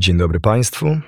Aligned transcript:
Dzień 0.00 0.16
dobry 0.16 0.40
Państwu. 0.40 1.00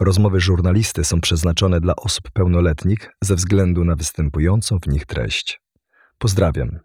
Rozmowy 0.00 0.40
żurnalisty 0.40 1.04
są 1.04 1.20
przeznaczone 1.20 1.80
dla 1.80 1.96
osób 1.96 2.30
pełnoletnich 2.30 3.10
ze 3.22 3.34
względu 3.34 3.84
na 3.84 3.96
występującą 3.96 4.78
w 4.78 4.88
nich 4.88 5.06
treść. 5.06 5.60
Pozdrawiam. 6.18 6.78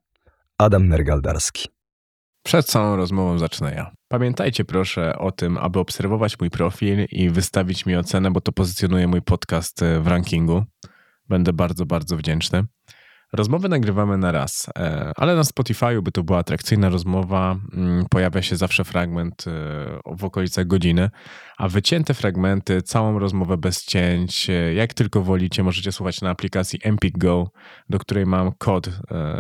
Adam 0.57 0.88
Nergaldarski. 0.88 1.68
Przed 2.44 2.65
całą 2.65 2.96
rozmową 2.96 3.38
zacznę 3.39 3.73
ja. 3.76 3.91
Pamiętajcie 4.07 4.65
proszę 4.65 5.20
o 5.20 5.31
tym, 5.31 5.57
aby 5.57 5.79
obserwować 5.79 6.39
mój 6.39 6.49
profil 6.49 7.05
i 7.12 7.30
wystawić 7.30 7.86
mi 7.86 7.95
ocenę, 7.95 8.32
bo 8.32 8.41
to 8.41 8.52
pozycjonuje 8.52 9.07
mój 9.07 9.21
podcast 9.21 9.82
w 10.02 10.07
rankingu. 10.07 10.64
Będę 11.30 11.54
bardzo, 11.54 11.86
bardzo 11.86 12.18
wdzięczny. 12.18 12.66
Rozmowy 13.34 13.70
nagrywamy 13.70 14.18
na 14.18 14.31
raz, 14.31 14.70
e, 14.77 15.11
ale 15.15 15.36
na 15.36 15.41
Spotify'u, 15.41 16.02
by 16.02 16.11
to 16.11 16.23
była 16.23 16.39
atrakcyjna 16.39 16.89
rozmowa, 16.89 17.59
mm, 17.73 18.05
pojawia 18.09 18.41
się 18.41 18.55
zawsze 18.55 18.83
fragment 18.83 19.45
e, 19.47 19.52
w 20.05 20.23
okolicach 20.23 20.68
godziny, 20.68 21.09
a 21.57 21.68
wycięte 21.68 22.14
fragmenty, 22.14 22.82
całą 22.82 23.19
rozmowę 23.19 23.57
bez 23.57 23.86
cięć, 23.86 24.50
e, 24.50 24.74
jak 24.74 24.93
tylko 24.93 25.21
wolicie, 25.21 25.64
możecie 25.64 25.91
słuchać 25.91 26.21
na 26.21 26.29
aplikacji 26.29 26.79
Empik 26.83 27.18
Go, 27.18 27.51
do 27.89 28.00
której 28.00 28.25
mam 28.25 28.51
kod 28.57 28.89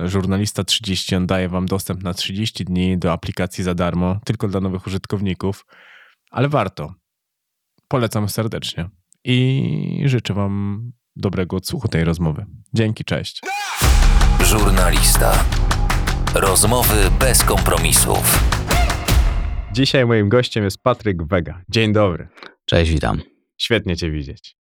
żurnalista 0.05 0.63
30. 0.63 1.15
On 1.15 1.27
daje 1.27 1.49
wam 1.49 1.65
dostęp 1.65 2.03
na 2.03 2.13
30 2.13 2.65
dni 2.65 2.97
do 2.97 3.11
aplikacji 3.11 3.63
za 3.63 3.73
darmo, 3.73 4.19
tylko 4.25 4.47
dla 4.47 4.59
nowych 4.59 4.87
użytkowników, 4.87 5.65
ale 6.31 6.49
warto. 6.49 6.93
Polecam 7.87 8.29
serdecznie 8.29 8.89
i 9.23 10.03
życzę 10.05 10.33
wam 10.33 10.91
dobrego 11.15 11.57
odsłuchu 11.57 11.87
tej 11.87 12.03
rozmowy. 12.03 12.45
Dzięki, 12.73 13.03
cześć. 13.03 13.41
Żurnalista. 14.43 15.45
Rozmowy 16.35 17.11
bez 17.19 17.43
kompromisów. 17.43 18.39
Dzisiaj 19.73 20.05
moim 20.05 20.29
gościem 20.29 20.63
jest 20.63 20.83
Patryk 20.83 21.23
Wega. 21.23 21.61
Dzień 21.69 21.93
dobry. 21.93 22.27
Cześć, 22.65 22.91
witam. 22.91 23.21
Świetnie 23.57 23.95
cię 23.95 24.11
widzieć. 24.11 24.55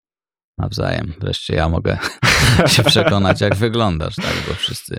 Nawzajem. 0.58 1.14
Wreszcie 1.20 1.54
ja 1.54 1.68
mogę 1.68 1.98
się 2.74 2.82
przekonać, 2.82 3.40
jak 3.40 3.54
wyglądasz, 3.54 4.16
tak? 4.16 4.34
Bo 4.48 4.54
wszyscy 4.54 4.96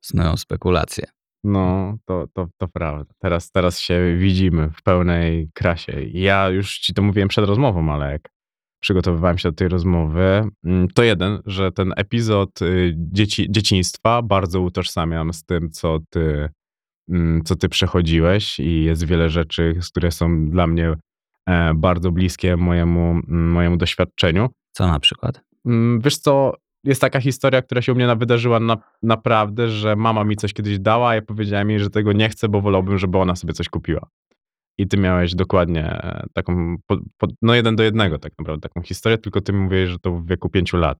snują 0.00 0.36
spekulacje. 0.36 1.04
No, 1.44 1.96
to, 2.04 2.26
to, 2.34 2.46
to 2.56 2.68
prawda. 2.68 3.12
Teraz, 3.18 3.50
teraz 3.50 3.80
się 3.80 4.16
widzimy 4.18 4.70
w 4.70 4.82
pełnej 4.82 5.50
krasie. 5.54 5.92
Ja 6.12 6.48
już 6.48 6.78
ci 6.78 6.94
to 6.94 7.02
mówiłem 7.02 7.28
przed 7.28 7.44
rozmową, 7.44 7.92
ale 7.92 8.12
jak 8.12 8.28
przygotowywałem 8.80 9.38
się 9.38 9.48
do 9.48 9.54
tej 9.54 9.68
rozmowy, 9.68 10.44
mm, 10.64 10.88
to 10.88 11.02
jeden, 11.02 11.38
że 11.46 11.72
ten 11.72 11.92
epizod 11.96 12.62
y, 12.62 12.94
dzieci, 12.96 13.46
dzieciństwa 13.50 14.22
bardzo 14.22 14.60
utożsamiam 14.60 15.32
z 15.32 15.44
tym, 15.44 15.70
co 15.70 15.98
ty, 16.10 16.48
mm, 17.08 17.42
co 17.44 17.56
ty 17.56 17.68
przechodziłeś 17.68 18.60
i 18.60 18.84
jest 18.84 19.06
wiele 19.06 19.28
rzeczy, 19.28 19.78
które 19.90 20.10
są 20.10 20.50
dla 20.50 20.66
mnie 20.66 20.94
e, 21.46 21.74
bardzo 21.74 22.12
bliskie 22.12 22.56
mojemu, 22.56 23.10
mm, 23.10 23.50
mojemu 23.50 23.76
doświadczeniu. 23.76 24.48
Co 24.72 24.86
na 24.86 25.00
przykład? 25.00 25.40
Wiesz 26.00 26.16
co, 26.16 26.54
jest 26.84 27.00
taka 27.00 27.20
historia, 27.20 27.62
która 27.62 27.82
się 27.82 27.92
u 27.92 27.94
mnie 27.94 28.16
wydarzyła 28.16 28.60
na, 28.60 28.76
naprawdę, 29.02 29.68
że 29.68 29.96
mama 29.96 30.24
mi 30.24 30.36
coś 30.36 30.52
kiedyś 30.52 30.78
dała, 30.78 31.08
a 31.08 31.14
ja 31.14 31.22
powiedziałem 31.22 31.70
jej, 31.70 31.80
że 31.80 31.90
tego 31.90 32.12
nie 32.12 32.28
chcę, 32.28 32.48
bo 32.48 32.60
wolałbym, 32.60 32.98
żeby 32.98 33.18
ona 33.18 33.36
sobie 33.36 33.52
coś 33.52 33.68
kupiła. 33.68 34.08
I 34.78 34.88
ty 34.88 34.96
miałeś 34.96 35.34
dokładnie 35.34 35.84
e, 35.84 36.26
taką, 36.34 36.76
no 37.42 37.54
jeden 37.54 37.76
do 37.76 37.82
jednego 37.82 38.18
tak 38.18 38.32
naprawdę, 38.38 38.68
taką 38.68 38.82
historię, 38.82 39.18
tylko 39.18 39.40
ty 39.40 39.52
mówiłeś, 39.52 39.90
że 39.90 39.98
to 39.98 40.12
w 40.12 40.26
wieku 40.26 40.48
pięciu 40.48 40.76
lat. 40.76 40.98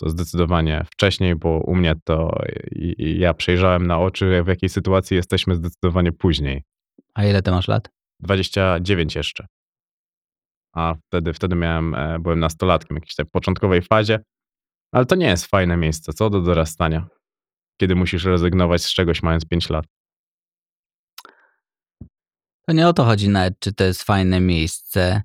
To 0.00 0.10
zdecydowanie 0.10 0.84
wcześniej, 0.92 1.36
bo 1.36 1.58
u 1.58 1.74
mnie 1.74 1.94
to 2.04 2.38
i, 2.72 2.94
i 2.98 3.18
ja 3.18 3.34
przejrzałem 3.34 3.86
na 3.86 3.98
oczy, 3.98 4.42
w 4.44 4.48
jakiej 4.48 4.68
sytuacji 4.68 5.16
jesteśmy 5.16 5.54
zdecydowanie 5.54 6.12
później. 6.12 6.62
A 7.14 7.24
ile 7.24 7.42
ty 7.42 7.50
masz 7.50 7.68
lat? 7.68 7.88
29 8.20 9.14
jeszcze. 9.14 9.46
A 10.74 10.94
wtedy, 11.06 11.32
wtedy 11.32 11.56
miałem, 11.56 11.94
e, 11.94 12.18
byłem 12.18 12.40
nastolatkiem, 12.40 12.96
jakiejś 12.96 13.14
tak 13.14 13.26
początkowej 13.30 13.82
fazie. 13.82 14.20
Ale 14.92 15.06
to 15.06 15.14
nie 15.14 15.26
jest 15.26 15.46
fajne 15.46 15.76
miejsce, 15.76 16.12
co 16.12 16.30
do 16.30 16.40
dorastania, 16.40 17.06
kiedy 17.80 17.94
musisz 17.94 18.24
rezygnować 18.24 18.82
z 18.82 18.94
czegoś 18.94 19.22
mając 19.22 19.44
5 19.44 19.70
lat. 19.70 19.86
To 22.68 22.72
nie 22.72 22.88
o 22.88 22.92
to 22.92 23.04
chodzi 23.04 23.28
nawet, 23.28 23.58
czy 23.58 23.72
to 23.72 23.84
jest 23.84 24.02
fajne 24.02 24.40
miejsce. 24.40 25.22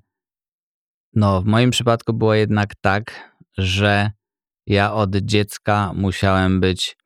No, 1.14 1.42
w 1.42 1.44
moim 1.44 1.70
przypadku 1.70 2.12
było 2.12 2.34
jednak 2.34 2.74
tak, 2.80 3.32
że 3.58 4.10
ja 4.66 4.92
od 4.92 5.16
dziecka 5.16 5.92
musiałem 5.94 6.60
być 6.60 6.96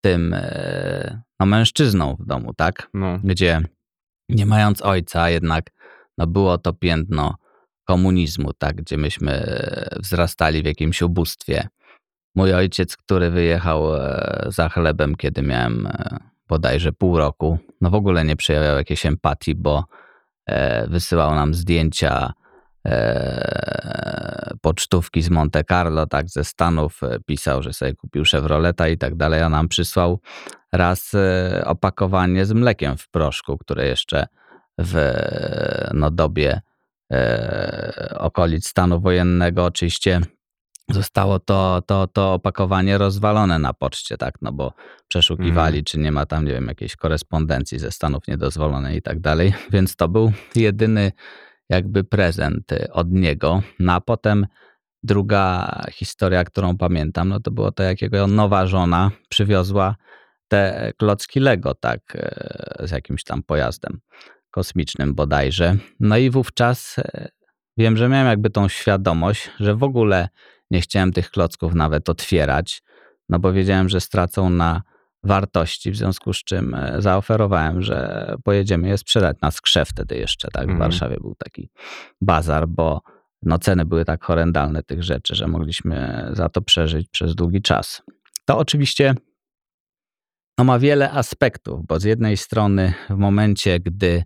tym 0.00 0.34
e, 0.34 1.22
no, 1.40 1.46
mężczyzną 1.46 2.16
w 2.18 2.26
domu, 2.26 2.54
tak? 2.54 2.90
No. 2.94 3.18
Gdzie 3.24 3.62
nie 4.28 4.46
mając 4.46 4.82
ojca, 4.82 5.30
jednak 5.30 5.70
no, 6.18 6.26
było 6.26 6.58
to 6.58 6.72
piętno 6.72 7.34
komunizmu, 7.84 8.52
tak? 8.52 8.76
Gdzie 8.76 8.96
myśmy 8.96 9.58
wzrastali 9.96 10.62
w 10.62 10.66
jakimś 10.66 11.02
ubóstwie. 11.02 11.68
Mój 12.34 12.54
ojciec, 12.54 12.96
który 12.96 13.30
wyjechał 13.30 13.96
e, 13.96 14.46
za 14.46 14.68
chlebem, 14.68 15.14
kiedy 15.16 15.42
miałem 15.42 15.86
e, 15.86 16.18
bodajże 16.48 16.92
pół 16.92 17.18
roku, 17.18 17.58
no 17.80 17.90
w 17.90 17.94
ogóle 17.94 18.24
nie 18.24 18.36
przejawiał 18.36 18.76
jakiejś 18.76 19.06
empatii, 19.06 19.54
bo 19.54 19.84
e, 20.46 20.86
wysyłał 20.86 21.34
nam 21.34 21.54
zdjęcia 21.54 22.32
e, 22.86 24.54
pocztówki 24.60 25.22
z 25.22 25.30
Monte 25.30 25.64
Carlo, 25.64 26.06
tak, 26.06 26.28
ze 26.28 26.44
Stanów, 26.44 27.02
e, 27.02 27.18
pisał, 27.26 27.62
że 27.62 27.72
sobie 27.72 27.94
kupił 27.94 28.24
Chevroleta 28.24 28.88
i 28.88 28.98
tak 28.98 29.14
dalej, 29.14 29.42
a 29.42 29.48
nam 29.48 29.68
przysłał 29.68 30.20
raz 30.72 31.12
opakowanie 31.64 32.46
z 32.46 32.52
mlekiem 32.52 32.96
w 32.96 33.08
proszku, 33.08 33.58
które 33.58 33.86
jeszcze 33.86 34.26
w 34.78 35.14
no, 35.94 36.10
dobie 36.10 36.60
okolic 38.18 38.68
stanu 38.68 39.00
wojennego. 39.00 39.64
Oczywiście 39.64 40.20
zostało 40.90 41.38
to, 41.38 41.82
to, 41.86 42.06
to 42.06 42.34
opakowanie 42.34 42.98
rozwalone 42.98 43.58
na 43.58 43.72
poczcie, 43.72 44.16
tak, 44.16 44.34
no 44.42 44.52
bo 44.52 44.72
przeszukiwali, 45.08 45.76
mm. 45.76 45.84
czy 45.84 45.98
nie 45.98 46.12
ma 46.12 46.26
tam, 46.26 46.44
nie 46.44 46.52
wiem, 46.52 46.66
jakiejś 46.66 46.96
korespondencji 46.96 47.78
ze 47.78 47.90
Stanów 47.90 48.28
niedozwolonej 48.28 48.96
i 48.96 49.02
tak 49.02 49.20
dalej, 49.20 49.54
więc 49.72 49.96
to 49.96 50.08
był 50.08 50.32
jedyny 50.54 51.12
jakby 51.68 52.04
prezent 52.04 52.72
y, 52.72 52.92
od 52.92 53.10
niego. 53.10 53.62
No 53.78 53.92
a 53.92 54.00
potem 54.00 54.46
druga 55.02 55.70
historia, 55.92 56.44
którą 56.44 56.76
pamiętam, 56.76 57.28
no 57.28 57.40
to 57.40 57.50
było 57.50 57.72
to, 57.72 57.82
jakiego 57.82 58.26
nowa 58.26 58.66
żona 58.66 59.10
przywiozła 59.28 59.96
te 60.48 60.92
klocki 60.96 61.40
Lego, 61.40 61.74
tak, 61.74 62.00
y, 62.82 62.86
z 62.86 62.90
jakimś 62.90 63.24
tam 63.24 63.42
pojazdem 63.42 64.00
kosmicznym 64.50 65.14
bodajże. 65.14 65.76
No 66.00 66.16
i 66.16 66.30
wówczas 66.30 66.98
y, 66.98 67.28
wiem, 67.76 67.96
że 67.96 68.08
miałem 68.08 68.26
jakby 68.26 68.50
tą 68.50 68.68
świadomość, 68.68 69.50
że 69.60 69.74
w 69.74 69.82
ogóle 69.82 70.28
nie 70.70 70.80
chciałem 70.80 71.12
tych 71.12 71.30
klocków 71.30 71.74
nawet 71.74 72.08
otwierać, 72.08 72.82
no 73.28 73.38
bo 73.38 73.52
wiedziałem, 73.52 73.88
że 73.88 74.00
stracą 74.00 74.50
na 74.50 74.82
wartości, 75.22 75.90
w 75.90 75.96
związku 75.96 76.32
z 76.32 76.44
czym 76.44 76.74
e, 76.74 77.02
zaoferowałem, 77.02 77.82
że 77.82 78.34
pojedziemy 78.44 78.88
je 78.88 78.98
sprzedać 78.98 79.36
na 79.42 79.50
skrze 79.50 79.84
wtedy 79.84 80.16
jeszcze, 80.16 80.48
tak? 80.48 80.66
W 80.66 80.70
mhm. 80.70 80.78
Warszawie 80.78 81.16
był 81.20 81.34
taki 81.34 81.70
bazar, 82.20 82.68
bo 82.68 83.00
no 83.42 83.58
ceny 83.58 83.84
były 83.84 84.04
tak 84.04 84.24
horrendalne 84.24 84.82
tych 84.82 85.02
rzeczy, 85.02 85.34
że 85.34 85.48
mogliśmy 85.48 86.28
za 86.32 86.48
to 86.48 86.62
przeżyć 86.62 87.08
przez 87.08 87.34
długi 87.34 87.62
czas. 87.62 88.02
To 88.44 88.58
oczywiście 88.58 89.14
no 90.58 90.64
ma 90.64 90.78
wiele 90.78 91.10
aspektów, 91.10 91.86
bo 91.86 92.00
z 92.00 92.04
jednej 92.04 92.36
strony 92.36 92.94
w 93.10 93.16
momencie, 93.16 93.80
gdy 93.80 94.24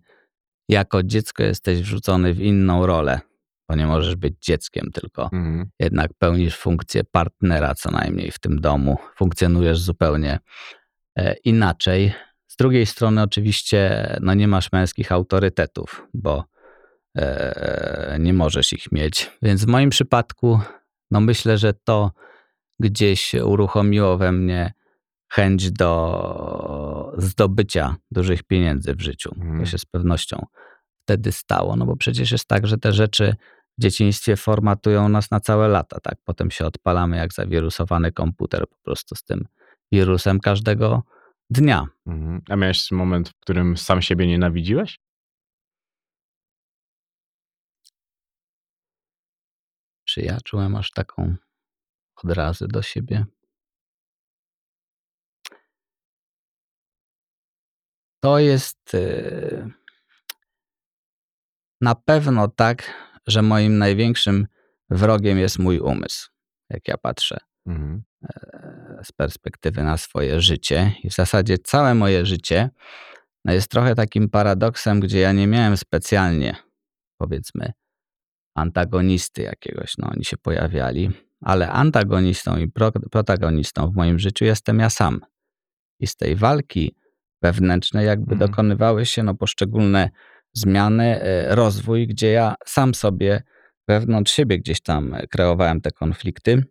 jako 0.68 1.02
dziecko 1.02 1.42
jesteś 1.42 1.80
wrzucony 1.80 2.34
w 2.34 2.40
inną 2.40 2.86
rolę, 2.86 3.20
bo 3.70 3.76
nie 3.76 3.86
możesz 3.86 4.16
być 4.16 4.34
dzieckiem, 4.40 4.90
tylko 4.92 5.22
mhm. 5.22 5.70
jednak 5.78 6.10
pełnisz 6.18 6.56
funkcję 6.56 7.04
partnera 7.04 7.74
co 7.74 7.90
najmniej 7.90 8.30
w 8.30 8.38
tym 8.38 8.60
domu. 8.60 8.96
Funkcjonujesz 9.16 9.80
zupełnie 9.80 10.38
e, 11.16 11.34
inaczej. 11.44 12.12
Z 12.46 12.56
drugiej 12.56 12.86
strony, 12.86 13.22
oczywiście, 13.22 14.06
no 14.20 14.34
nie 14.34 14.48
masz 14.48 14.72
męskich 14.72 15.12
autorytetów, 15.12 16.06
bo 16.14 16.44
e, 17.16 18.16
nie 18.20 18.32
możesz 18.32 18.72
ich 18.72 18.92
mieć. 18.92 19.30
Więc 19.42 19.64
w 19.64 19.68
moim 19.68 19.90
przypadku, 19.90 20.60
no 21.10 21.20
myślę, 21.20 21.58
że 21.58 21.74
to 21.74 22.10
gdzieś 22.80 23.34
uruchomiło 23.34 24.18
we 24.18 24.32
mnie 24.32 24.72
chęć 25.32 25.70
do 25.70 27.12
zdobycia 27.18 27.96
dużych 28.10 28.42
pieniędzy 28.42 28.94
w 28.94 29.00
życiu. 29.00 29.34
Mhm. 29.36 29.60
To 29.60 29.66
się 29.66 29.78
z 29.78 29.84
pewnością 29.84 30.46
wtedy 31.10 31.32
stało, 31.32 31.76
no 31.76 31.86
bo 31.86 31.96
przecież 31.96 32.32
jest 32.32 32.48
tak, 32.48 32.66
że 32.66 32.78
te 32.78 32.92
rzeczy 32.92 33.36
dzieciństwie 33.80 34.36
formatują 34.36 35.08
nas 35.08 35.30
na 35.30 35.40
całe 35.40 35.68
lata, 35.68 36.00
tak? 36.00 36.18
Potem 36.24 36.50
się 36.50 36.66
odpalamy 36.66 37.16
jak 37.16 37.32
zawirusowany 37.32 38.12
komputer 38.12 38.68
po 38.68 38.76
prostu 38.82 39.14
z 39.14 39.24
tym 39.24 39.48
wirusem 39.92 40.40
każdego 40.40 41.02
dnia. 41.50 41.86
Mhm. 42.06 42.42
A 42.48 42.56
miałeś 42.56 42.90
moment, 42.90 43.28
w 43.28 43.40
którym 43.40 43.76
sam 43.76 44.02
siebie 44.02 44.26
nienawidziłeś? 44.26 44.98
Czy 50.04 50.20
ja 50.20 50.38
czułem 50.44 50.76
aż 50.76 50.90
taką 50.90 51.36
odrazę 52.24 52.68
do 52.68 52.82
siebie? 52.82 53.26
To 58.20 58.38
jest. 58.38 58.94
Yy 58.94 59.80
Na 61.80 61.94
pewno 61.94 62.48
tak, 62.48 62.94
że 63.26 63.42
moim 63.42 63.78
największym 63.78 64.46
wrogiem 64.90 65.38
jest 65.38 65.58
mój 65.58 65.78
umysł, 65.78 66.28
jak 66.70 66.88
ja 66.88 66.98
patrzę 66.98 67.38
Mhm. 67.66 68.02
e, 68.24 69.00
z 69.04 69.12
perspektywy 69.12 69.82
na 69.82 69.96
swoje 69.96 70.40
życie. 70.40 70.92
I 71.04 71.10
w 71.10 71.14
zasadzie 71.14 71.58
całe 71.58 71.94
moje 71.94 72.26
życie 72.26 72.70
no 73.44 73.52
jest 73.52 73.70
trochę 73.70 73.94
takim 73.94 74.28
paradoksem, 74.28 75.00
gdzie 75.00 75.20
ja 75.20 75.32
nie 75.32 75.46
miałem 75.46 75.76
specjalnie, 75.76 76.56
powiedzmy, 77.18 77.72
antagonisty 78.54 79.42
jakiegoś. 79.42 79.98
No, 79.98 80.08
oni 80.10 80.24
się 80.24 80.36
pojawiali, 80.36 81.10
ale 81.40 81.70
antagonistą 81.70 82.56
i 82.56 82.68
pro, 82.68 82.92
protagonistą 82.92 83.90
w 83.90 83.94
moim 83.94 84.18
życiu 84.18 84.44
jestem 84.44 84.78
ja 84.78 84.90
sam. 84.90 85.20
I 86.00 86.06
z 86.06 86.16
tej 86.16 86.36
walki 86.36 86.94
wewnętrznej 87.42 88.06
jakby 88.06 88.32
Mhm. 88.32 88.50
dokonywały 88.50 89.06
się 89.06 89.22
no, 89.22 89.34
poszczególne 89.34 90.10
zmiany, 90.52 91.22
e, 91.22 91.54
rozwój, 91.54 92.06
gdzie 92.06 92.30
ja 92.30 92.54
sam 92.66 92.94
sobie 92.94 93.42
wewnątrz 93.88 94.32
siebie 94.32 94.58
gdzieś 94.58 94.80
tam 94.80 95.16
kreowałem 95.30 95.80
te 95.80 95.90
konflikty. 95.90 96.64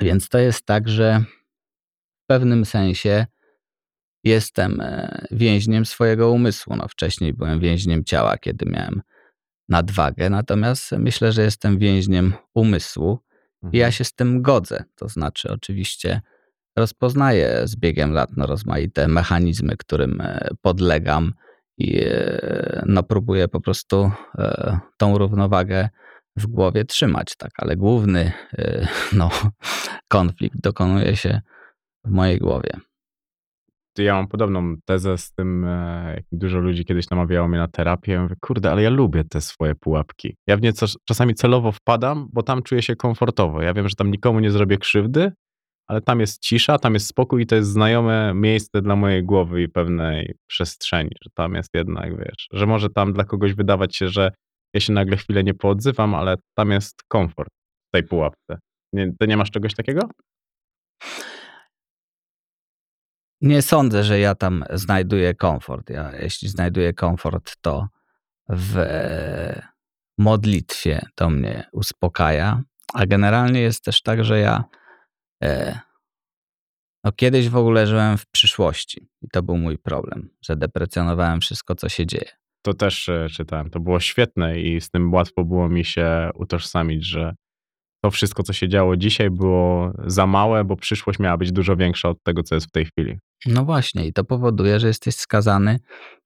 Więc 0.00 0.28
to 0.28 0.38
jest 0.38 0.66
tak, 0.66 0.88
że 0.88 1.24
w 2.24 2.26
pewnym 2.26 2.64
sensie 2.64 3.26
jestem 4.24 4.80
e, 4.80 5.26
więźniem 5.30 5.86
swojego 5.86 6.30
umysłu. 6.30 6.76
No, 6.76 6.88
wcześniej 6.88 7.34
byłem 7.34 7.60
więźniem 7.60 8.04
ciała, 8.04 8.38
kiedy 8.38 8.66
miałem 8.66 9.02
nadwagę, 9.68 10.30
natomiast 10.30 10.92
myślę, 10.92 11.32
że 11.32 11.42
jestem 11.42 11.78
więźniem 11.78 12.34
umysłu 12.54 13.18
i 13.72 13.78
ja 13.78 13.86
Mhm. 13.86 13.92
się 13.92 14.04
z 14.04 14.12
tym 14.12 14.42
godzę. 14.42 14.84
To 14.94 15.08
znaczy, 15.08 15.50
oczywiście 15.50 16.20
rozpoznaję 16.76 17.62
z 17.64 17.76
biegiem 17.76 18.12
lat 18.12 18.30
no, 18.36 18.46
rozmaite 18.46 19.08
mechanizmy, 19.08 19.76
którym 19.76 20.20
e, 20.20 20.48
podlegam 20.62 21.32
i 21.78 22.00
e, 22.00 22.82
no, 22.86 23.02
próbuję 23.02 23.48
po 23.48 23.60
prostu 23.60 24.10
e, 24.38 24.78
tą 24.96 25.18
równowagę 25.18 25.88
w 26.36 26.46
głowie 26.46 26.84
trzymać, 26.84 27.36
tak, 27.36 27.50
ale 27.58 27.76
główny 27.76 28.32
e, 28.58 28.88
no, 29.12 29.30
konflikt 30.08 30.60
dokonuje 30.60 31.16
się 31.16 31.40
w 32.04 32.10
mojej 32.10 32.38
głowie. 32.38 32.70
Ja 33.98 34.14
mam 34.14 34.28
podobną 34.28 34.76
tezę 34.84 35.18
z 35.18 35.32
tym, 35.32 35.66
jak 36.14 36.24
dużo 36.32 36.58
ludzi 36.58 36.84
kiedyś 36.84 37.10
namawiało 37.10 37.48
mnie 37.48 37.58
na 37.58 37.68
terapię. 37.68 38.12
Ja 38.12 38.22
mówię, 38.22 38.34
kurde, 38.40 38.70
ale 38.70 38.82
ja 38.82 38.90
lubię 38.90 39.24
te 39.24 39.40
swoje 39.40 39.74
pułapki. 39.74 40.36
Ja 40.46 40.56
w 40.56 40.62
nie 40.62 40.72
czasami 41.04 41.34
celowo 41.34 41.72
wpadam, 41.72 42.28
bo 42.32 42.42
tam 42.42 42.62
czuję 42.62 42.82
się 42.82 42.96
komfortowo. 42.96 43.62
Ja 43.62 43.74
wiem, 43.74 43.88
że 43.88 43.94
tam 43.94 44.10
nikomu 44.10 44.40
nie 44.40 44.50
zrobię 44.50 44.78
krzywdy, 44.78 45.32
ale 45.86 46.00
tam 46.00 46.20
jest 46.20 46.42
cisza, 46.42 46.78
tam 46.78 46.94
jest 46.94 47.06
spokój 47.06 47.42
i 47.42 47.46
to 47.46 47.56
jest 47.56 47.70
znajome 47.70 48.34
miejsce 48.34 48.82
dla 48.82 48.96
mojej 48.96 49.24
głowy 49.24 49.62
i 49.62 49.68
pewnej 49.68 50.34
przestrzeni, 50.46 51.10
że 51.24 51.30
tam 51.34 51.54
jest 51.54 51.70
jednak, 51.74 52.18
wiesz, 52.18 52.48
że 52.52 52.66
może 52.66 52.90
tam 52.90 53.12
dla 53.12 53.24
kogoś 53.24 53.54
wydawać 53.54 53.96
się, 53.96 54.08
że 54.08 54.32
ja 54.74 54.80
się 54.80 54.92
nagle 54.92 55.16
chwilę 55.16 55.44
nie 55.44 55.54
poodzywam, 55.54 56.14
ale 56.14 56.36
tam 56.54 56.70
jest 56.70 57.02
komfort 57.08 57.48
w 57.88 57.90
tej 57.92 58.02
pułapce. 58.02 58.58
Nie, 58.92 59.12
ty 59.20 59.26
nie 59.26 59.36
masz 59.36 59.50
czegoś 59.50 59.74
takiego? 59.74 60.08
Nie 63.40 63.62
sądzę, 63.62 64.04
że 64.04 64.18
ja 64.18 64.34
tam 64.34 64.64
znajduję 64.72 65.34
komfort. 65.34 65.90
Ja, 65.90 66.12
jeśli 66.16 66.48
znajduję 66.48 66.92
komfort, 66.92 67.56
to 67.60 67.88
w 68.48 68.76
e, 68.76 69.68
modlitwie 70.18 71.00
to 71.14 71.30
mnie 71.30 71.68
uspokaja. 71.72 72.62
A 72.94 73.06
generalnie 73.06 73.60
jest 73.60 73.84
też 73.84 74.02
tak, 74.02 74.24
że 74.24 74.38
ja 74.38 74.64
no 77.04 77.12
kiedyś 77.12 77.48
w 77.48 77.56
ogóle 77.56 77.86
żyłem 77.86 78.18
w 78.18 78.26
przyszłości 78.26 79.08
i 79.22 79.28
to 79.28 79.42
był 79.42 79.56
mój 79.56 79.78
problem, 79.78 80.28
że 80.42 80.56
deprecjonowałem 80.56 81.40
wszystko, 81.40 81.74
co 81.74 81.88
się 81.88 82.06
dzieje. 82.06 82.30
To 82.62 82.74
też 82.74 83.08
e, 83.08 83.26
czytałem. 83.30 83.70
To 83.70 83.80
było 83.80 84.00
świetne 84.00 84.60
i 84.60 84.80
z 84.80 84.90
tym 84.90 85.14
łatwo 85.14 85.44
było 85.44 85.68
mi 85.68 85.84
się 85.84 86.30
utożsamić, 86.34 87.04
że 87.04 87.34
to 88.04 88.10
wszystko, 88.10 88.42
co 88.42 88.52
się 88.52 88.68
działo 88.68 88.96
dzisiaj, 88.96 89.30
było 89.30 89.92
za 90.06 90.26
małe, 90.26 90.64
bo 90.64 90.76
przyszłość 90.76 91.18
miała 91.18 91.36
być 91.36 91.52
dużo 91.52 91.76
większa 91.76 92.08
od 92.08 92.22
tego, 92.22 92.42
co 92.42 92.54
jest 92.54 92.66
w 92.66 92.70
tej 92.70 92.84
chwili. 92.84 93.18
No 93.46 93.64
właśnie, 93.64 94.06
i 94.06 94.12
to 94.12 94.24
powoduje, 94.24 94.80
że 94.80 94.86
jesteś 94.86 95.14
skazany 95.14 95.78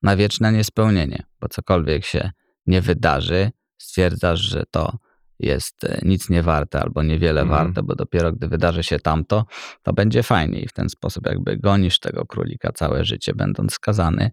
na 0.02 0.16
wieczne 0.16 0.52
niespełnienie, 0.52 1.22
bo 1.40 1.48
cokolwiek 1.48 2.04
się 2.04 2.30
nie 2.66 2.80
wydarzy, 2.80 3.50
stwierdzasz, 3.78 4.40
że 4.40 4.64
to 4.70 4.98
jest 5.40 5.84
e, 5.84 5.98
nic 6.02 6.30
nie 6.30 6.42
warte 6.42 6.80
albo 6.82 7.02
niewiele 7.02 7.40
Mhm. 7.40 7.64
warte, 7.64 7.82
bo 7.82 7.94
dopiero 7.94 8.32
gdy 8.32 8.48
wydarzy 8.48 8.82
się 8.82 8.98
tamto, 8.98 9.44
to 9.82 9.92
będzie 9.92 10.22
fajnie 10.22 10.60
i 10.60 10.68
w 10.68 10.72
ten 10.72 10.88
sposób 10.88 11.26
jakby 11.26 11.56
gonisz 11.56 11.98
tego 11.98 12.26
królika 12.26 12.72
całe 12.72 13.04
życie, 13.04 13.34
będąc 13.34 13.72
skazany 13.72 14.30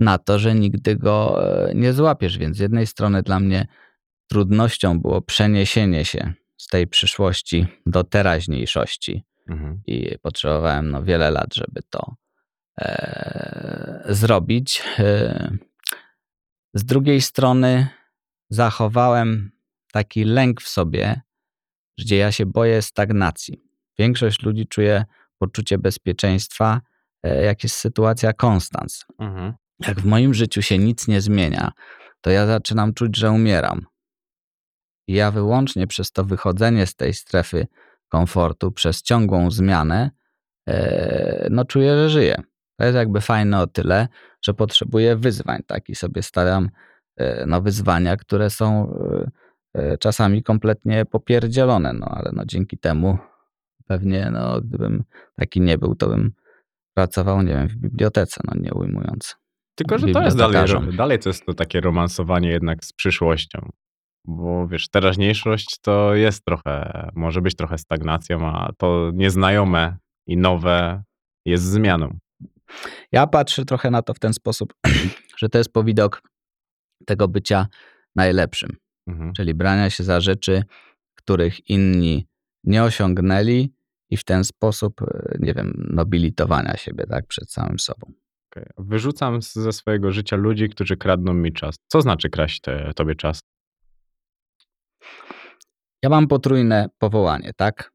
na 0.00 0.18
to, 0.18 0.38
że 0.38 0.54
nigdy 0.54 0.96
go 0.96 1.44
e, 1.68 1.74
nie 1.74 1.92
złapiesz. 1.92 2.38
Więc 2.38 2.56
z 2.56 2.60
jednej 2.60 2.86
strony 2.86 3.22
dla 3.22 3.40
mnie 3.40 3.66
trudnością 4.28 5.00
było 5.00 5.22
przeniesienie 5.22 6.04
się 6.04 6.32
z 6.56 6.66
tej 6.66 6.86
przyszłości 6.86 7.66
do 7.86 8.04
teraźniejszości, 8.04 9.24
Mhm. 9.48 9.82
i 9.86 10.18
potrzebowałem 10.22 10.90
no, 10.90 11.02
wiele 11.02 11.30
lat, 11.30 11.54
żeby 11.54 11.80
to 11.90 12.14
e, 12.80 14.02
zrobić. 14.08 14.82
E, 14.98 15.56
z 16.74 16.84
drugiej 16.84 17.20
strony 17.20 17.86
zachowałem 18.50 19.50
taki 19.92 20.24
lęk 20.24 20.62
w 20.62 20.68
sobie, 20.68 21.20
gdzie 21.98 22.16
ja 22.16 22.32
się 22.32 22.46
boję 22.46 22.82
stagnacji. 22.82 23.62
Większość 23.98 24.42
ludzi 24.42 24.66
czuje 24.66 25.04
poczucie 25.38 25.78
bezpieczeństwa, 25.78 26.80
e, 27.22 27.44
jak 27.44 27.62
jest 27.62 27.76
sytuacja 27.76 28.32
konstans. 28.32 29.04
Mhm. 29.18 29.54
Jak 29.80 30.00
w 30.00 30.04
moim 30.04 30.34
życiu 30.34 30.62
się 30.62 30.78
nic 30.78 31.08
nie 31.08 31.20
zmienia, 31.20 31.72
to 32.20 32.30
ja 32.30 32.46
zaczynam 32.46 32.94
czuć, 32.94 33.16
że 33.16 33.30
umieram. 33.30 33.86
I 35.08 35.14
ja 35.14 35.30
wyłącznie 35.30 35.86
przez 35.86 36.12
to 36.12 36.24
wychodzenie 36.24 36.86
z 36.86 36.94
tej 36.96 37.14
strefy 37.14 37.66
komfortu, 38.08 38.72
przez 38.72 39.02
ciągłą 39.02 39.50
zmianę, 39.50 40.10
e, 40.68 41.48
no 41.50 41.64
czuję, 41.64 41.96
że 41.96 42.10
żyję. 42.10 42.42
To 42.76 42.84
jest 42.84 42.96
jakby 42.96 43.20
fajne 43.20 43.60
o 43.60 43.66
tyle, 43.66 44.08
że 44.42 44.54
potrzebuję 44.54 45.16
wyzwań, 45.16 45.62
tak? 45.66 45.88
I 45.88 45.94
sobie 45.94 46.22
stawiam 46.22 46.70
e, 47.16 47.46
no, 47.46 47.60
wyzwania, 47.60 48.16
które 48.16 48.50
są 48.50 48.94
czasami 50.00 50.42
kompletnie 50.42 51.04
popierdzielone, 51.04 51.92
no 51.92 52.06
ale 52.06 52.30
no 52.34 52.42
dzięki 52.46 52.78
temu 52.78 53.18
pewnie, 53.86 54.30
no 54.32 54.60
gdybym 54.60 55.04
taki 55.36 55.60
nie 55.60 55.78
był, 55.78 55.94
to 55.94 56.08
bym 56.08 56.32
pracował, 56.94 57.42
nie 57.42 57.52
wiem, 57.52 57.68
w 57.68 57.76
bibliotece, 57.76 58.40
no 58.44 58.60
nie 58.60 58.74
ujmując. 58.74 59.36
Tylko, 59.74 59.98
że 59.98 60.06
to 60.08 60.22
jest 60.22 60.36
dalej, 60.36 60.96
dalej 60.96 61.18
to 61.18 61.28
jest 61.28 61.46
to 61.46 61.54
takie 61.54 61.80
romansowanie 61.80 62.48
jednak 62.48 62.84
z 62.84 62.92
przyszłością. 62.92 63.70
Bo 64.24 64.68
wiesz, 64.68 64.88
teraźniejszość 64.88 65.78
to 65.80 66.14
jest 66.14 66.44
trochę, 66.44 67.08
może 67.14 67.40
być 67.40 67.56
trochę 67.56 67.78
stagnacją, 67.78 68.46
a 68.46 68.72
to 68.78 69.10
nieznajome 69.14 69.96
i 70.26 70.36
nowe 70.36 71.02
jest 71.44 71.64
zmianą. 71.64 72.18
Ja 73.12 73.26
patrzę 73.26 73.64
trochę 73.64 73.90
na 73.90 74.02
to 74.02 74.14
w 74.14 74.18
ten 74.18 74.34
sposób, 74.34 74.74
że 75.38 75.48
to 75.48 75.58
jest 75.58 75.72
powidok 75.72 76.22
tego 77.06 77.28
bycia 77.28 77.66
najlepszym, 78.16 78.76
Mhm. 79.06 79.32
czyli 79.32 79.54
brania 79.54 79.90
się 79.90 80.04
za 80.04 80.20
rzeczy, 80.20 80.64
których 81.14 81.70
inni 81.70 82.26
nie 82.64 82.82
osiągnęli 82.82 83.74
i 84.10 84.16
w 84.16 84.24
ten 84.24 84.44
sposób, 84.44 85.02
e, 85.02 85.36
nie 85.40 85.54
wiem, 85.54 85.86
nobilitowania 85.90 86.76
siebie 86.76 87.06
tak 87.06 87.26
przed 87.26 87.50
samym 87.52 87.78
sobą. 87.78 88.12
Okej. 88.50 88.66
Wyrzucam 88.78 89.42
ze 89.42 89.72
swojego 89.72 90.12
życia 90.12 90.36
ludzi, 90.36 90.68
którzy 90.68 90.96
kradną 90.96 91.34
mi 91.34 91.52
czas. 91.52 91.76
Co 91.88 92.02
znaczy 92.02 92.30
kraść 92.30 92.60
te, 92.60 92.92
tobie 92.96 93.14
czas? 93.14 93.40
Ja 96.02 96.08
mam 96.08 96.28
potrójne 96.28 96.88
powołanie, 96.98 97.52
tak? 97.56 97.92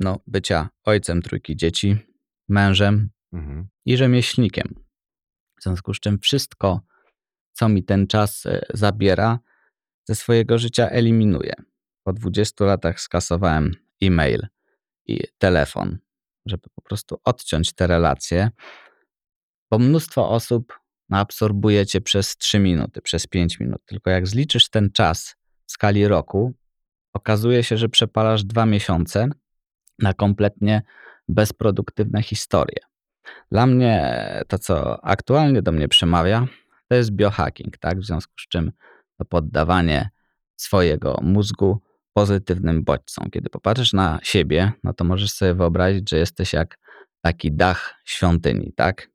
No, 0.00 0.18
bycia 0.26 0.68
ojcem 0.84 1.22
trójki 1.22 1.56
dzieci, 1.56 1.96
mężem 2.48 3.10
Mhm. 3.32 3.68
i 3.84 3.96
rzemieślnikiem. 3.96 4.74
W 5.60 5.62
związku 5.62 5.94
z 5.94 6.00
czym 6.00 6.18
wszystko, 6.18 6.80
co 7.52 7.68
mi 7.68 7.84
ten 7.84 8.06
czas 8.06 8.46
e, 8.46 8.60
zabiera, 8.74 9.38
ze 10.04 10.14
swojego 10.14 10.58
życia 10.58 10.88
eliminuję. 10.88 11.52
Po 12.04 12.12
20 12.12 12.64
latach 12.64 13.00
skasowałem 13.00 13.72
e-mail 14.02 14.46
i 15.06 15.20
telefon, 15.38 15.98
żeby 16.46 16.68
po 16.74 16.82
prostu 16.82 17.20
odciąć 17.24 17.72
te 17.72 17.86
relacje, 17.86 18.50
bo 19.70 19.78
mnóstwo 19.78 20.30
osób 20.30 20.78
absorbuje 21.10 21.86
cię 21.86 22.00
przez 22.00 22.36
3 22.36 22.58
minuty, 22.58 23.02
przez 23.02 23.26
5 23.26 23.60
minut. 23.60 23.82
Tylko 23.84 24.10
jak 24.10 24.26
zliczysz 24.26 24.68
ten 24.68 24.90
czas 24.92 25.36
w 25.66 25.72
skali 25.72 26.08
roku, 26.08 26.54
okazuje 27.12 27.64
się, 27.64 27.76
że 27.76 27.88
przepalasz 27.88 28.44
dwa 28.44 28.66
miesiące 28.66 29.28
na 29.98 30.14
kompletnie 30.14 30.82
bezproduktywne 31.28 32.22
historie. 32.22 32.80
Dla 33.50 33.66
mnie 33.66 34.22
to, 34.48 34.58
co 34.58 35.04
aktualnie 35.04 35.62
do 35.62 35.72
mnie 35.72 35.88
przemawia, 35.88 36.46
to 36.88 36.94
jest 36.94 37.10
biohacking, 37.10 37.78
tak? 37.78 38.00
W 38.00 38.04
związku 38.04 38.32
z 38.40 38.48
czym 38.48 38.72
to 39.22 39.28
poddawanie 39.28 40.10
swojego 40.56 41.18
mózgu 41.22 41.80
pozytywnym 42.12 42.84
bodźcom. 42.84 43.30
Kiedy 43.30 43.50
popatrzysz 43.50 43.92
na 43.92 44.18
siebie, 44.22 44.72
no 44.84 44.92
to 44.92 45.04
możesz 45.04 45.30
sobie 45.32 45.54
wyobrazić, 45.54 46.10
że 46.10 46.18
jesteś 46.18 46.52
jak 46.52 46.78
taki 47.20 47.52
dach 47.52 47.94
świątyni, 48.04 48.72
tak? 48.76 49.10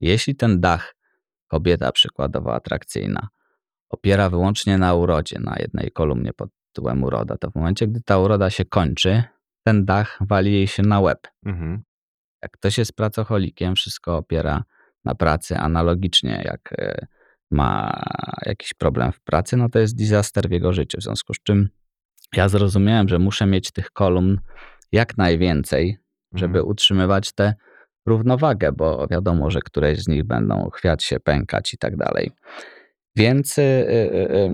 Jeśli 0.00 0.36
ten 0.36 0.60
dach, 0.60 0.94
kobieta 1.48 1.92
przykładowo 1.92 2.54
atrakcyjna, 2.54 3.28
opiera 3.88 4.30
wyłącznie 4.30 4.78
na 4.78 4.94
urodzie, 4.94 5.38
na 5.40 5.56
jednej 5.58 5.90
kolumnie 5.90 6.32
pod 6.32 6.50
tytułem 6.72 7.04
uroda, 7.04 7.36
to 7.36 7.50
w 7.50 7.54
momencie, 7.54 7.86
gdy 7.86 8.00
ta 8.00 8.18
uroda 8.18 8.50
się 8.50 8.64
kończy, 8.64 9.22
ten 9.64 9.84
dach 9.84 10.18
wali 10.20 10.52
jej 10.52 10.66
się 10.66 10.82
na 10.82 11.00
łeb. 11.00 11.28
Mhm. 11.46 11.82
Jak 12.42 12.52
ktoś 12.52 12.78
jest 12.78 12.92
pracocholikiem, 12.92 13.74
wszystko 13.74 14.16
opiera 14.16 14.64
na 15.04 15.14
pracy 15.14 15.56
analogicznie, 15.56 16.42
jak 16.44 16.72
e, 16.78 17.06
ma 17.50 18.02
jakiś 18.46 18.74
problem 18.74 19.12
w 19.12 19.20
pracy, 19.20 19.56
no 19.56 19.68
to 19.68 19.78
jest 19.78 19.96
disaster 19.96 20.48
w 20.48 20.52
jego 20.52 20.72
życiu. 20.72 20.98
W 21.00 21.02
związku 21.02 21.34
z 21.34 21.42
czym 21.42 21.68
ja 22.36 22.48
zrozumiałem, 22.48 23.08
że 23.08 23.18
muszę 23.18 23.46
mieć 23.46 23.72
tych 23.72 23.90
kolumn 23.90 24.38
jak 24.92 25.16
najwięcej, 25.18 25.98
żeby 26.34 26.58
Mhm. 26.58 26.70
utrzymywać 26.70 27.32
tę 27.32 27.54
równowagę, 28.06 28.72
bo 28.72 29.06
wiadomo, 29.10 29.50
że 29.50 29.60
któreś 29.60 29.98
z 29.98 30.08
nich 30.08 30.24
będą 30.24 30.70
chwiać 30.70 31.04
się, 31.04 31.20
pękać 31.20 31.74
i 31.74 31.78
tak 31.78 31.96
dalej. 31.96 32.30
Więc 33.16 33.58
y, 33.58 33.62
y, 33.62 34.36
y, 34.36 34.50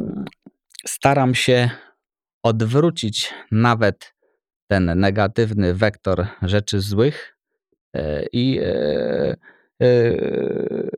staram 0.86 1.34
się 1.34 1.70
odwrócić 2.42 3.34
nawet 3.50 4.14
ten 4.70 5.00
negatywny 5.00 5.74
wektor 5.74 6.26
rzeczy 6.42 6.80
złych 6.80 7.36
i 8.32 8.60
y, 8.60 9.36
y, 9.82 10.90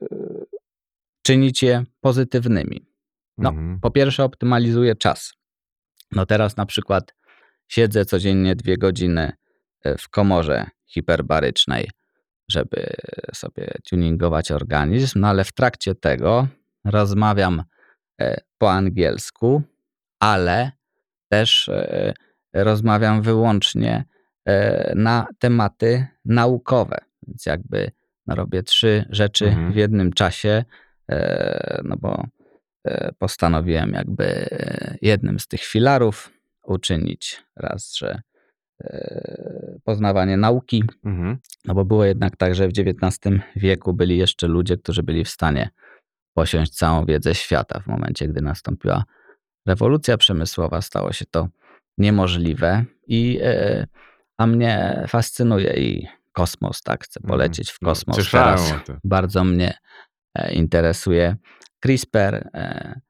czynić 1.24 1.62
je 1.62 1.84
pozytywnymi. 2.00 2.86
No, 3.38 3.48
Mhm. 3.48 3.80
Po 3.80 3.90
pierwsze, 3.90 4.24
optymalizuję 4.24 4.94
czas. 4.96 5.32
No 6.12 6.26
teraz 6.26 6.56
na 6.56 6.66
przykład 6.66 7.14
siedzę 7.68 8.04
codziennie 8.04 8.56
dwie 8.56 8.78
godziny 8.78 9.32
e, 9.84 9.98
w 9.98 10.08
komorze 10.08 10.66
hiperbarycznej, 10.86 11.90
żeby 12.48 12.86
sobie 13.34 13.74
tuningować 13.90 14.52
organizm, 14.52 15.20
no 15.20 15.28
ale 15.28 15.44
w 15.44 15.52
trakcie 15.52 15.94
tego 15.94 16.48
rozmawiam 16.84 17.62
e, 18.20 18.40
po 18.58 18.72
angielsku, 18.72 19.62
ale 20.20 20.72
też 21.28 21.68
e, 21.68 22.12
rozmawiam 22.52 23.22
wyłącznie 23.22 24.04
na 24.94 25.26
tematy 25.38 26.06
naukowe. 26.24 26.98
Więc 27.26 27.46
jakby 27.46 27.90
no, 28.26 28.34
robię 28.34 28.62
trzy 28.62 29.04
rzeczy 29.10 29.46
Mhm. 29.46 29.72
w 29.72 29.76
jednym 29.76 30.12
czasie, 30.12 30.64
no 31.84 31.96
bo 31.96 32.26
e, 32.86 33.12
postanowiłem 33.18 33.90
jakby 33.92 34.24
e, 34.26 34.96
jednym 35.02 35.38
z 35.40 35.46
tych 35.48 35.60
filarów 35.60 36.30
uczynić 36.64 37.42
raz, 37.56 37.94
że 37.96 38.20
e, 38.84 39.78
poznawanie 39.84 40.36
nauki, 40.36 40.84
Mhm. 41.04 41.38
no 41.64 41.74
bo 41.74 41.84
było 41.84 42.04
jednak 42.04 42.36
tak, 42.36 42.54
że 42.54 42.68
w 42.68 42.72
XIX 42.78 43.34
wieku 43.56 43.92
byli 43.94 44.18
jeszcze 44.18 44.46
ludzie, 44.48 44.76
którzy 44.76 45.02
byli 45.02 45.24
w 45.24 45.28
stanie 45.28 45.70
posiąść 46.34 46.72
całą 46.72 47.04
wiedzę 47.06 47.34
świata. 47.34 47.80
W 47.80 47.86
momencie, 47.86 48.28
gdy 48.28 48.40
nastąpiła 48.40 49.04
rewolucja 49.66 50.16
przemysłowa, 50.16 50.80
stało 50.80 51.12
się 51.12 51.24
to 51.30 51.48
niemożliwe. 51.98 52.84
I, 53.06 53.38
e, 53.42 53.86
a 54.38 54.46
mnie 54.46 55.04
fascynuje 55.08 55.74
i 55.76 56.06
kosmos, 56.32 56.82
tak? 56.82 57.04
Chcę 57.04 57.20
Mhm. 57.20 57.28
polecieć 57.28 57.70
w 57.70 57.82
No, 57.82 57.88
kosmos 57.88 58.16
słyszałem 58.16 58.56
teraz. 58.58 59.00
Bardzo 59.04 59.44
mnie 59.44 59.68
e, 59.70 59.76
interesuje 60.52 61.36
CRISPR, 61.80 62.34
e, 62.54 63.00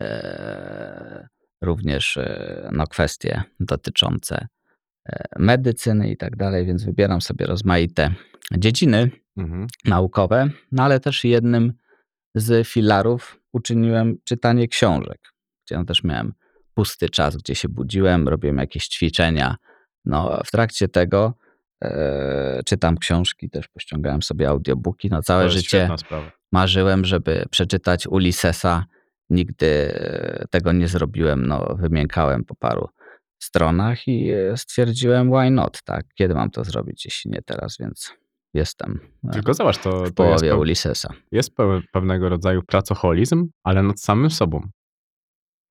e, 0.00 1.28
również 1.62 2.16
e, 2.16 2.70
no, 2.72 2.86
kwestie 2.86 3.42
dotyczące 3.60 4.46
e, 5.08 5.24
medycyny 5.38 6.10
i 6.10 6.16
tak 6.16 6.36
dalej, 6.36 6.66
więc 6.66 6.84
wybieram 6.84 7.20
sobie 7.20 7.46
rozmaite 7.46 8.14
dziedziny 8.52 9.10
Mhm. 9.36 9.66
naukowe, 9.84 10.50
no 10.72 10.82
ale 10.82 11.00
też 11.00 11.24
jednym 11.24 11.72
z 12.34 12.68
filarów 12.68 13.40
uczyniłem 13.52 14.16
czytanie 14.24 14.68
książek, 14.68 15.32
gdzie 15.66 15.76
no 15.76 15.84
też 15.84 16.04
miałem 16.04 16.32
pusty 16.74 17.08
czas, 17.08 17.36
gdzie 17.36 17.54
się 17.54 17.68
budziłem, 17.68 18.28
robiłem 18.28 18.58
jakieś 18.58 18.88
ćwiczenia. 18.88 19.56
No, 20.04 20.40
w 20.46 20.50
trakcie 20.50 20.88
tego 20.88 21.26
e, 21.26 21.43
czytam 22.64 22.98
książki, 22.98 23.50
też 23.50 23.68
pościągałem 23.68 24.22
sobie 24.22 24.48
audiobooki. 24.48 25.08
No, 25.10 25.22
całe 25.22 25.44
jest 25.44 25.56
życie 25.56 25.88
marzyłem, 26.54 27.04
żeby 27.04 27.44
przeczytać 27.50 28.06
Ulyssesa. 28.06 28.84
Nigdy 29.30 29.66
e, 29.66 30.44
tego 30.50 30.72
nie 30.72 30.88
zrobiłem. 30.88 31.46
No, 31.46 31.76
wymiękałem 31.78 32.44
po 32.44 32.54
paru 32.54 32.88
stronach 33.38 34.08
i 34.08 34.30
e, 34.30 34.56
stwierdziłem, 34.56 35.30
why 35.30 35.50
not, 35.50 35.82
tak? 35.82 36.06
Kiedy 36.14 36.34
mam 36.34 36.50
to 36.50 36.64
zrobić, 36.64 37.04
jeśli 37.04 37.30
nie 37.30 37.42
teraz, 37.42 37.76
więc 37.80 38.12
jestem 38.54 39.00
e, 39.28 39.32
Tylko 39.32 39.54
zobacz, 39.54 39.78
to, 39.78 39.90
w 39.90 39.92
to 39.92 40.04
jest, 40.04 40.14
połowie 40.14 40.48
peł, 40.48 40.60
Ulyssesa. 40.60 41.08
jest 41.32 41.50
pewnego 41.92 42.28
rodzaju 42.28 42.62
pracoholizm, 42.62 43.48
ale 43.62 43.82
nad 43.82 44.00
samym 44.00 44.30
sobą. 44.30 44.68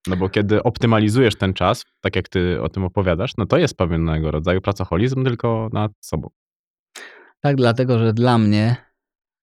No 0.07 0.15
bo 0.15 0.29
kiedy 0.29 0.63
optymalizujesz 0.63 1.35
ten 1.35 1.53
czas, 1.53 1.85
tak 2.01 2.15
jak 2.15 2.29
ty 2.29 2.61
o 2.61 2.69
tym 2.69 2.83
opowiadasz, 2.83 3.37
no 3.37 3.45
to 3.45 3.57
jest 3.57 3.77
pewnego 3.77 4.31
rodzaju 4.31 4.61
pracoholizm, 4.61 5.23
tylko 5.23 5.69
nad 5.73 5.91
sobą. 5.99 6.29
Tak, 7.39 7.55
dlatego, 7.55 7.99
że 7.99 8.13
dla 8.13 8.37
mnie 8.37 8.75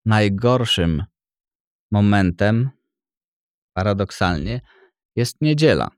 najgorszym 0.06 1.04
momentem, 1.92 2.70
paradoksalnie, 3.76 4.60
jest 5.16 5.40
niedziela. 5.40 5.90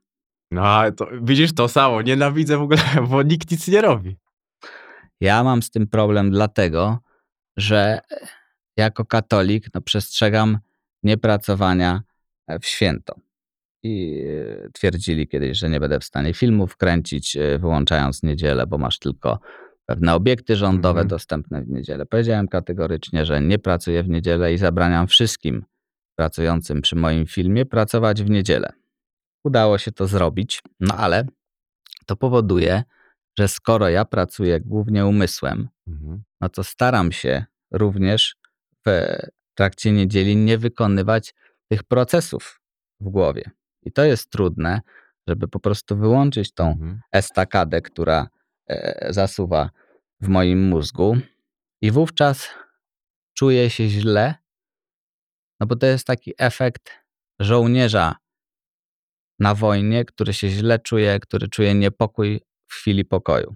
No 0.51 0.61
ale 0.61 0.91
to 0.91 1.07
widzisz 1.21 1.55
to 1.55 1.67
samo, 1.67 2.01
nienawidzę 2.01 2.57
w 2.57 2.61
ogóle, 2.61 2.81
bo 3.09 3.23
nikt 3.23 3.51
nic 3.51 3.67
nie 3.67 3.81
robi. 3.81 4.17
Ja 5.21 5.43
mam 5.43 5.61
z 5.61 5.69
tym 5.69 5.87
problem 5.87 6.31
dlatego, 6.31 6.99
że 7.57 7.99
jako 8.77 9.05
katolik 9.05 9.67
no, 9.73 9.81
przestrzegam 9.81 10.59
niepracowania 11.03 12.01
w 12.61 12.65
święto. 12.65 13.15
I 13.83 14.23
twierdzili 14.73 15.27
kiedyś, 15.27 15.57
że 15.57 15.69
nie 15.69 15.79
będę 15.79 15.99
w 15.99 16.03
stanie 16.03 16.33
filmów 16.33 16.77
kręcić, 16.77 17.35
e, 17.37 17.59
wyłączając 17.59 18.23
niedzielę, 18.23 18.67
bo 18.67 18.77
masz 18.77 18.99
tylko 18.99 19.39
pewne 19.85 20.13
obiekty 20.15 20.55
rządowe 20.55 20.99
Mhm. 20.99 21.07
dostępne 21.07 21.61
w 21.63 21.69
niedzielę. 21.69 22.05
Powiedziałem 22.05 22.47
kategorycznie, 22.47 23.25
że 23.25 23.41
nie 23.41 23.59
pracuję 23.59 24.03
w 24.03 24.09
niedzielę 24.09 24.53
i 24.53 24.57
zabraniam 24.57 25.07
wszystkim 25.07 25.65
pracującym 26.15 26.81
przy 26.81 26.95
moim 26.95 27.25
filmie 27.25 27.65
pracować 27.65 28.23
w 28.23 28.29
niedzielę. 28.29 28.73
Udało 29.43 29.77
się 29.77 29.91
to 29.91 30.07
zrobić, 30.07 30.61
no 30.79 30.95
ale 30.97 31.25
to 32.05 32.15
powoduje, 32.15 32.83
że 33.39 33.47
skoro 33.47 33.89
ja 33.89 34.05
pracuję 34.05 34.59
głównie 34.59 35.05
umysłem, 35.05 35.69
Mhm. 35.87 36.23
no 36.41 36.49
to 36.49 36.63
staram 36.63 37.11
się 37.11 37.45
również 37.71 38.35
w 38.85 38.89
trakcie 39.53 39.91
niedzieli 39.91 40.35
nie 40.35 40.57
wykonywać 40.57 41.33
tych 41.71 41.83
procesów 41.83 42.61
w 42.99 43.09
głowie. 43.09 43.43
I 43.85 43.91
to 43.91 44.03
jest 44.03 44.29
trudne, 44.29 44.81
żeby 45.27 45.47
po 45.47 45.59
prostu 45.59 45.97
wyłączyć 45.97 46.53
tą 46.53 46.71
Mhm. 46.71 47.01
estakadę, 47.11 47.81
która 47.81 48.27
e, 48.69 49.13
zasuwa 49.13 49.69
w 50.21 50.27
moim 50.27 50.67
mózgu, 50.67 51.17
i 51.81 51.91
wówczas 51.91 52.49
czuję 53.33 53.69
się 53.69 53.89
źle, 53.89 54.35
no 55.59 55.67
bo 55.67 55.75
to 55.75 55.85
jest 55.85 56.07
taki 56.07 56.33
efekt 56.37 56.91
żołnierza 57.39 58.15
na 59.39 59.55
wojnie, 59.55 60.05
który 60.05 60.33
się 60.33 60.49
źle 60.49 60.79
czuje, 60.79 61.19
który 61.19 61.47
czuje 61.47 61.75
niepokój 61.75 62.41
w 62.67 62.73
chwili 62.73 63.05
pokoju. 63.05 63.55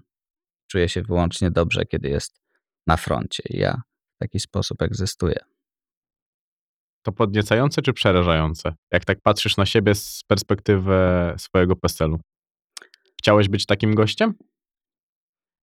Czuje 0.66 0.88
się 0.88 1.02
wyłącznie 1.02 1.50
dobrze, 1.50 1.84
kiedy 1.86 2.08
jest 2.08 2.40
na 2.86 2.96
froncie. 2.96 3.42
I 3.50 3.58
ja 3.58 3.82
w 4.16 4.18
taki 4.18 4.40
sposób 4.40 4.82
egzystuję. 4.82 5.38
To 7.08 7.12
podniecające 7.12 7.82
czy 7.82 7.92
przerażające? 7.92 8.74
Jak 8.92 9.04
tak 9.04 9.20
patrzysz 9.20 9.56
na 9.56 9.66
siebie 9.66 9.94
z 9.94 10.22
perspektywy 10.26 10.94
swojego 11.38 11.76
PESEL-u. 11.76 12.20
Chciałeś 13.18 13.48
być 13.48 13.66
takim 13.66 13.94
gościem? 13.94 14.34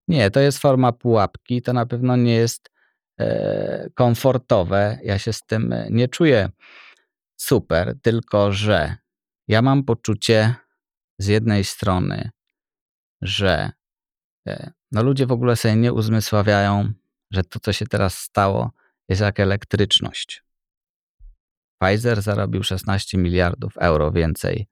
Nie, 0.08 0.32
to 0.32 0.40
jest 0.40 0.60
forma 0.60 0.92
pułapki. 0.92 1.62
To 1.62 1.74
na 1.74 1.86
pewno 1.86 2.16
nie 2.16 2.34
jest 2.34 2.72
e, 3.20 3.90
komfortowe. 3.96 5.00
Ja 5.04 5.20
się 5.20 5.34
z 5.34 5.42
tym 5.42 5.74
e, 5.74 5.88
nie 5.90 6.08
czuję 6.08 6.50
super, 7.38 7.96
tylko 8.02 8.52
że 8.52 8.96
ja 9.48 9.62
mam 9.62 9.84
poczucie 9.84 10.56
z 11.20 11.28
jednej 11.28 11.64
strony, 11.64 12.30
że 13.22 13.72
e, 14.48 14.72
no 14.92 15.04
ludzie 15.04 15.26
w 15.26 15.32
ogóle 15.32 15.56
sobie 15.56 15.76
nie 15.76 15.94
uzmysławiają, 15.94 16.94
że 17.32 17.44
to, 17.44 17.60
co 17.60 17.74
się 17.74 17.86
teraz 17.86 18.18
stało, 18.18 18.72
jest 19.10 19.22
jak 19.22 19.40
elektryczność. 19.40 20.45
Pfizer 21.80 22.22
zarobił 22.22 22.64
16 22.64 23.18
miliardów 23.18 23.78
euro 23.78 24.12
więcej 24.12 24.68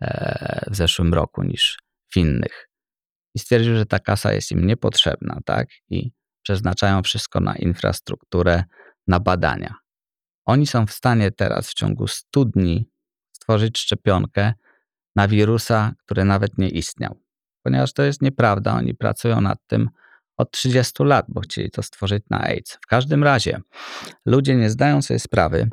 e, 0.00 0.64
w 0.70 0.76
zeszłym 0.76 1.14
roku 1.14 1.42
niż 1.42 1.78
w 2.08 2.16
innych. 2.16 2.68
I 3.34 3.38
stwierdził, 3.38 3.74
że 3.74 3.86
ta 3.86 3.98
kasa 3.98 4.32
jest 4.32 4.52
im 4.52 4.66
niepotrzebna, 4.66 5.38
tak? 5.44 5.68
I 5.90 6.12
przeznaczają 6.42 7.02
wszystko 7.02 7.40
na 7.40 7.56
infrastrukturę, 7.56 8.64
na 9.06 9.20
badania. 9.20 9.74
Oni 10.46 10.66
są 10.66 10.86
w 10.86 10.92
stanie 10.92 11.30
teraz 11.30 11.68
w 11.68 11.74
ciągu 11.74 12.06
100 12.06 12.44
dni 12.44 12.90
stworzyć 13.32 13.78
szczepionkę 13.78 14.52
na 15.16 15.28
wirusa, 15.28 15.92
który 16.04 16.24
nawet 16.24 16.58
nie 16.58 16.68
istniał. 16.68 17.18
Ponieważ 17.62 17.92
to 17.92 18.02
jest 18.02 18.22
nieprawda, 18.22 18.74
oni 18.74 18.94
pracują 18.94 19.40
nad 19.40 19.58
tym 19.66 19.90
od 20.36 20.50
30 20.50 21.04
lat, 21.04 21.26
bo 21.28 21.40
chcieli 21.40 21.70
to 21.70 21.82
stworzyć 21.82 22.24
na 22.30 22.40
AIDS. 22.40 22.78
W 22.82 22.86
każdym 22.86 23.24
razie 23.24 23.60
ludzie 24.26 24.56
nie 24.56 24.70
zdają 24.70 25.02
sobie 25.02 25.20
sprawy, 25.20 25.68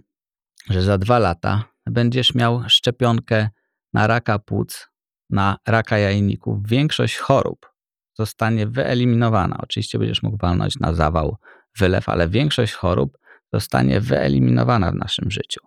że 0.70 0.82
za 0.82 0.98
dwa 0.98 1.20
lata 1.20 1.64
będziesz 1.86 2.36
miał 2.36 2.64
szczepionkę 2.70 3.50
na 3.94 4.08
raka 4.08 4.40
płuc, 4.40 4.90
na 5.30 5.58
raka 5.68 5.98
jajników, 5.98 6.68
większość 6.68 7.18
chorób 7.18 7.70
zostanie 8.18 8.68
wyeliminowana. 8.68 9.58
Oczywiście 9.58 10.00
będziesz 10.00 10.24
mógł 10.24 10.38
walnąć 10.38 10.80
na 10.80 10.94
zawał, 10.94 11.38
wylew, 11.78 12.10
ale 12.10 12.30
większość 12.30 12.74
chorób 12.74 13.18
zostanie 13.54 14.02
wyeliminowana 14.02 14.92
w 14.92 14.96
naszym 14.96 15.32
życiu. 15.32 15.62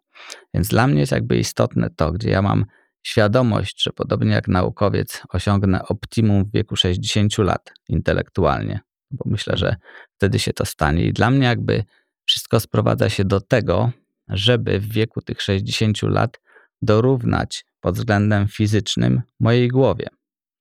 Więc 0.55 0.69
dla 0.69 0.87
mnie 0.87 1.00
jest 1.00 1.12
jakby 1.12 1.38
istotne 1.38 1.90
to, 1.90 2.12
gdzie 2.12 2.31
ja 2.31 2.43
mam 2.43 2.64
świadomość, 3.02 3.83
że 3.83 3.93
podobnie 3.93 4.33
jak 4.33 4.49
naukowiec 4.49 5.23
osiągnę 5.28 5.83
optimum 5.83 6.45
w 6.45 6.52
wieku 6.52 6.76
60 6.76 7.38
lat 7.38 7.73
intelektualnie, 7.88 8.81
bo 9.11 9.25
myślę, 9.26 9.57
że 9.57 9.76
wtedy 10.17 10.38
się 10.38 10.52
to 10.52 10.64
stanie. 10.64 11.05
I 11.05 11.12
dla 11.12 11.31
mnie 11.31 11.47
jakby 11.47 11.85
wszystko 12.25 12.61
sprowadza 12.61 13.09
się 13.09 13.25
do 13.25 13.40
tego, 13.40 13.93
żeby 14.28 14.80
w 14.80 14.92
wieku 14.92 15.23
tych 15.23 15.42
60 15.42 16.02
lat 16.02 16.40
dorównać 16.82 17.64
pod 17.80 17.94
względem 17.94 18.49
fizycznym 18.49 19.23
mojej 19.40 19.68
głowie. 19.68 20.06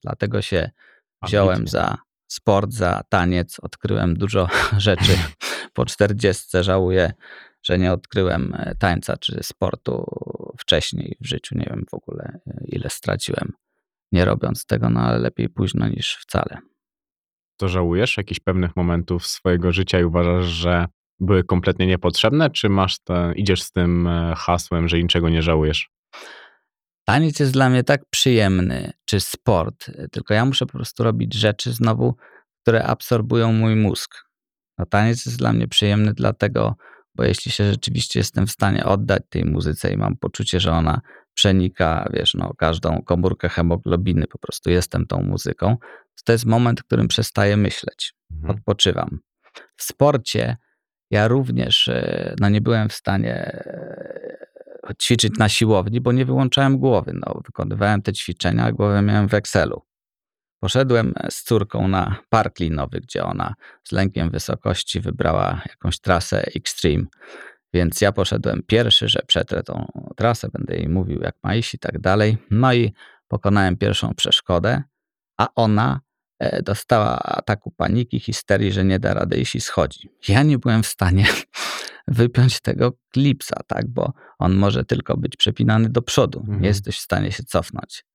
Dlatego 0.04 0.42
się 0.42 0.70
wziąłem 1.24 1.68
za 1.68 1.98
sport, 2.28 2.72
za 2.72 3.04
taniec, 3.10 3.60
odkryłem 3.62 4.18
dużo 4.18 4.48
rzeczy. 4.78 5.18
Po 5.74 5.86
40 5.86 6.64
żałuję, 6.64 7.14
że 7.64 7.78
nie 7.78 7.94
odkryłem 7.94 8.54
e, 8.58 8.76
tańca 8.76 9.18
czy 9.18 9.40
sportu 9.44 10.06
wcześniej 10.60 11.18
w 11.22 11.28
życiu. 11.28 11.58
Nie 11.58 11.66
wiem 11.70 11.86
w 11.90 11.94
ogóle, 11.94 12.40
e, 12.48 12.64
ile 12.66 12.90
straciłem 12.90 13.54
nie 14.12 14.26
robiąc 14.26 14.66
tego, 14.66 14.90
no 14.90 15.00
ale 15.00 15.20
lepiej 15.20 15.50
późno 15.50 15.88
niż 15.88 16.16
wcale. 16.16 16.58
To 17.58 17.68
żałujesz 17.68 18.18
jakichś 18.18 18.40
pewnych 18.40 18.76
momentów 18.76 19.28
swojego 19.28 19.72
życia 19.72 20.00
i 20.00 20.04
uważasz, 20.04 20.46
że 20.46 20.86
były 21.20 21.44
kompletnie 21.44 21.88
niepotrzebne, 21.88 22.50
czy 22.50 22.70
masz 22.70 23.00
te, 23.00 23.34
idziesz 23.36 23.64
z 23.64 23.72
tym 23.72 24.08
e, 24.08 24.34
hasłem, 24.38 24.88
że 24.88 24.98
niczego 25.04 25.30
nie 25.30 25.42
żałujesz? 25.42 25.90
Taniec 27.06 27.40
jest 27.40 27.54
dla 27.54 27.70
mnie 27.70 27.84
tak 27.84 28.02
przyjemny, 28.10 28.92
czy 29.06 29.20
sport, 29.20 29.90
e, 29.90 30.08
tylko 30.08 30.34
ja 30.34 30.46
muszę 30.46 30.66
po 30.66 30.72
prostu 30.72 31.04
robić 31.04 31.34
rzeczy 31.34 31.74
znowu, 31.74 32.16
które 32.62 32.84
absorbują 32.84 33.54
mój 33.54 33.76
mózg. 33.76 34.16
No, 34.78 34.86
taniec 34.86 35.26
jest 35.26 35.38
dla 35.38 35.54
mnie 35.54 35.68
przyjemny 35.68 36.14
dlatego, 36.14 36.76
bo 37.16 37.24
jeśli 37.24 37.52
się 37.52 37.72
rzeczywiście 37.72 38.20
jestem 38.20 38.48
w 38.48 38.52
stanie 38.52 38.86
oddać 38.86 39.24
tej 39.30 39.46
muzyce 39.46 39.94
i 39.94 39.98
mam 39.98 40.18
poczucie, 40.18 40.60
że 40.60 40.72
ona 40.72 41.02
przenika, 41.34 42.10
wiesz, 42.14 42.34
no, 42.34 42.54
każdą 42.58 43.02
komórkę 43.02 43.50
hemoglobiny, 43.50 44.28
po 44.28 44.38
prostu 44.38 44.70
jestem 44.70 45.06
tą 45.08 45.22
muzyką, 45.22 45.78
to, 46.16 46.22
to 46.26 46.32
jest 46.32 46.46
moment, 46.46 46.82
w 46.82 46.84
którym 46.84 47.08
przestaję 47.08 47.58
myśleć, 47.58 48.14
Mhm. 48.32 48.56
odpoczywam. 48.56 49.20
W 49.78 49.84
sporcie 49.84 50.58
ja 51.12 51.28
również 51.28 51.88
e, 51.88 52.36
no, 52.40 52.50
nie 52.50 52.62
byłem 52.62 52.90
w 52.90 52.94
stanie 52.94 53.36
e, 53.36 54.96
ćwiczyć 55.02 55.38
na 55.38 55.50
siłowni, 55.50 56.02
bo 56.02 56.12
nie 56.12 56.26
wyłączałem 56.26 56.78
głowy. 56.78 57.14
No, 57.14 57.42
wykonywałem 57.46 58.02
te 58.02 58.14
ćwiczenia, 58.14 58.64
a 58.64 58.72
głowę 58.72 59.02
miałem 59.02 59.28
w 59.28 59.34
Excelu. 59.34 59.82
Poszedłem 60.60 61.14
z 61.30 61.44
córką 61.44 61.88
na 61.88 62.16
park 62.30 62.60
linowy, 62.60 63.00
gdzie 63.02 63.24
ona 63.24 63.54
z 63.84 63.92
lękiem 63.92 64.30
wysokości 64.30 65.00
wybrała 65.00 65.62
jakąś 65.70 66.00
trasę 66.00 66.46
Extreme. 66.56 67.06
Więc 67.74 68.02
ja 68.02 68.12
poszedłem 68.12 68.64
pierwszy, 68.68 69.10
że 69.10 69.20
przetrę 69.28 69.64
tą 69.64 69.86
trasę, 70.16 70.50
będę 70.54 70.76
jej 70.76 70.90
mówił, 70.90 71.22
jak 71.22 71.36
ma 71.44 71.56
iść 71.56 71.74
i 71.74 71.80
tak 71.80 72.00
dalej. 72.00 72.38
No 72.52 72.74
i 72.74 72.94
pokonałem 73.28 73.78
pierwszą 73.78 74.14
przeszkodę, 74.14 74.84
a 75.38 75.48
ona 75.56 76.00
e, 76.00 76.07
dostała 76.64 77.20
ataku 77.20 77.72
paniki, 77.72 78.20
histerii, 78.20 78.72
że 78.72 78.86
nie 78.86 79.00
da 79.00 79.14
rady 79.14 79.38
iść 79.38 79.56
i 79.56 79.62
schodzi. 79.62 80.10
Ja 80.28 80.44
nie 80.44 80.58
byłem 80.58 80.84
w 80.84 80.88
stanie 80.88 81.26
wypiąć 82.08 82.60
tego 82.60 82.94
klipsa, 83.14 83.56
tak, 83.68 83.88
bo 83.88 84.14
on 84.40 84.56
może 84.56 84.86
tylko 84.86 85.18
być 85.18 85.36
przepinany 85.36 85.90
do 85.90 86.02
przodu. 86.02 86.40
Mhm. 86.40 86.62
Nie 86.62 86.68
jesteś 86.68 86.98
w 86.98 87.02
stanie 87.02 87.32
się 87.32 87.44
cofnąć. 87.44 88.06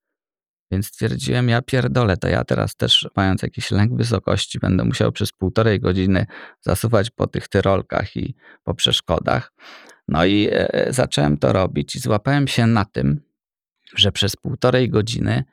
Więc 0.73 0.87
stwierdziłem, 0.87 1.49
ja 1.49 1.63
pierdolę, 1.63 2.17
to 2.17 2.29
ja 2.29 2.45
teraz 2.45 2.77
też, 2.77 3.09
mając 3.17 3.43
jakiś 3.43 3.71
lęk 3.71 3.97
wysokości, 3.97 4.59
będę 4.59 4.85
musiał 4.85 5.13
przez 5.13 5.33
półtorej 5.33 5.81
godziny 5.81 6.27
zasuwać 6.61 7.11
po 7.11 7.27
tych 7.27 7.49
tyrolkach 7.49 8.17
i 8.17 8.35
po 8.65 8.75
przeszkodach. 8.75 9.53
No 10.09 10.25
i 10.25 10.49
e, 10.51 10.87
zacząłem 10.91 11.39
to 11.39 11.53
robić 11.53 11.97
i 11.97 12.01
złapałem 12.01 12.49
się 12.49 12.67
na 12.67 12.85
tym, 12.85 13.21
że 13.97 14.13
przez 14.13 14.37
półtorej 14.37 14.91
godziny 14.91 15.45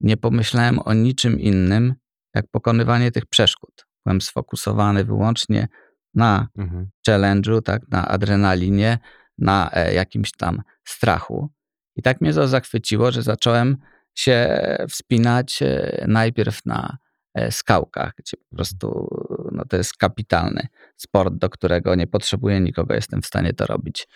nie 0.00 0.16
pomyślałem 0.16 0.78
o 0.78 0.94
niczym 0.94 1.40
innym, 1.40 1.94
jak 2.36 2.46
pokonywanie 2.50 3.10
tych 3.12 3.26
przeszkód. 3.26 3.86
Byłem 4.06 4.20
sfokusowany 4.20 5.04
wyłącznie 5.04 5.68
na 6.14 6.48
Mhm. 6.58 6.90
challenge'u, 7.08 7.62
tak, 7.62 7.82
na 7.88 8.08
adrenalinie, 8.08 8.98
na 9.38 9.70
e, 9.72 9.94
jakimś 9.94 10.32
tam 10.32 10.62
strachu. 10.84 11.48
I 11.96 12.02
tak 12.02 12.20
mnie 12.20 12.32
to 12.32 12.48
zachwyciło, 12.48 13.12
że 13.12 13.22
zacząłem 13.22 13.76
się 14.14 14.60
wspinać 14.88 15.62
e, 15.62 16.04
najpierw 16.08 16.66
na 16.66 16.96
e, 17.34 17.52
skałkach, 17.52 18.12
gdzie 18.18 18.36
po 18.36 18.56
prostu 18.56 19.08
no, 19.52 19.64
to 19.64 19.76
jest 19.76 19.96
kapitalny 19.96 20.66
sport, 20.96 21.34
do 21.34 21.50
którego 21.50 21.94
nie 21.94 22.06
potrzebuję 22.06 22.60
nikogo, 22.60 22.94
jestem 22.94 23.22
w 23.22 23.26
stanie 23.26 23.52
to 23.52 23.66
robić 23.66 24.08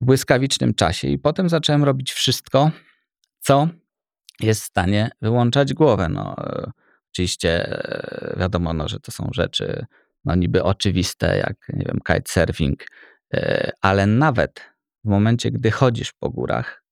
w 0.00 0.04
błyskawicznym 0.04 0.74
czasie. 0.74 1.08
I 1.08 1.18
potem 1.18 1.48
zacząłem 1.48 1.84
robić 1.84 2.12
wszystko, 2.12 2.70
co 3.40 3.68
jest 4.40 4.62
w 4.62 4.66
stanie 4.66 5.10
wyłączać 5.22 5.74
głowę. 5.74 6.08
No, 6.08 6.36
oczywiście 7.12 7.66
e, 7.66 8.36
wiadomo, 8.38 8.72
no, 8.72 8.88
że 8.88 9.00
to 9.00 9.12
są 9.12 9.30
rzeczy 9.32 9.86
no, 10.24 10.34
niby 10.34 10.62
oczywiste, 10.62 11.38
jak 11.38 11.56
nie 11.78 11.84
wiem, 11.86 11.98
kitesurfing, 12.06 12.86
e, 13.34 13.70
ale 13.80 14.06
nawet 14.06 14.60
w 15.04 15.08
momencie, 15.08 15.50
gdy 15.50 15.70
chodzisz 15.70 16.12
po 16.12 16.30
górach, 16.30 16.84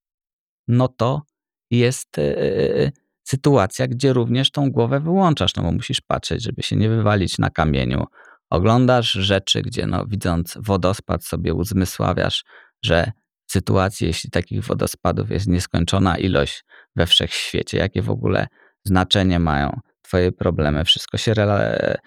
no 0.68 0.88
to 0.88 1.22
jest 1.70 2.18
e, 2.18 2.92
sytuacja, 3.28 3.86
gdzie 3.86 4.12
również 4.12 4.50
tą 4.50 4.70
głowę 4.70 5.00
wyłączasz, 5.00 5.54
no 5.56 5.62
bo 5.62 5.72
musisz 5.72 6.00
patrzeć, 6.00 6.42
żeby 6.42 6.62
się 6.62 6.76
nie 6.76 6.88
wywalić 6.88 7.38
na 7.38 7.50
kamieniu. 7.50 8.04
Oglądasz 8.50 9.12
rzeczy, 9.12 9.62
gdzie 9.62 9.86
no, 9.86 10.06
widząc 10.06 10.58
wodospad 10.60 11.24
sobie 11.24 11.54
uzmysławiasz, 11.54 12.44
że 12.84 13.12
sytuacji, 13.50 14.06
jeśli 14.06 14.30
takich 14.30 14.64
wodospadów 14.64 15.30
jest 15.30 15.46
nieskończona 15.46 16.18
ilość 16.18 16.64
we 16.96 17.06
wszechświecie, 17.06 17.78
jakie 17.78 18.02
w 18.02 18.10
ogóle 18.10 18.46
znaczenie 18.84 19.38
mają 19.38 19.80
twoje 20.08 20.32
problemy, 20.32 20.84
wszystko 20.84 21.18
się 21.18 21.34
rela, 21.34 21.60
e, 21.60 22.00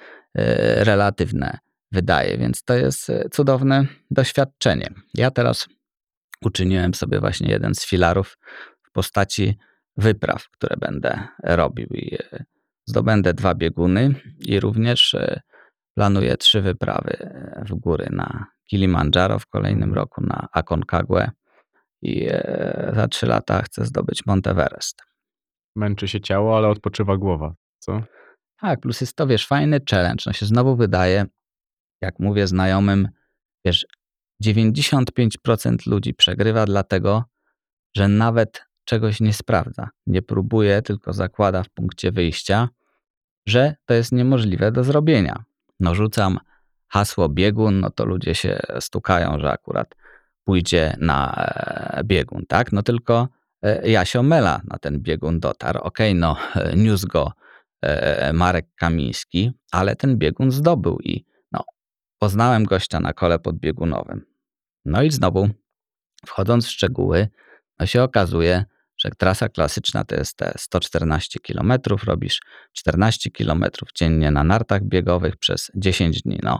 relatywne 0.83 1.57
wydaje, 1.91 2.37
więc 2.37 2.63
to 2.63 2.73
jest 2.73 3.09
e, 3.09 3.29
cudowne 3.31 3.85
doświadczenie. 4.11 4.89
Ja 5.13 5.31
teraz 5.31 5.67
uczyniłem 6.45 6.93
sobie 6.93 7.19
właśnie 7.19 7.51
jeden 7.51 7.75
z 7.75 7.85
filarów 7.85 8.37
w 8.83 8.91
postaci 8.91 9.57
wypraw, 9.97 10.49
które 10.49 10.75
będę 10.77 11.27
robił 11.43 11.87
i 11.87 12.15
e, 12.15 12.43
zdobędę 12.85 13.33
dwa 13.33 13.55
bieguny 13.55 14.15
i 14.39 14.59
również 14.59 15.13
e, 15.13 15.41
planuję 15.95 16.37
trzy 16.37 16.61
wyprawy 16.61 17.17
e, 17.19 17.63
w 17.65 17.75
góry 17.75 18.07
na 18.11 18.45
Kilimandżaro 18.69 19.39
w 19.39 19.47
kolejnym 19.47 19.93
roku, 19.93 20.21
na 20.21 20.47
Aconcagua 20.51 21.31
i 22.01 22.27
e, 22.29 22.91
za 22.95 23.07
trzy 23.07 23.25
lata 23.25 23.61
chcę 23.61 23.85
zdobyć 23.85 24.25
Monteverest. 24.25 25.01
Męczy 25.75 26.07
się 26.07 26.21
ciało, 26.21 26.57
ale 26.57 26.67
odpoczywa 26.67 27.17
głowa, 27.17 27.53
co? 27.81 28.01
Tak, 28.59 28.79
plus 28.79 29.01
jest 29.01 29.15
to, 29.15 29.27
wiesz, 29.27 29.47
fajny 29.47 29.79
challenge. 29.89 30.23
No 30.25 30.33
się 30.33 30.45
znowu 30.45 30.75
wydaje, 30.75 31.25
jak 32.01 32.19
mówię 32.19 32.47
znajomym, 32.47 33.07
wiesz, 33.65 33.85
95% 34.43 35.87
ludzi 35.87 36.13
przegrywa 36.13 36.65
dlatego, 36.65 37.23
że 37.95 38.07
nawet 38.07 38.61
czegoś 38.85 39.19
nie 39.19 39.33
sprawdza. 39.33 39.89
Nie 40.07 40.21
próbuje, 40.21 40.81
tylko 40.81 41.13
zakłada 41.13 41.63
w 41.63 41.69
punkcie 41.69 42.11
wyjścia, 42.11 42.69
że 43.47 43.75
to 43.85 43.93
jest 43.93 44.11
niemożliwe 44.11 44.71
do 44.71 44.83
zrobienia. 44.83 45.43
No 45.79 45.95
rzucam 45.95 46.39
hasło 46.87 47.29
biegun, 47.29 47.79
no 47.79 47.89
to 47.89 48.05
ludzie 48.05 48.35
się 48.35 48.59
stukają, 48.79 49.39
że 49.39 49.51
akurat 49.51 49.95
pójdzie 50.43 50.95
na 50.99 51.33
e, 51.35 52.03
biegun, 52.03 52.45
tak? 52.47 52.71
No 52.71 52.83
tylko 52.83 53.27
e, 53.61 53.89
Jasio 53.89 54.23
Mela 54.23 54.61
na 54.63 54.77
ten 54.77 54.99
biegun 54.99 55.39
dotarł. 55.39 55.79
Okej, 55.79 56.15
no 56.15 56.37
e, 56.55 56.75
niósł 56.75 57.07
go 57.07 57.31
Marek 58.33 58.65
Kamiński, 58.75 59.51
ale 59.71 59.95
ten 59.95 60.17
biegun 60.17 60.51
zdobył 60.51 60.99
i 61.03 61.25
no, 61.51 61.63
poznałem 62.19 62.63
gościa 62.63 62.99
na 62.99 63.13
kole 63.13 63.39
podbiegunowym. 63.39 64.25
No 64.85 65.03
i 65.03 65.11
znowu, 65.11 65.49
wchodząc 66.25 66.65
w 66.65 66.69
szczegóły, 66.69 67.27
no 67.79 67.85
się 67.85 68.03
okazuje, 68.03 68.65
że 68.97 69.09
trasa 69.17 69.49
klasyczna 69.49 70.03
to 70.03 70.15
jest 70.15 70.37
te 70.37 70.53
114 70.57 71.39
km, 71.39 71.73
robisz 72.03 72.41
14 72.73 73.31
km 73.31 73.65
dziennie 73.95 74.31
na 74.31 74.43
nartach 74.43 74.83
biegowych 74.83 75.37
przez 75.37 75.71
10 75.75 76.21
dni. 76.21 76.39
No, 76.43 76.59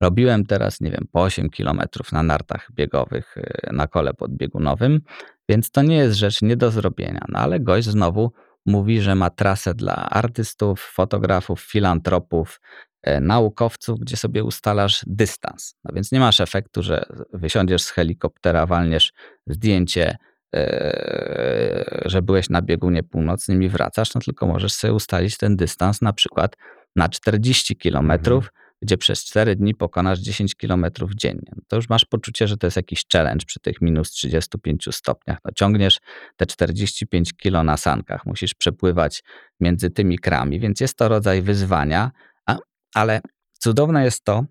robiłem 0.00 0.46
teraz, 0.46 0.80
nie 0.80 0.90
wiem, 0.90 1.06
po 1.12 1.22
8 1.22 1.50
km 1.50 1.80
na 2.12 2.22
nartach 2.22 2.68
biegowych 2.72 3.36
y, 3.36 3.72
na 3.72 3.86
kole 3.86 4.14
podbiegunowym, 4.14 5.00
więc 5.48 5.70
to 5.70 5.82
nie 5.82 5.96
jest 5.96 6.18
rzecz 6.18 6.42
nie 6.42 6.56
do 6.56 6.70
zrobienia. 6.70 7.24
No 7.28 7.38
ale 7.38 7.60
gość 7.60 7.88
znowu 7.88 8.32
mówi, 8.66 9.00
że 9.00 9.14
ma 9.14 9.30
trasę 9.30 9.74
dla 9.74 9.94
artystów, 9.94 10.80
fotografów, 10.80 11.60
filantropów, 11.60 12.60
e, 13.02 13.20
naukowców, 13.20 14.00
gdzie 14.00 14.16
sobie 14.16 14.44
ustalasz 14.44 15.04
dystans. 15.06 15.74
No 15.84 15.94
więc 15.94 16.12
nie 16.12 16.20
masz 16.20 16.40
efektu, 16.40 16.82
że 16.82 17.06
wysiądziesz 17.32 17.82
z 17.82 17.90
helikoptera, 17.90 18.66
walniesz 18.66 19.12
zdjęcie 19.46 20.16
e, 20.54 22.02
że 22.04 22.22
byłeś 22.22 22.50
na 22.50 22.62
biegunie 22.62 23.02
północnym 23.02 23.62
i 23.62 23.68
wracasz, 23.68 24.14
no 24.14 24.20
tylko 24.20 24.46
możesz 24.46 24.72
sobie 24.72 24.92
ustalić 24.92 25.36
ten 25.36 25.56
dystans 25.56 26.02
na 26.02 26.12
przykład 26.12 26.56
na 26.96 27.08
40 27.08 27.76
kilometrów, 27.76 28.52
gdzie 28.86 28.98
przez 28.98 29.24
4 29.24 29.56
dni 29.56 29.74
pokonasz 29.74 30.18
10 30.18 30.54
kilometrów 30.54 31.14
dziennie. 31.14 31.52
No 31.56 31.62
to 31.68 31.76
już 31.76 31.88
masz 31.88 32.04
poczucie, 32.04 32.48
że 32.48 32.56
to 32.56 32.66
jest 32.66 32.76
jakiś 32.76 33.04
challenge 33.12 33.46
przy 33.46 33.60
tych 33.60 33.80
minus 33.80 34.10
35 34.10 34.88
stopniach. 34.90 35.38
No 35.44 35.50
ciągniesz 35.56 36.00
te 36.36 36.46
45 36.46 37.32
kilo 37.32 37.64
na 37.64 37.76
sankach, 37.76 38.26
musisz 38.26 38.54
przepływać 38.54 39.22
między 39.60 39.90
tymi 39.90 40.18
krami, 40.18 40.60
więc 40.60 40.80
jest 40.80 40.96
to 40.98 41.08
rodzaj 41.08 41.42
wyzwania, 41.42 42.10
a, 42.46 42.56
ale 42.94 43.20
cudowne 43.58 44.04
jest 44.04 44.24
to, 44.24 44.44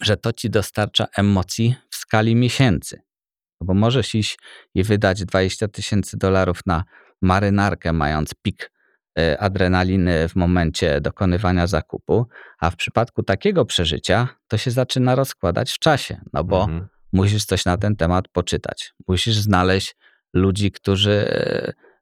że 0.00 0.16
to 0.16 0.32
ci 0.32 0.50
dostarcza 0.50 1.06
emocji 1.16 1.74
w 1.90 1.96
skali 1.96 2.36
miesięcy. 2.36 3.00
Bo 3.60 3.74
możesz 3.74 4.14
iść 4.14 4.38
i 4.74 4.82
wydać 4.82 5.24
20 5.24 5.68
tysięcy 5.68 6.16
dolarów 6.16 6.60
na 6.66 6.84
marynarkę, 7.22 7.92
mając 7.92 8.34
pik 8.42 8.73
adrenaliny 9.38 10.28
w 10.28 10.36
momencie 10.36 11.00
dokonywania 11.00 11.66
zakupu, 11.66 12.26
a 12.60 12.70
w 12.70 12.76
przypadku 12.76 13.22
takiego 13.22 13.64
przeżycia 13.64 14.28
to 14.48 14.58
się 14.58 14.70
zaczyna 14.70 15.14
rozkładać 15.14 15.72
w 15.72 15.78
czasie, 15.78 16.20
no 16.32 16.44
bo 16.44 16.62
Mhm. 16.64 16.88
musisz 17.12 17.44
coś 17.44 17.64
na 17.64 17.76
ten 17.78 17.96
temat 17.96 18.28
poczytać. 18.28 18.94
Musisz 19.08 19.34
znaleźć 19.36 19.96
ludzi, 20.34 20.70
którzy 20.72 21.10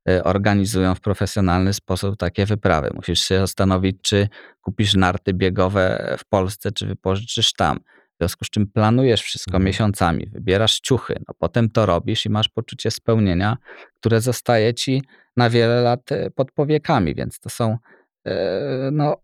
e, 0.07 0.13
e, 0.13 0.25
organizują 0.25 0.95
w 0.95 1.01
profesjonalny 1.01 1.73
sposób 1.73 2.17
takie 2.17 2.47
wyprawy. 2.47 2.91
Musisz 2.95 3.21
się 3.21 3.39
zastanowić, 3.39 3.97
czy 4.03 4.29
kupisz 4.61 4.95
narty 4.95 5.35
biegowe 5.35 6.15
w 6.19 6.25
Polsce, 6.25 6.73
czy 6.73 6.87
wypożyczysz 6.87 7.53
tam. 7.53 7.81
W 8.23 8.25
związku 8.25 8.45
z 8.45 8.51
czym 8.51 8.67
planujesz 8.67 9.23
wszystko 9.23 9.51
Mhm. 9.51 9.65
miesiącami, 9.65 10.27
wybierasz 10.27 10.81
ciuchy, 10.81 11.15
no 11.29 11.35
potem 11.39 11.71
to 11.71 11.87
robisz 11.87 12.27
i 12.27 12.31
masz 12.31 12.49
poczucie 12.49 12.91
spełnienia, 12.91 13.57
które 13.95 14.21
zostaje 14.21 14.75
ci 14.75 15.03
na 15.37 15.51
wiele 15.51 15.81
lat 15.83 16.13
e, 16.13 16.31
pod 16.31 16.53
powiekami, 16.53 17.15
więc 17.15 17.41
to 17.41 17.51
są 17.51 17.79
e, 18.27 18.91
no, 18.93 19.17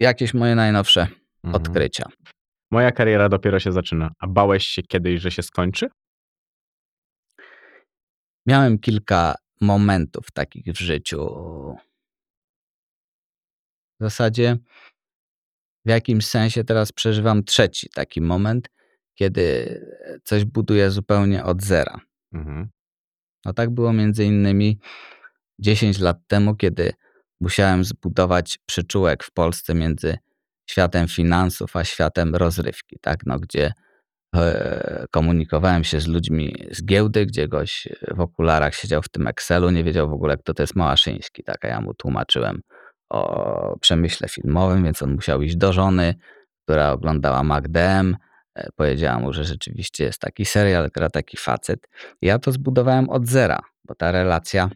jakieś 0.00 0.34
moje 0.34 0.54
najnowsze 0.54 1.06
Mhm. 1.44 1.62
odkrycia. 1.62 2.04
Moja 2.70 2.92
kariera 2.92 3.28
dopiero 3.28 3.60
się 3.60 3.72
zaczyna. 3.72 4.10
A 4.18 4.26
bałeś 4.26 4.64
się 4.66 4.82
kiedyś, 4.82 5.20
że 5.20 5.30
się 5.30 5.42
skończy? 5.42 5.88
Miałem 8.46 8.78
kilka 8.78 9.34
momentów 9.60 10.30
takich 10.34 10.64
w 10.64 10.78
życiu. 10.78 11.26
W 14.00 14.02
zasadzie 14.02 14.56
w 15.86 15.90
jakimś 15.90 16.26
sensie 16.26 16.64
teraz 16.64 16.92
przeżywam 16.92 17.44
trzeci 17.44 17.88
taki 17.94 18.20
moment, 18.20 18.68
kiedy 19.14 19.80
coś 20.24 20.44
buduję 20.44 20.90
zupełnie 20.90 21.44
od 21.44 21.62
zera. 21.62 22.00
Mhm. 22.32 22.68
No 23.44 23.52
tak 23.52 23.70
było 23.70 23.92
między 23.92 24.24
innymi 24.24 24.78
10 25.58 25.98
lat 25.98 26.18
temu, 26.26 26.56
kiedy 26.56 26.92
musiałem 27.40 27.84
zbudować 27.84 28.58
przyczółek 28.66 29.24
w 29.24 29.32
Polsce 29.32 29.74
między 29.74 30.18
światem 30.70 31.08
finansów 31.08 31.76
a 31.76 31.84
światem 31.84 32.34
rozrywki, 32.34 32.96
tak? 33.00 33.26
No, 33.26 33.38
gdzie 33.38 33.72
e, 34.36 35.04
komunikowałem 35.10 35.84
się 35.84 36.00
z 36.00 36.06
ludźmi 36.06 36.54
z 36.70 36.84
giełdy, 36.84 37.26
gdzie 37.26 37.48
goś 37.48 37.88
w 38.16 38.20
okularach 38.20 38.74
siedział 38.74 39.02
w 39.02 39.08
tym 39.08 39.26
Excelu, 39.26 39.70
nie 39.70 39.84
wiedział 39.84 40.10
w 40.10 40.12
ogóle, 40.12 40.36
kto 40.36 40.54
to 40.54 40.62
jest 40.62 40.76
Małaszyński, 40.76 41.44
tak? 41.44 41.64
A 41.64 41.68
ja 41.68 41.80
mu 41.80 41.94
tłumaczyłem 41.94 42.60
o 43.10 43.78
przemyśle 43.80 44.28
filmowym, 44.28 44.84
więc 44.84 45.02
on 45.02 45.14
musiał 45.14 45.42
iść 45.42 45.56
do 45.56 45.72
żony, 45.72 46.14
która 46.64 46.92
oglądała 46.92 47.42
MacDM, 47.42 48.16
E, 48.54 48.68
Powiedziała 48.76 49.18
mu, 49.18 49.32
że 49.32 49.44
rzeczywiście 49.44 50.04
jest 50.04 50.20
taki 50.20 50.44
serial, 50.44 50.90
gra 50.94 51.10
taki 51.10 51.36
facet. 51.36 51.88
Ja 52.22 52.38
to 52.38 52.52
zbudowałem 52.52 53.10
od 53.10 53.26
zera, 53.26 53.60
bo 53.84 53.94
ta 53.94 54.12
relacja 54.12 54.70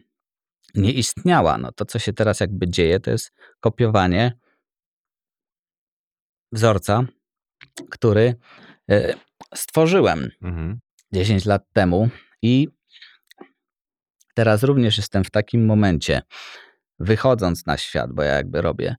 nie 0.75 0.91
istniała. 0.91 1.57
No 1.57 1.71
to, 1.71 1.85
co 1.85 1.99
się 1.99 2.13
teraz 2.13 2.39
jakby 2.39 2.67
dzieje, 2.67 2.99
to 2.99 3.11
jest 3.11 3.33
kopiowanie 3.59 4.37
wzorca, 6.51 7.03
który 7.89 8.35
e, 8.91 9.13
stworzyłem 9.55 10.31
Mhm. 10.41 10.79
10 11.13 11.45
lat 11.45 11.63
temu 11.73 12.09
i 12.41 12.67
teraz 14.33 14.63
również 14.63 14.97
jestem 14.97 15.23
w 15.23 15.31
takim 15.31 15.65
momencie, 15.65 16.21
wychodząc 16.99 17.65
na 17.65 17.77
świat, 17.77 18.13
bo 18.13 18.23
ja 18.23 18.33
jakby 18.33 18.61
robię 18.61 18.95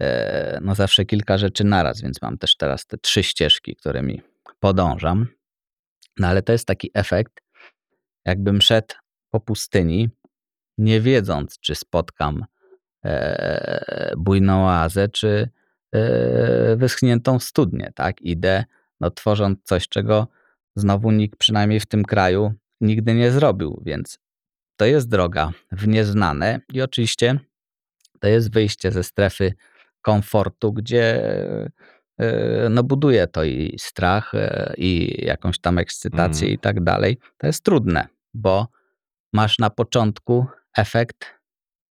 e, 0.00 0.58
no 0.62 0.74
zawsze 0.74 1.04
kilka 1.04 1.38
rzeczy 1.38 1.64
naraz, 1.64 2.02
więc 2.02 2.22
mam 2.22 2.38
też 2.38 2.56
teraz 2.56 2.86
te 2.86 2.98
trzy 2.98 3.22
ścieżki, 3.22 3.76
którymi 3.76 4.22
podążam. 4.60 5.26
No 6.18 6.28
ale 6.28 6.42
to 6.42 6.52
jest 6.52 6.66
taki 6.66 6.90
efekt, 6.94 7.40
jakbym 8.24 8.60
szedł 8.60 8.94
po 9.30 9.40
pustyni, 9.40 10.10
nie 10.78 11.00
wiedząc, 11.00 11.58
czy 11.58 11.74
spotkam 11.74 12.44
e, 13.04 14.12
bujną 14.16 14.66
oazę, 14.66 15.08
czy 15.08 15.48
e, 15.94 16.76
wyschniętą 16.76 17.38
studnię, 17.38 17.92
tak? 17.94 18.22
Idę, 18.22 18.64
no 19.00 19.10
tworząc 19.10 19.58
coś, 19.62 19.88
czego 19.88 20.28
znowu 20.76 21.10
nikt, 21.10 21.38
przynajmniej 21.38 21.80
w 21.80 21.86
tym 21.86 22.04
kraju, 22.04 22.52
nigdy 22.80 23.14
nie 23.14 23.30
zrobił, 23.30 23.82
więc 23.86 24.18
to 24.76 24.84
jest 24.84 25.08
droga 25.08 25.52
w 25.72 25.88
nieznane 25.88 26.60
i 26.72 26.82
oczywiście 26.82 27.38
to 28.20 28.28
jest 28.28 28.52
wyjście 28.52 28.92
ze 28.92 29.04
strefy 29.04 29.54
komfortu, 30.02 30.72
gdzie 30.72 31.24
e, 32.18 32.68
no 32.70 32.82
buduje 32.82 33.26
to 33.26 33.44
i 33.44 33.76
strach, 33.78 34.34
e, 34.34 34.74
i 34.76 35.24
jakąś 35.26 35.58
tam 35.58 35.78
ekscytację 35.78 36.46
Mhm. 36.46 36.52
i 36.52 36.58
tak 36.58 36.84
dalej. 36.84 37.18
To 37.38 37.46
jest 37.46 37.64
trudne, 37.64 38.08
bo 38.34 38.68
masz 39.32 39.58
na 39.58 39.70
początku 39.70 40.46
efekt 40.76 41.24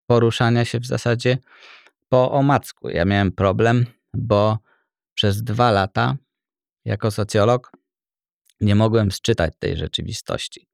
poruszania 0.06 0.64
się 0.64 0.80
w 0.80 0.86
zasadzie 0.86 1.38
po 2.08 2.32
omacku. 2.32 2.88
Ja 2.88 3.04
miałem 3.04 3.32
problem, 3.32 3.86
bo 4.14 4.58
przez 5.14 5.42
dwa 5.42 5.70
lata 5.70 6.16
jako 6.84 7.10
socjolog 7.10 7.72
nie 8.60 8.74
mogłem 8.74 9.12
sczytać 9.12 9.54
tej 9.58 9.76
rzeczywistości. 9.76 10.68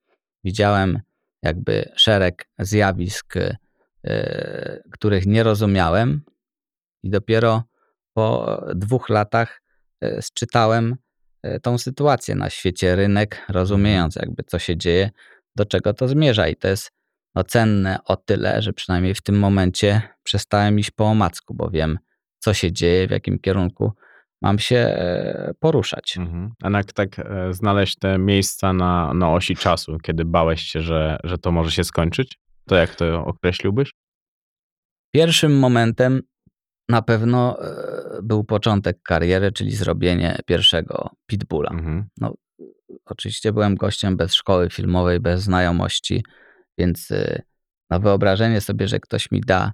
Widziałem 0.45 1.01
jakby 1.43 1.93
szereg 1.97 2.49
zjawisk, 2.59 3.35
e, 3.37 3.57
których 4.91 5.27
nie 5.27 5.43
rozumiałem, 5.43 6.23
i 7.03 7.11
dopiero 7.11 7.65
po 8.13 8.61
dwóch 8.75 9.09
latach 9.09 9.63
sczytałem 10.21 10.97
e, 11.43 11.61
tą 11.61 11.79
sytuację 11.79 12.35
na 12.35 12.51
świecie, 12.51 12.97
rynek, 12.97 13.43
rozumiejąc 13.49 14.17
jakby 14.17 14.43
co 14.43 14.59
się 14.59 14.77
dzieje, 14.77 15.11
do 15.57 15.65
czego 15.65 15.95
to 15.95 16.09
zmierza. 16.09 16.49
I 16.49 16.57
to 16.57 16.69
jest 16.69 16.91
no, 17.35 17.45
cenne 17.45 17.99
o 18.05 18.17
tyle, 18.17 18.63
że 18.63 18.73
przynajmniej 18.73 19.15
w 19.15 19.23
tym 19.23 19.39
momencie 19.39 20.03
przestałem 20.23 20.79
iść 20.79 20.91
po 20.91 21.05
omacku, 21.05 21.55
bo 21.55 21.71
wiem, 21.71 21.99
co 22.39 22.55
się 22.55 22.73
dzieje, 22.73 23.09
w 23.09 23.11
jakim 23.11 23.39
kierunku 23.39 23.93
mam 24.43 24.59
się 24.59 24.77
e, 24.77 25.53
poruszać. 25.61 26.17
Mhm. 26.19 26.53
A 26.63 26.71
jak 26.71 26.93
tak 26.93 27.19
e, 27.19 27.53
znaleźć 27.53 27.99
te 27.99 28.19
miejsca 28.19 28.73
na, 28.73 29.15
na 29.15 29.33
osi 29.33 29.57
czasu, 29.57 29.99
kiedy 30.03 30.25
bałeś 30.25 30.63
się, 30.63 30.81
że, 30.81 31.19
że 31.25 31.39
to 31.39 31.53
może 31.53 31.71
się 31.71 31.85
skończyć, 31.85 32.39
to 32.67 32.77
jak 32.77 32.95
to 32.95 33.25
określiłbyś? 33.25 33.91
Pierwszym 35.15 35.59
momentem 35.59 36.23
na 36.89 37.03
pewno 37.03 37.63
e, 37.63 38.23
był 38.23 38.45
początek 38.45 39.03
kariery, 39.03 39.53
czyli 39.53 39.71
zrobienie 39.71 40.39
pierwszego 40.47 41.11
Pitbulla. 41.27 41.71
Mhm. 41.71 42.07
Oczywiście 43.05 43.53
byłem 43.53 43.75
gościem 43.75 44.17
bez 44.17 44.35
szkoły 44.35 44.71
filmowej, 44.71 45.21
bez 45.21 45.43
znajomości, 45.43 46.25
więc 46.79 47.09
no 47.91 48.01
wyobrażenie 48.01 48.61
sobie, 48.61 48.89
że 48.89 49.01
ktoś 49.01 49.31
mi 49.31 49.41
da 49.41 49.73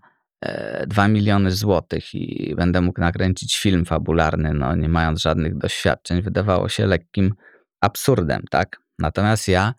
2 0.87 1.09
miliony 1.09 1.51
złotych 1.51 2.15
i 2.15 2.55
będę 2.57 2.81
mógł 2.81 3.01
nakręcić 3.01 3.59
film 3.59 3.85
fabularny, 3.85 4.55
no 4.55 4.75
nie 4.75 4.89
mając 4.89 5.21
żadnych 5.21 5.59
doświadczeń, 5.59 6.23
wydawało 6.23 6.69
się 6.69 6.87
lekkim 6.87 7.35
absurdem, 7.81 8.45
tak? 8.51 8.81
Natomiast 8.99 9.49
ja 9.49 9.75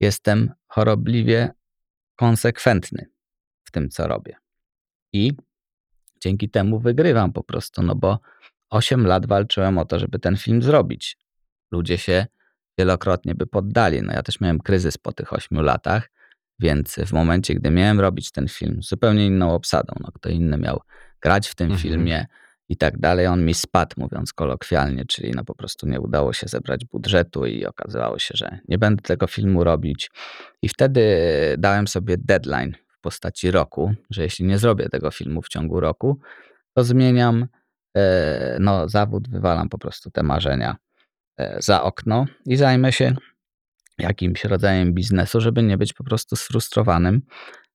jestem 0.00 0.50
chorobliwie 0.66 1.50
konsekwentny 2.16 3.06
w 3.64 3.70
tym, 3.70 3.90
co 3.90 4.08
robię. 4.08 4.36
I 5.12 5.32
dzięki 6.20 6.50
temu 6.50 6.80
wygrywam 6.80 7.32
po 7.32 7.42
prostu, 7.42 7.82
no 7.82 7.94
bo 7.94 8.20
8 8.70 9.06
lat 9.06 9.26
walczyłem 9.26 9.78
o 9.78 9.84
to, 9.84 9.98
żeby 9.98 10.18
ten 10.18 10.36
film 10.36 10.62
zrobić. 10.62 11.18
Ludzie 11.72 11.98
się 11.98 12.26
wielokrotnie 12.78 13.34
by 13.34 13.46
poddali. 13.46 14.02
No 14.02 14.12
ja 14.12 14.22
też 14.22 14.40
miałem 14.40 14.60
kryzys 14.60 14.98
po 14.98 15.12
tych 15.12 15.32
8 15.32 15.60
latach, 15.60 16.10
więc 16.58 16.96
w 17.06 17.12
momencie, 17.12 17.54
gdy 17.54 17.70
miałem 17.70 18.00
robić 18.00 18.30
ten 18.30 18.48
film 18.48 18.78
zupełnie 18.82 19.26
inną 19.26 19.54
obsadą, 19.54 19.94
no 20.00 20.12
kto 20.14 20.28
inny 20.28 20.58
miał 20.58 20.80
grać 21.20 21.48
w 21.48 21.54
tym 21.54 21.66
Mhm. 21.66 21.82
filmie 21.82 22.26
i 22.68 22.76
tak 22.76 22.98
dalej, 22.98 23.26
on 23.26 23.44
mi 23.44 23.54
spadł, 23.54 23.94
mówiąc 23.96 24.32
kolokwialnie, 24.32 25.04
czyli 25.04 25.32
no 25.36 25.44
po 25.44 25.54
prostu 25.54 25.88
nie 25.88 26.00
udało 26.00 26.32
się 26.32 26.48
zebrać 26.48 26.84
budżetu 26.84 27.46
i 27.46 27.66
okazało 27.66 28.18
się, 28.18 28.34
że 28.36 28.58
nie 28.68 28.78
będę 28.78 29.02
tego 29.02 29.26
filmu 29.26 29.64
robić. 29.64 30.10
I 30.62 30.68
wtedy 30.68 31.04
dałem 31.58 31.88
sobie 31.88 32.16
deadline 32.18 32.72
w 32.88 33.00
postaci 33.00 33.50
roku, 33.50 33.94
że 34.10 34.22
jeśli 34.22 34.44
nie 34.44 34.58
zrobię 34.58 34.88
tego 34.88 35.10
filmu 35.10 35.42
w 35.42 35.48
ciągu 35.48 35.80
roku, 35.80 36.20
to 36.74 36.84
zmieniam 36.84 37.46
e, 37.96 38.56
no, 38.60 38.88
zawód, 38.88 39.28
wywalam 39.30 39.68
po 39.68 39.78
prostu 39.78 40.10
te 40.10 40.22
marzenia 40.22 40.76
e, 41.38 41.56
za 41.62 41.82
okno 41.82 42.26
i 42.46 42.56
zajmę 42.56 42.92
się 42.92 43.14
jakimś 43.98 44.44
rodzajem 44.44 44.94
biznesu, 44.94 45.40
żeby 45.40 45.62
nie 45.62 45.78
być 45.78 45.92
po 45.92 46.04
prostu 46.04 46.36
sfrustrowanym 46.36 47.22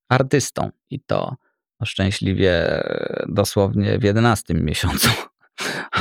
artystą. 0.10 0.69
I 0.89 0.99
to 0.99 1.36
no, 1.79 1.86
szczęśliwie 1.86 2.84
dosłownie 3.27 3.99
w 3.99 4.03
11 4.03 4.53
miesiącu 4.69 5.10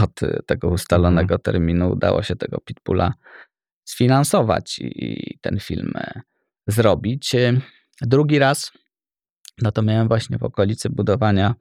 od 0.02 0.20
tego 0.46 0.68
ustalonego 0.68 1.38
terminu 1.38 1.90
udało 1.90 2.22
się 2.22 2.36
tego 2.36 2.60
Pitbulla 2.60 3.14
sfinansować 3.84 4.78
i 4.78 5.38
ten 5.40 5.60
film 5.60 5.92
e, 5.96 6.20
zrobić. 6.66 7.34
E, 7.34 7.60
drugi 8.02 8.38
raz, 8.38 8.72
no 9.62 9.72
to 9.72 9.82
miałem 9.82 10.08
właśnie 10.08 10.38
w 10.38 10.42
okolicy 10.42 10.90
budowania 10.90 11.54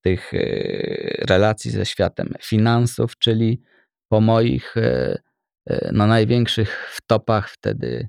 tych 0.00 0.34
e, 0.34 0.38
relacji 1.28 1.70
ze 1.70 1.86
światem 1.86 2.34
finansów, 2.42 3.18
czyli 3.18 3.62
po 4.08 4.20
moich 4.20 4.74
no, 5.92 6.06
największych 6.06 6.90
wtopach 6.92 7.50
wtedy 7.50 8.08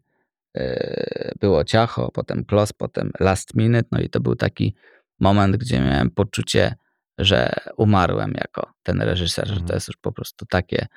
było 1.39 1.63
ciacho, 1.63 2.11
potem 2.11 2.45
klos, 2.45 2.73
potem 2.73 3.11
last 3.19 3.55
minute, 3.55 3.87
no 3.91 3.99
i 3.99 4.09
to 4.09 4.19
był 4.19 4.35
taki 4.35 4.75
moment, 5.19 5.57
gdzie 5.57 5.79
miałem 5.79 6.11
poczucie, 6.11 6.75
że 7.17 7.53
umarłem 7.77 8.33
jako 8.33 8.73
ten 8.83 9.01
reżyser, 9.01 9.47
że 9.47 9.55
to 9.55 9.61
Mhm. 9.61 9.75
jest 9.77 9.87
już 9.87 9.97
po 9.97 10.11
prostu 10.11 10.45
takie 10.45 10.87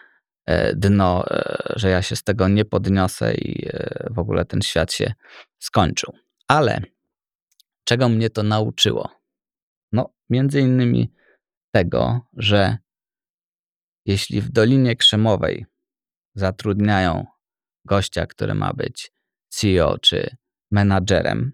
e, 0.46 0.74
dno, 0.74 1.24
e, 1.30 1.72
że 1.76 1.90
ja 1.90 2.02
się 2.02 2.16
z 2.16 2.22
tego 2.22 2.48
nie 2.48 2.64
podniosę 2.64 3.34
i 3.34 3.68
e, 3.68 4.06
w 4.10 4.18
ogóle 4.18 4.44
ten 4.44 4.62
świat 4.62 4.92
się 4.92 5.12
skończył. 5.58 6.12
Ale 6.48 6.80
czego 7.84 8.08
mnie 8.08 8.30
to 8.30 8.42
nauczyło? 8.42 9.10
No, 9.92 10.10
między 10.30 10.60
innymi 10.60 11.12
tego, 11.74 12.20
że 12.36 12.78
jeśli 14.06 14.40
w 14.40 14.50
Dolinie 14.50 14.96
Krzemowej 14.96 15.66
zatrudniają 16.38 17.24
gościa, 17.84 18.26
który 18.26 18.54
ma 18.54 18.72
być 18.72 19.12
CEO 19.48 19.98
czy 19.98 20.36
menadżerem, 20.70 21.52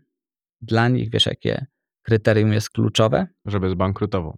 dla 0.61 0.88
nich 0.88 1.11
wiesz, 1.11 1.27
jakie 1.27 1.66
kryterium 2.03 2.53
jest 2.53 2.70
kluczowe? 2.70 3.27
Żeby 3.44 3.70
zbankrutował. 3.70 4.37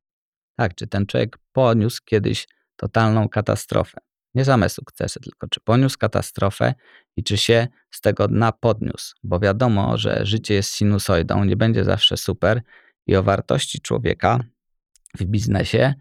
Tak, 0.57 0.75
czy 0.75 0.87
ten 0.87 1.07
człowiek 1.07 1.39
poniósł 1.53 2.01
kiedyś 2.05 2.49
totalną 2.77 3.29
katastrofę. 3.29 3.99
Nie 4.35 4.45
same 4.45 4.69
sukcesy, 4.69 5.21
tylko 5.21 5.49
czy 5.49 5.61
poniósł 5.61 5.99
katastrofę 5.99 6.75
i 7.17 7.25
czy 7.25 7.37
się 7.37 7.69
z 7.91 8.01
tego 8.01 8.29
dna 8.29 8.53
podniósł. 8.53 9.15
Bo 9.23 9.41
wiadomo, 9.41 9.99
że 9.99 10.27
życie 10.27 10.55
jest 10.55 10.75
sinusoidą, 10.75 11.45
nie 11.45 11.57
będzie 11.57 11.85
zawsze 11.85 12.17
super 12.17 12.63
i 13.07 13.17
o 13.17 13.23
wartości 13.23 13.81
człowieka 13.81 14.41
w 15.19 15.25
biznesie 15.25 15.95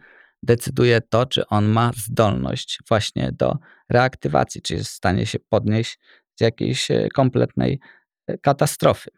decyduje 0.45 1.01
to, 1.01 1.25
czy 1.25 1.47
on 1.47 1.65
ma 1.65 1.91
zdolność 1.95 2.79
właśnie 2.87 3.31
do 3.31 3.57
reaktywacji, 3.89 4.61
czy 4.61 4.73
jest 4.73 4.89
w 4.89 4.93
stanie 4.93 5.25
się 5.25 5.39
podnieść 5.39 5.99
z 6.35 6.41
jakiejś 6.41 6.91
e, 6.91 7.09
kompletnej 7.13 7.79
e, 8.27 8.37
katastrofy. 8.37 9.09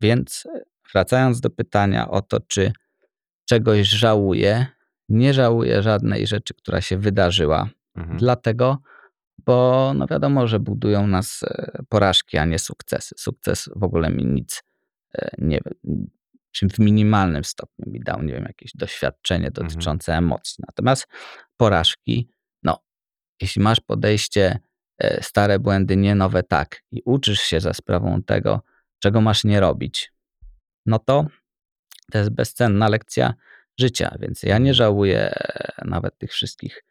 Więc 0.00 0.46
e, 0.54 0.60
wracając 0.92 1.40
do 1.40 1.50
pytania 1.50 2.10
o 2.10 2.22
to, 2.22 2.40
czy 2.40 2.72
czegoś 3.48 3.88
żałuję, 3.88 4.66
nie 5.08 5.34
żałuję 5.34 5.82
żadnej 5.82 6.26
rzeczy, 6.26 6.54
która 6.54 6.80
się 6.80 6.98
wydarzyła, 6.98 7.68
Mhm. 7.94 8.18
dlatego, 8.18 8.78
bo 9.38 9.92
no 9.94 10.06
wiadomo, 10.06 10.46
że 10.46 10.60
budują 10.60 11.06
nas 11.06 11.44
porażki, 11.88 12.38
a 12.38 12.44
nie 12.44 12.58
sukcesy. 12.58 13.14
Sukces 13.18 13.70
w 13.76 13.82
ogóle 13.84 14.10
mi 14.10 14.24
nic 14.26 14.64
nie, 15.38 15.60
czy 16.58 16.68
w 16.68 16.78
minimalnym 16.78 17.44
stopniu 17.44 17.92
mi 17.92 18.00
dał, 18.00 18.22
nie 18.22 18.32
wiem, 18.32 18.44
jakieś 18.44 18.72
doświadczenie 18.74 19.50
dotyczące 19.50 20.16
emocji. 20.16 20.64
Natomiast 20.66 21.06
porażki, 21.56 22.30
no, 22.62 22.78
jeśli 23.42 23.62
masz 23.62 23.80
podejście 23.80 24.58
e, 24.98 25.22
stare 25.22 25.58
błędy, 25.58 25.96
nie 25.96 26.14
nowe 26.14 26.42
tak 26.42 26.82
i 26.90 27.02
uczysz 27.04 27.40
się 27.40 27.60
za 27.60 27.74
sprawą 27.74 28.22
tego, 28.22 28.62
czego 28.98 29.20
masz 29.20 29.44
nie 29.44 29.60
robić, 29.60 30.12
no 30.86 30.98
to 30.98 31.26
to 32.12 32.18
jest 32.18 32.30
bezcenna 32.30 32.88
lekcja 32.88 33.34
życia, 33.80 34.16
więc 34.20 34.42
ja 34.42 34.58
nie 34.58 34.74
żałuję 34.74 35.30
e, 35.30 35.72
nawet 35.84 36.18
tych 36.18 36.32
wszystkich 36.32 36.84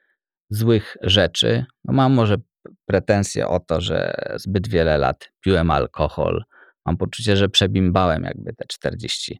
złych 0.49 0.97
rzeczy. 1.01 1.65
No 1.84 1.93
mam 1.93 2.13
może 2.13 2.38
pretensje 2.86 3.47
o 3.47 3.60
to, 3.60 3.82
że 3.82 4.15
zbyt 4.36 4.67
wiele 4.67 4.97
lat 4.97 5.32
piłem 5.39 5.71
alkohol. 5.71 6.43
Mam 6.86 6.97
poczucie, 6.97 7.38
że 7.38 7.49
przebimbałem 7.49 8.23
jakby 8.23 8.53
te 8.53 8.65
40 8.67 9.39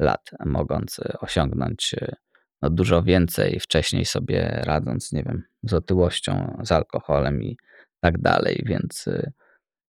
lat, 0.00 0.30
mogąc 0.46 0.98
e, 0.98 1.18
osiągnąć 1.20 1.94
e, 2.00 2.16
no, 2.62 2.70
dużo 2.70 3.02
więcej 3.02 3.60
wcześniej 3.60 4.04
sobie 4.04 4.62
radząc, 4.64 5.12
nie 5.12 5.22
wiem, 5.22 5.42
z 5.62 5.74
otyłością, 5.74 6.60
z 6.64 6.72
alkoholem 6.72 7.42
i 7.42 7.56
tak 8.00 8.18
dalej, 8.18 8.62
więc 8.66 9.08
e, 9.08 9.32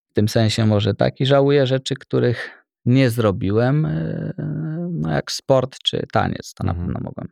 w 0.10 0.14
tym 0.14 0.30
sensie 0.30 0.66
może 0.66 0.94
tak 0.94 1.22
i 1.22 1.26
żałuję 1.26 1.68
rzeczy, 1.68 1.96
których 1.96 2.64
nie 2.86 3.10
zrobiłem, 3.10 3.88
no 4.92 5.12
jak 5.12 5.32
sport 5.32 5.78
czy 5.84 6.08
taniec, 6.14 6.54
to 6.54 6.64
na 6.64 6.72
Mhm. 6.72 6.88
pewno 6.88 7.02
mogłem. 7.04 7.28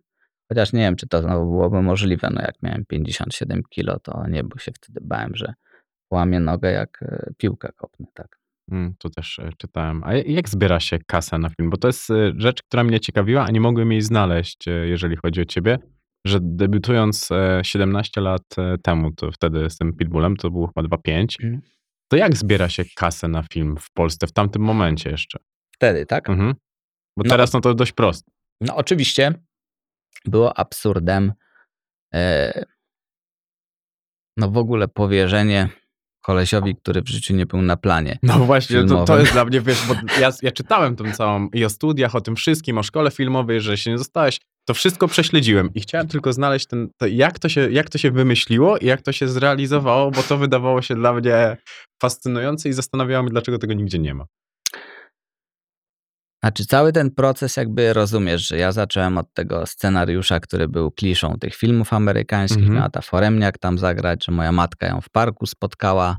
Chociaż 0.50 0.74
nie 0.74 0.80
wiem, 0.80 0.96
czy 0.96 1.08
to 1.08 1.22
znowu 1.22 1.52
byłoby 1.52 1.82
możliwe, 1.82 2.30
no 2.34 2.42
jak 2.42 2.56
miałem 2.64 2.86
57 2.86 3.62
kilo, 3.70 4.00
to 4.00 4.24
nie, 4.28 4.44
bo 4.44 4.58
się 4.58 4.72
wtedy 4.72 5.00
bałem, 5.04 5.36
że 5.36 5.54
łamię 6.12 6.40
nogę 6.40 6.72
jak 6.72 7.06
piłkę 7.38 7.70
kopnę, 7.76 8.06
tak. 8.14 8.40
Mm, 8.72 8.94
Tu 9.00 9.10
też 9.10 9.40
e, 9.40 9.50
czytałem. 9.58 10.04
A 10.04 10.14
jak 10.14 10.50
zbiera 10.50 10.80
się 10.80 11.00
kasa 11.08 11.38
na 11.38 11.50
film? 11.50 11.70
Bo 11.70 11.78
to 11.78 11.88
jest 11.88 12.10
e, 12.12 12.34
rzecz, 12.38 12.64
która 12.64 12.84
mnie 12.84 13.00
ciekawiła, 13.00 13.44
a 13.46 13.52
nie 13.52 13.62
mogłem 13.62 13.92
jej 13.92 14.02
znaleźć, 14.02 14.68
e, 14.68 14.72
jeżeli 14.72 15.16
chodzi 15.16 15.42
o 15.42 15.46
ciebie, 15.46 15.78
że 16.26 16.40
debiutując 16.42 17.32
e, 17.32 17.62
17 17.64 18.22
lat 18.22 18.42
e, 18.58 18.78
temu, 18.78 19.12
to 19.12 19.32
wtedy 19.32 19.70
z 19.70 19.78
tym 19.78 19.94
Pitbullem, 19.94 20.36
to 20.38 20.52
było 20.52 20.68
chyba 20.68 20.82
2,5, 20.98 21.36
Mhm. 21.44 21.62
to 22.12 22.18
jak 22.18 22.38
zbiera 22.38 22.70
się 22.70 22.84
kasę 22.96 23.28
na 23.28 23.44
film 23.44 23.78
w 23.80 23.92
Polsce 23.94 24.28
w 24.28 24.32
tamtym 24.32 24.62
momencie 24.62 25.10
jeszcze? 25.10 25.40
Wtedy, 25.76 26.06
tak? 26.06 26.30
Mhm. 26.30 26.54
Bo 27.18 27.24
No. 27.24 27.30
teraz 27.30 27.54
no 27.54 27.62
to 27.62 27.74
dość 27.74 27.92
proste. 27.92 28.32
No 28.62 28.76
oczywiście 28.76 29.34
było 30.26 30.58
absurdem 30.60 31.34
e, 32.14 32.64
no 34.38 34.50
w 34.52 34.58
ogóle 34.58 34.88
powierzenie 34.88 35.70
kolesiowi, 36.30 36.76
który 36.76 37.02
w 37.02 37.08
życiu 37.10 37.36
nie 37.36 37.46
był 37.46 37.62
na 37.62 37.78
planie. 37.78 38.18
No 38.24 38.40
właśnie, 38.40 38.84
to, 38.84 39.06
to 39.06 39.20
jest 39.20 39.32
dla 39.32 39.46
mnie, 39.46 39.62
wiesz, 39.62 39.88
bo 39.88 39.94
ja, 40.22 40.30
ja 40.42 40.52
czytałem 40.52 40.96
tą 40.96 41.12
całą 41.12 41.48
i 41.54 41.66
o 41.66 41.70
studiach, 41.70 42.16
o 42.16 42.22
tym 42.22 42.36
wszystkim, 42.36 42.78
o 42.78 42.84
szkole 42.84 43.12
filmowej, 43.12 43.62
że 43.62 43.78
się 43.78 43.92
nie 43.92 43.98
zostałeś, 43.98 44.40
to 44.66 44.74
wszystko 44.74 45.08
prześledziłem 45.08 45.70
i 45.74 45.82
chciałem 45.82 46.08
tylko 46.08 46.34
znaleźć 46.34 46.68
ten, 46.68 46.90
to 46.98 47.08
jak, 47.08 47.40
to 47.40 47.50
się, 47.50 47.72
jak 47.72 47.90
to 47.90 47.98
się 47.98 48.12
wymyśliło 48.12 48.78
i 48.78 48.86
jak 48.86 49.02
to 49.02 49.12
się 49.12 49.28
zrealizowało, 49.28 50.12
bo 50.12 50.24
to 50.24 50.38
wydawało 50.38 50.82
się 50.82 50.96
dla 50.96 51.14
mnie 51.14 51.58
fascynujące 52.02 52.70
i 52.70 52.74
zastanawiało 52.74 53.24
mnie, 53.24 53.32
dlaczego 53.32 53.58
tego 53.58 53.74
nigdzie 53.74 54.00
nie 54.00 54.14
ma. 54.14 54.26
Znaczy 56.40 56.66
cały 56.66 56.94
ten 56.94 57.12
proces 57.12 57.58
jakby 57.58 57.94
rozumiesz, 57.94 58.48
że 58.48 58.58
ja 58.58 58.72
zacząłem 58.72 59.18
od 59.18 59.34
tego 59.34 59.66
scenariusza, 59.66 60.40
który 60.40 60.68
był 60.68 60.92
kliszą 60.92 61.36
tych 61.40 61.56
filmów 61.56 61.94
amerykańskich, 61.94 62.60
Mhm. 62.60 62.76
miała 62.76 62.90
ta 62.90 63.02
Foremniak 63.02 63.58
tam 63.58 63.78
zagrać, 63.78 64.26
że 64.26 64.32
moja 64.32 64.52
matka 64.52 64.88
ją 64.88 65.02
w 65.02 65.10
parku 65.10 65.46
spotkała 65.46 66.18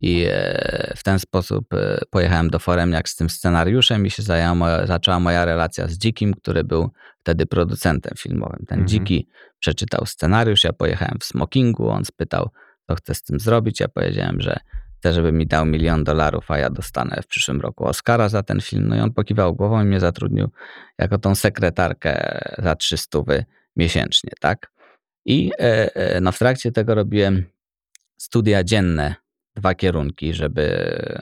i 0.00 0.24
e, 0.28 0.92
w 0.96 1.02
ten 1.02 1.18
sposób 1.18 1.74
e, 1.74 1.98
pojechałem 2.10 2.50
do 2.50 2.58
Foremniak 2.58 3.08
z 3.08 3.16
tym 3.16 3.30
scenariuszem 3.30 4.06
i 4.06 4.10
się 4.10 4.22
zajęła 4.22 4.54
moja, 4.54 4.86
zaczęła 4.86 5.20
moja 5.20 5.44
relacja 5.44 5.88
z 5.88 5.98
Dzikim, 5.98 6.34
który 6.34 6.64
był 6.64 6.90
wtedy 7.20 7.46
producentem 7.46 8.12
filmowym. 8.18 8.64
Ten 8.68 8.78
Mhm. 8.78 8.88
Dziki 8.88 9.28
przeczytał 9.58 10.06
scenariusz, 10.06 10.64
ja 10.64 10.72
pojechałem 10.72 11.18
w 11.20 11.24
smokingu, 11.24 11.88
on 11.88 12.04
spytał, 12.04 12.50
co 12.86 12.94
chce 12.94 13.14
z 13.14 13.22
tym 13.22 13.40
zrobić, 13.40 13.80
ja 13.80 13.88
powiedziałem, 13.88 14.40
że 14.40 14.56
chcę, 15.02 15.12
żeby 15.12 15.32
mi 15.32 15.46
dał 15.46 15.66
milion 15.66 16.04
dolarów, 16.04 16.50
a 16.50 16.58
ja 16.58 16.70
dostanę 16.70 17.20
w 17.22 17.26
przyszłym 17.26 17.60
roku 17.60 17.84
Oscara 17.84 18.28
za 18.28 18.42
ten 18.42 18.60
film. 18.60 18.88
No 18.88 18.96
i 18.96 19.00
on 19.00 19.12
pokiwał 19.12 19.54
głową 19.54 19.82
i 19.82 19.84
mnie 19.84 20.00
zatrudnił 20.00 20.48
jako 20.98 21.18
tą 21.18 21.34
sekretarkę 21.34 22.40
za 22.58 22.76
300 22.76 23.18
miesięcznie, 23.76 24.30
tak? 24.40 24.72
I 25.24 25.50
e, 25.58 25.96
e, 25.96 26.20
no 26.20 26.32
w 26.32 26.38
trakcie 26.38 26.72
tego 26.72 26.94
robiłem 26.94 27.44
studia 28.16 28.64
dzienne, 28.64 29.14
dwa 29.56 29.74
kierunki, 29.74 30.34
żeby, 30.34 30.64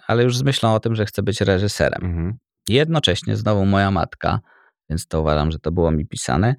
ale 0.06 0.22
już 0.22 0.36
z 0.36 0.42
myślą 0.42 0.74
o 0.74 0.80
tym, 0.80 0.94
że 0.94 1.06
chcę 1.06 1.22
być 1.22 1.40
reżyserem. 1.40 2.04
Mhm. 2.04 2.38
Jednocześnie 2.68 3.36
znowu 3.36 3.66
moja 3.66 3.90
matka, 3.90 4.40
więc 4.90 5.06
to 5.06 5.20
uważam, 5.20 5.50
że 5.50 5.58
to 5.58 5.72
było 5.72 5.90
mi 5.90 6.06
pisane, 6.06 6.54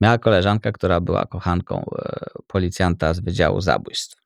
miała 0.00 0.18
koleżankę, 0.18 0.72
która 0.72 1.00
była 1.00 1.24
kochanką 1.24 1.84
e, 1.98 2.20
policjanta 2.46 3.14
z 3.14 3.20
Wydziału 3.20 3.60
Zabójstw. 3.60 4.20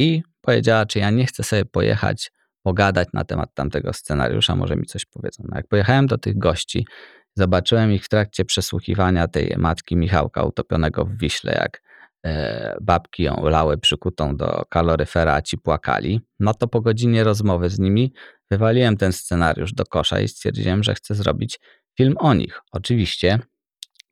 I 0.00 0.22
powiedziała, 0.40 0.86
czy 0.86 0.98
ja 0.98 1.10
nie 1.10 1.26
chcę 1.26 1.42
sobie 1.42 1.64
pojechać, 1.64 2.32
pogadać 2.62 3.08
na 3.12 3.24
temat 3.24 3.54
tamtego 3.54 3.92
scenariusza, 3.92 4.56
może 4.56 4.76
mi 4.76 4.86
coś 4.86 5.06
powiedzą. 5.06 5.44
No 5.48 5.56
jak 5.56 5.68
pojechałem 5.68 6.06
do 6.06 6.18
tych 6.18 6.38
gości, 6.38 6.86
zobaczyłem 7.34 7.92
ich 7.92 8.04
w 8.04 8.08
trakcie 8.08 8.44
przesłuchiwania 8.44 9.28
tej 9.28 9.54
matki 9.58 9.96
Michałka 9.96 10.42
utopionego 10.42 11.04
w 11.04 11.16
Wiśle, 11.16 11.52
jak 11.52 11.82
e, 12.26 12.76
babki 12.80 13.22
ją 13.22 13.44
lały 13.44 13.78
przykutą 13.78 14.36
do 14.36 14.64
kaloryfera, 14.70 15.34
a 15.34 15.42
ci 15.42 15.58
płakali, 15.58 16.20
no 16.38 16.54
to 16.54 16.68
po 16.68 16.80
godzinie 16.80 17.24
rozmowy 17.24 17.70
z 17.70 17.78
nimi 17.78 18.12
wywaliłem 18.50 18.96
ten 18.96 19.12
scenariusz 19.12 19.72
do 19.72 19.84
kosza 19.84 20.20
i 20.20 20.28
stwierdziłem, 20.28 20.82
że 20.82 20.94
chcę 20.94 21.14
zrobić 21.14 21.60
film 21.96 22.14
o 22.18 22.34
nich. 22.34 22.60
Oczywiście, 22.72 23.38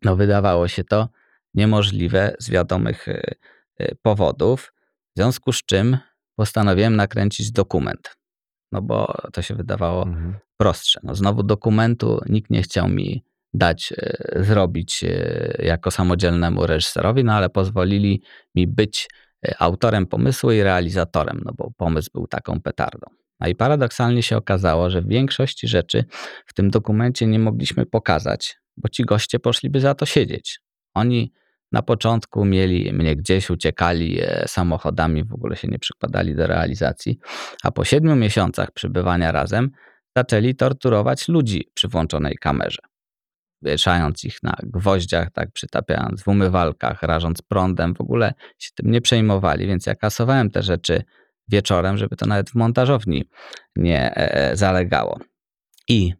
no 0.03 0.17
wydawało 0.17 0.69
się 0.69 0.85
to 0.85 1.09
niemożliwe 1.55 2.37
z 2.39 2.51
wiadomych 2.51 3.09
y, 3.09 3.35
y, 3.81 3.97
powodów, 4.03 4.73
w 5.19 5.21
związku 5.21 5.53
z 5.53 5.63
czym 5.65 5.99
postanowiłem 6.37 6.97
nakręcić 6.97 7.53
dokument. 7.53 8.17
no 8.73 8.83
bo 8.83 9.15
to 9.33 9.43
się 9.43 9.55
wydawało 9.55 10.03
Mhm. 10.03 10.35
prostsze. 10.57 11.01
No 11.03 11.15
znowu 11.15 11.43
dokumentu 11.43 12.21
nikt 12.29 12.51
nie 12.51 12.63
chciał 12.63 12.89
mi 12.89 13.25
dać 13.55 13.93
e, 13.97 14.43
zrobić 14.45 15.05
e, 15.05 15.57
jako 15.59 15.91
samodzielnemu 15.91 16.67
reżyserowi, 16.67 17.25
no 17.25 17.33
ale 17.33 17.49
pozwolili 17.51 18.23
mi 18.55 18.67
być 18.67 19.09
e, 19.47 19.63
autorem 19.63 20.07
pomysłu 20.07 20.53
i 20.53 20.63
realizatorem, 20.63 21.41
no 21.45 21.53
bo 21.57 21.71
pomysł 21.77 22.11
był 22.15 22.27
taką 22.27 22.61
petardą. 22.61 23.07
No 23.41 23.49
i 23.49 23.55
paradoksalnie 23.55 24.23
się 24.23 24.37
okazało, 24.37 24.91
że 24.91 25.03
większości 25.03 25.69
rzeczy 25.69 26.05
w 26.47 26.55
tym 26.55 26.71
dokumencie 26.71 27.27
nie 27.27 27.39
mogliśmy 27.39 27.87
pokazać, 27.87 28.59
bo 28.77 28.89
ci 28.89 29.05
goście 29.05 29.39
poszliby 29.39 29.81
za 29.81 29.95
to 29.95 30.07
siedzieć. 30.07 30.61
Oni 30.95 31.33
na 31.73 31.83
początku 31.83 32.45
mieli 32.45 32.93
mnie 32.93 33.17
gdzieś, 33.17 33.51
uciekali 33.51 34.21
e, 34.21 34.45
samochodami, 34.47 35.25
w 35.25 35.33
ogóle 35.33 35.57
się 35.57 35.69
nie 35.69 35.79
przykładali 35.79 36.35
do 36.35 36.47
realizacji, 36.47 37.19
a 37.63 37.71
po 37.71 37.85
siedmiu 37.85 38.17
miesiącach 38.17 38.71
przebywania 38.73 39.33
razem 39.33 39.71
zaczęli 40.17 40.55
torturować 40.55 41.29
ludzi 41.29 41.71
przy 41.75 41.89
włączonej 41.89 42.37
kamerze. 42.37 42.83
Wieszając 43.63 44.25
ich 44.25 44.43
na 44.43 44.57
gwoździach, 44.63 45.31
tak 45.31 45.53
przytapiając 45.53 46.23
w 46.23 46.29
umywalkach, 46.29 47.03
rażąc 47.03 47.43
prądem, 47.43 47.95
w 47.95 48.01
ogóle 48.01 48.35
się 48.59 48.71
tym 48.75 48.91
nie 48.91 49.01
przejmowali, 49.01 49.67
więc 49.67 49.87
ja 49.87 49.95
kasowałem 49.95 50.51
te 50.51 50.63
rzeczy 50.63 51.03
wieczorem, 51.49 51.97
żeby 51.97 52.17
to 52.17 52.27
nawet 52.27 52.51
w 52.51 52.55
montażowni 52.55 53.25
nie 53.77 54.15
e, 54.15 54.57
zalegało. 54.57 55.19
I 55.89 56.15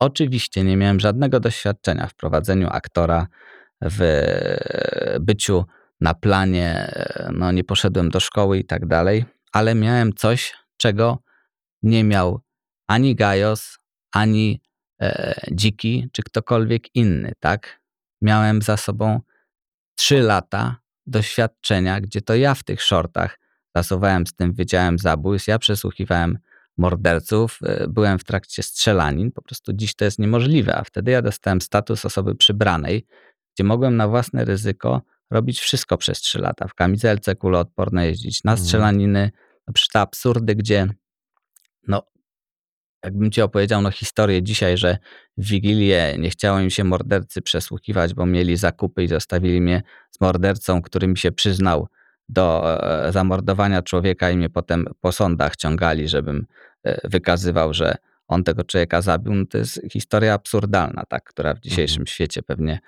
oczywiście 0.00 0.64
nie 0.64 0.76
miałem 0.76 1.00
żadnego 1.00 1.40
doświadczenia 1.40 2.06
w 2.06 2.14
prowadzeniu 2.14 2.68
aktora, 2.70 3.26
w 3.82 4.00
byciu 5.20 5.64
na 6.00 6.14
planie, 6.14 6.74
e, 6.74 7.30
no 7.32 7.52
nie 7.52 7.64
poszedłem 7.64 8.10
do 8.10 8.20
szkoły 8.20 8.58
i 8.58 8.64
tak 8.64 8.86
dalej, 8.86 9.24
ale 9.52 9.74
miałem 9.74 10.12
coś, 10.12 10.54
czego 10.76 11.22
nie 11.82 12.04
miał 12.04 12.40
ani 12.86 13.14
Gajos, 13.14 13.78
ani 14.12 14.60
e, 15.00 15.34
Dziki, 15.52 16.08
czy 16.12 16.22
ktokolwiek 16.22 16.94
inny, 16.94 17.32
tak? 17.40 17.80
Miałem 18.22 18.62
za 18.62 18.76
sobą 18.76 19.20
trzy 19.94 20.20
lata 20.20 20.76
doświadczenia, 21.06 22.00
gdzie 22.00 22.20
to 22.20 22.34
ja 22.34 22.54
w 22.54 22.62
tych 22.62 22.82
shortach 22.82 23.38
zasuwałem 23.76 24.26
z 24.26 24.34
tym 24.34 24.52
Wydziałem 24.52 24.98
Zabójstw, 24.98 25.48
ja 25.48 25.58
przesłuchiwałem 25.58 26.38
morderców, 26.78 27.58
e, 27.62 27.88
byłem 27.88 28.18
w 28.18 28.24
trakcie 28.24 28.62
strzelanin, 28.62 29.32
po 29.32 29.42
prostu 29.42 29.72
dziś 29.72 29.94
to 29.94 30.04
jest 30.04 30.18
niemożliwe, 30.18 30.76
a 30.76 30.84
wtedy 30.84 31.10
ja 31.10 31.22
dostałem 31.22 31.60
status 31.60 32.04
osoby 32.04 32.34
przybranej, 32.34 33.06
gdzie 33.56 33.64
mogłem 33.64 33.96
na 33.96 34.08
własne 34.08 34.44
ryzyko 34.44 35.02
robić 35.30 35.60
wszystko 35.60 35.96
przez 35.96 36.20
trzy 36.20 36.38
lata, 36.38 36.68
w 36.68 36.74
kamizelce 36.74 37.36
kuloodpornej 37.36 38.08
jeździć 38.08 38.44
na 38.44 38.52
Mhm. 38.52 38.64
strzelaniny, 38.66 39.30
no 39.66 39.72
przy 39.72 39.88
te 39.88 40.00
absurdy, 40.00 40.54
gdzie 40.54 40.86
no 41.88 42.02
jakbym 43.04 43.30
ci 43.30 43.42
opowiedział 43.42 43.82
no, 43.82 43.90
historię 43.90 44.42
dzisiaj, 44.42 44.76
że 44.76 44.98
w 45.36 45.46
Wigilię 45.48 46.14
nie 46.18 46.30
chciało 46.30 46.60
im 46.60 46.70
się 46.70 46.84
mordercy 46.84 47.42
przesłuchiwać, 47.42 48.14
bo 48.14 48.26
mieli 48.26 48.56
zakupy 48.56 49.02
i 49.04 49.08
zostawili 49.08 49.60
mnie 49.60 49.82
z 50.10 50.20
mordercą, 50.20 50.82
który 50.82 51.08
mi 51.08 51.18
się 51.18 51.32
przyznał 51.32 51.88
do 52.28 52.64
e, 53.06 53.12
zamordowania 53.12 53.82
człowieka 53.82 54.30
i 54.30 54.36
mnie 54.36 54.50
potem 54.50 54.86
po 55.00 55.12
sądach 55.12 55.56
ciągali, 55.56 56.08
żebym 56.08 56.46
e, 56.84 57.08
wykazywał, 57.08 57.74
że 57.74 57.96
on 58.28 58.44
tego 58.44 58.64
człowieka 58.64 59.02
zabił. 59.02 59.34
No, 59.34 59.44
to 59.46 59.58
jest 59.58 59.80
historia 59.92 60.34
absurdalna, 60.34 61.04
tak, 61.08 61.24
która 61.24 61.54
w 61.54 61.60
dzisiejszym 61.60 62.06
świecie 62.06 62.42
pewnie 62.42 62.78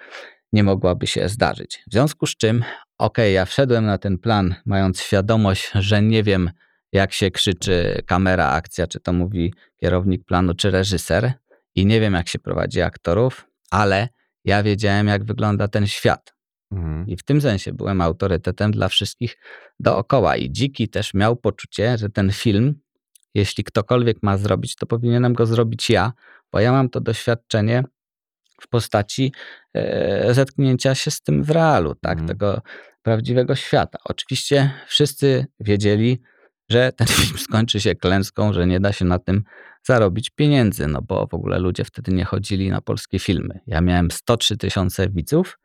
nie 0.53 0.63
mogłaby 0.63 1.07
się 1.07 1.29
zdarzyć. 1.29 1.83
W 1.87 1.93
związku 1.93 2.27
z 2.27 2.37
czym, 2.37 2.65
okej, 2.99 3.35
ja 3.35 3.45
wszedłem 3.45 3.87
na 3.87 3.99
ten 3.99 4.19
plan, 4.19 4.55
mając 4.67 5.01
świadomość, 5.01 5.71
że 5.75 6.03
nie 6.03 6.23
wiem, 6.23 6.51
jak 6.93 7.13
się 7.13 7.31
krzyczy 7.31 8.03
kamera, 8.07 8.49
akcja, 8.49 8.87
czy 8.87 9.01
to 9.01 9.13
mówi 9.13 9.55
kierownik 9.81 10.25
planu, 10.25 10.55
czy 10.55 10.71
reżyser, 10.71 11.33
i 11.75 11.87
nie 11.87 12.01
wiem, 12.01 12.15
jak 12.15 12.29
się 12.29 12.39
prowadzi 12.39 12.83
aktorów, 12.83 13.47
ale 13.71 14.09
ja 14.45 14.63
wiedziałem, 14.63 15.07
jak 15.07 15.25
wygląda 15.25 15.69
ten 15.69 15.87
świat. 15.87 16.35
Mhm. 16.73 17.07
I 17.07 17.17
w 17.17 17.23
tym 17.23 17.41
sensie 17.41 17.73
byłem 17.73 18.01
autorytetem 18.01 18.73
dla 18.73 18.89
wszystkich 18.89 19.37
dookoła. 19.81 20.37
I 20.37 20.53
Dziki 20.53 20.89
też 20.89 21.15
miał 21.15 21.37
poczucie, 21.37 21.99
że 21.99 22.09
ten 22.09 22.33
film, 22.33 22.75
jeśli 23.35 23.65
ktokolwiek 23.65 24.23
ma 24.23 24.37
zrobić, 24.37 24.77
to 24.77 24.87
powinienem 24.87 25.33
go 25.33 25.47
zrobić 25.47 25.91
ja, 25.91 26.13
bo 26.53 26.61
ja 26.61 26.73
mam 26.73 26.89
to 26.89 27.01
doświadczenie 27.01 27.85
w 28.61 28.69
postaci 28.69 29.33
e, 29.75 30.35
zetknięcia 30.35 30.95
się 30.95 31.11
z 31.11 31.21
tym 31.23 31.43
w 31.45 31.51
realu, 31.51 31.95
tak, 31.95 32.13
Mhm. 32.13 32.29
tego 32.29 32.63
prawdziwego 33.03 33.55
świata. 33.55 33.99
Oczywiście 34.05 34.71
wszyscy 34.87 35.47
wiedzieli, 35.61 36.21
że 36.71 36.93
ten 36.93 37.07
film 37.17 37.39
skończy 37.39 37.81
się 37.81 37.95
klęską, 37.95 38.53
że 38.53 38.67
nie 38.67 38.81
da 38.81 38.93
się 38.93 39.05
na 39.05 39.19
tym 39.19 39.43
zarobić 39.87 40.31
pieniędzy, 40.31 40.87
no 40.87 41.03
bo 41.03 41.27
w 41.27 41.35
ogóle 41.35 41.59
ludzie 41.59 41.85
wtedy 41.85 42.13
nie 42.13 42.25
chodzili 42.25 42.71
na 42.71 42.81
polskie 42.81 43.19
filmy. 43.19 43.61
Ja 43.67 43.81
miałem 43.81 44.11
103 44.11 44.57
tysiące 44.57 45.09
widzów 45.09 45.59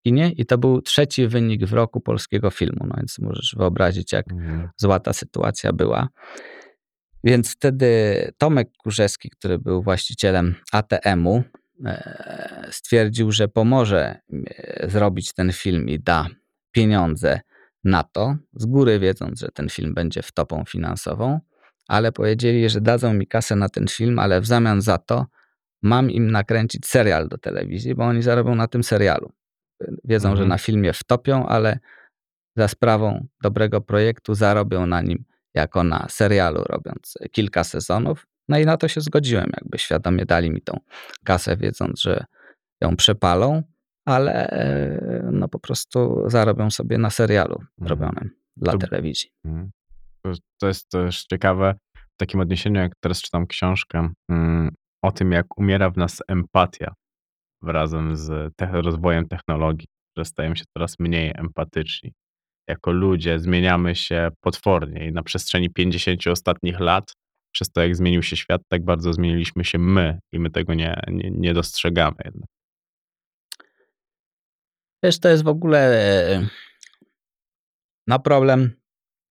w 0.00 0.02
kinie 0.02 0.30
i 0.36 0.46
to 0.46 0.58
był 0.58 0.82
trzeci 0.82 1.28
wynik 1.28 1.64
w 1.66 1.72
roku 1.72 2.00
polskiego 2.00 2.50
filmu, 2.50 2.86
no 2.88 2.94
więc 2.96 3.18
możesz 3.18 3.54
wyobrazić, 3.58 4.12
jak 4.12 4.32
Mhm. 4.32 4.68
zła 4.76 5.00
ta 5.00 5.12
sytuacja 5.12 5.72
była. 5.72 6.08
Więc 7.24 7.52
wtedy 7.52 7.88
Tomek 8.38 8.68
Kurzewski, 8.78 9.30
który 9.30 9.58
był 9.58 9.82
właścicielem 9.82 10.54
ATM-u, 10.72 11.42
stwierdził, 12.70 13.32
że 13.32 13.48
pomoże 13.48 14.20
e, 14.46 14.90
zrobić 14.90 15.32
ten 15.32 15.52
film 15.52 15.88
i 15.88 15.98
da 16.00 16.26
pieniądze 16.72 17.40
na 17.84 18.02
to, 18.02 18.36
z 18.54 18.66
góry 18.66 18.98
wiedząc, 18.98 19.40
że 19.40 19.48
ten 19.48 19.68
film 19.68 19.94
będzie 19.94 20.22
wtopą 20.22 20.64
finansową, 20.64 21.40
ale 21.88 22.12
powiedzieli, 22.12 22.68
że 22.68 22.80
dadzą 22.80 23.14
mi 23.14 23.26
kasę 23.26 23.56
na 23.56 23.68
ten 23.68 23.88
film, 23.88 24.18
ale 24.18 24.40
w 24.40 24.46
zamian 24.46 24.82
za 24.82 24.98
to 24.98 25.26
mam 25.82 26.10
im 26.10 26.30
nakręcić 26.30 26.86
serial 26.86 27.28
do 27.28 27.38
telewizji, 27.38 27.94
bo 27.94 28.04
oni 28.04 28.22
zarobią 28.22 28.54
na 28.54 28.68
tym 28.68 28.84
serialu. 28.84 29.32
Wiedzą, 30.04 30.28
Mhm. 30.28 30.44
że 30.44 30.48
na 30.48 30.58
filmie 30.58 30.92
wtopią, 30.92 31.46
ale 31.46 31.78
za 32.56 32.68
sprawą 32.68 33.26
dobrego 33.42 33.80
projektu 33.80 34.34
zarobią 34.34 34.86
na 34.86 35.00
nim 35.00 35.24
jako 35.54 35.84
na 35.84 36.06
serialu, 36.10 36.64
robiąc 36.64 37.14
kilka 37.32 37.64
sezonów. 37.64 38.26
No 38.48 38.58
i 38.58 38.64
na 38.66 38.76
to 38.76 38.88
się 38.88 39.00
zgodziłem, 39.00 39.50
jakby 39.60 39.78
świadomie 39.78 40.26
dali 40.26 40.50
mi 40.50 40.60
tą 40.62 40.78
kasę, 41.24 41.56
wiedząc, 41.56 42.00
że 42.02 42.24
ją 42.80 42.96
przepalą, 42.96 43.62
ale 44.06 44.48
e, 44.50 45.28
no 45.32 45.48
po 45.48 45.58
prostu 45.58 46.22
zarobią 46.26 46.70
sobie 46.70 46.98
na 46.98 47.10
serialu 47.10 47.54
Mhm. 47.54 47.88
robionym 47.88 48.30
dla 48.56 48.72
To- 48.72 48.78
telewizji. 48.78 49.30
Mhm. 49.44 49.70
To- 50.24 50.32
To 50.60 50.68
jest 50.68 50.88
też 50.90 51.24
ciekawe 51.24 51.74
w 51.96 52.16
takim 52.16 52.40
odniesieniu, 52.40 52.80
jak 52.80 52.92
teraz 53.00 53.22
czytam 53.22 53.46
książkę 53.46 54.08
mm, 54.30 54.74
o 55.02 55.12
tym, 55.12 55.32
jak 55.32 55.58
umiera 55.58 55.90
w 55.90 55.96
nas 55.96 56.18
empatia 56.28 56.94
razem 57.62 58.16
z 58.16 58.56
te- 58.56 58.82
rozwojem 58.82 59.28
technologii, 59.28 59.86
że 60.18 60.24
stajemy 60.24 60.56
się 60.56 60.64
coraz 60.76 60.98
mniej 60.98 61.32
empatyczni. 61.34 62.12
Jako 62.68 62.92
ludzie 62.92 63.38
zmieniamy 63.38 63.94
się 63.94 64.28
potwornie 64.40 65.06
i 65.08 65.12
na 65.12 65.22
przestrzeni 65.22 65.70
50 65.70 66.26
ostatnich 66.26 66.80
lat, 66.80 67.12
przez 67.52 67.70
to 67.70 67.82
jak 67.82 67.96
zmienił 67.96 68.22
się 68.22 68.36
świat, 68.36 68.62
tak 68.68 68.84
bardzo 68.84 69.12
zmieniliśmy 69.12 69.64
się 69.64 69.78
my 69.78 70.18
i 70.32 70.38
my 70.38 70.50
tego 70.50 70.74
nie, 70.74 71.02
nie, 71.08 71.30
nie 71.30 71.54
dostrzegamy 71.54 72.16
jednak. 72.24 72.48
Wiesz, 75.02 75.20
to 75.20 75.28
jest 75.28 75.44
w 75.44 75.48
ogóle 75.48 75.78
e, 75.78 76.48
na 78.06 78.18
problem, 78.18 78.80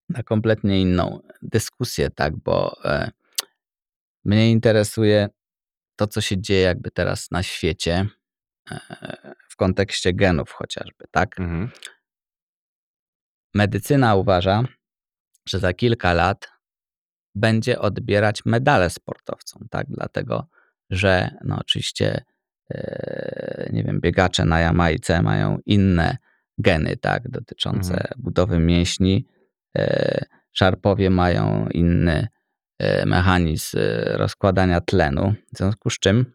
na 0.09 0.23
kompletnie 0.23 0.81
inną 0.81 1.19
dyskusję, 1.41 2.09
tak, 2.09 2.37
bo 2.37 2.83
e, 2.85 3.11
mnie 4.25 4.51
interesuje 4.51 5.29
to, 5.95 6.07
co 6.07 6.21
się 6.21 6.41
dzieje 6.41 6.61
jakby 6.61 6.91
teraz 6.91 7.31
na 7.31 7.43
świecie 7.43 8.07
e, 8.71 9.35
w 9.49 9.55
kontekście 9.55 10.13
genów 10.13 10.51
chociażby, 10.51 11.05
tak? 11.11 11.39
Mhm. 11.39 11.71
Medycyna 13.53 14.15
uważa, 14.15 14.63
że 15.49 15.59
za 15.59 15.73
kilka 15.73 16.13
lat 16.13 16.50
będzie 17.35 17.79
odbierać 17.79 18.45
medale 18.45 18.89
sportowcom, 18.89 19.67
tak? 19.69 19.87
Dlatego, 19.89 20.47
że 20.89 21.31
no 21.43 21.57
oczywiście 21.59 22.23
e, 22.71 23.69
nie 23.73 23.83
wiem, 23.83 23.99
biegacze 24.01 24.45
na 24.45 24.59
Jamajce 24.59 25.21
mają 25.21 25.57
inne 25.65 26.17
geny, 26.57 26.97
tak, 26.97 27.29
dotyczące 27.29 27.93
Mhm. 27.93 28.13
budowy 28.17 28.59
mięśni. 28.59 29.27
E, 29.77 30.25
Szarpowie 30.53 31.09
mają 31.09 31.67
inny 31.67 32.27
e, 32.79 33.05
mechanizm 33.05 33.77
rozkładania 34.05 34.81
tlenu, 34.81 35.33
w 35.53 35.57
związku 35.57 35.89
z 35.89 35.99
czym 35.99 36.25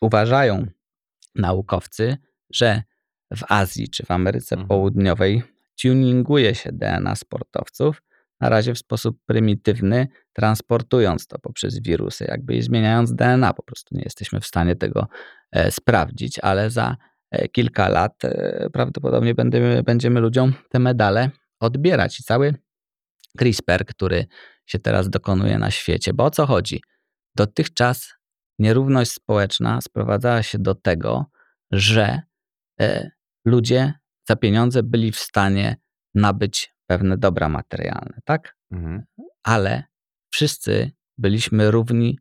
uważają 0.00 0.66
naukowcy, 1.34 2.16
że 2.52 2.82
w 3.36 3.42
Azji 3.48 3.88
czy 3.88 4.06
w 4.06 4.10
Ameryce 4.10 4.54
Mhm. 4.54 4.68
Południowej 4.68 5.42
tuninguje 5.82 6.54
się 6.54 6.72
DNA 6.72 7.16
sportowców, 7.16 8.02
na 8.40 8.48
razie 8.48 8.74
w 8.74 8.78
sposób 8.78 9.18
prymitywny, 9.26 10.08
transportując 10.32 11.26
to 11.26 11.38
poprzez 11.38 11.80
wirusy, 11.80 12.24
jakby 12.28 12.54
i 12.54 12.62
zmieniając 12.62 13.14
DNA. 13.14 13.54
Po 13.54 13.62
prostu 13.62 13.94
nie 13.94 14.02
jesteśmy 14.02 14.40
w 14.40 14.46
stanie 14.46 14.76
tego 14.76 15.06
e, 15.52 15.70
sprawdzić, 15.70 16.38
ale 16.38 16.70
za 16.70 16.96
e, 17.30 17.48
kilka 17.48 17.88
lat 17.88 18.24
e, 18.24 18.68
prawdopodobnie 18.72 19.34
będziemy, 19.34 19.82
będziemy 19.82 20.20
ludziom 20.20 20.54
te 20.68 20.78
medale 20.78 21.30
odbierać. 21.60 22.20
I 22.20 22.22
cały 22.22 22.54
CRISPR, 23.38 23.86
który 23.86 24.26
się 24.66 24.78
teraz 24.78 25.10
dokonuje 25.10 25.58
na 25.58 25.70
świecie. 25.70 26.14
Bo 26.14 26.24
o 26.24 26.30
co 26.30 26.46
chodzi? 26.46 26.82
Dotychczas 27.36 28.14
nierówność 28.58 29.10
społeczna 29.10 29.80
sprowadzała 29.80 30.42
się 30.42 30.58
do 30.58 30.74
tego, 30.74 31.26
że 31.70 32.22
ludzie 33.44 33.92
za 34.28 34.36
pieniądze 34.36 34.82
byli 34.82 35.12
w 35.12 35.18
stanie 35.18 35.76
nabyć 36.14 36.74
pewne 36.90 37.18
dobra 37.18 37.48
materialne, 37.48 38.18
tak? 38.24 38.56
Mhm. 38.70 39.02
Ale 39.42 39.84
wszyscy 40.32 40.92
byliśmy 41.18 41.70
równi 41.70 42.18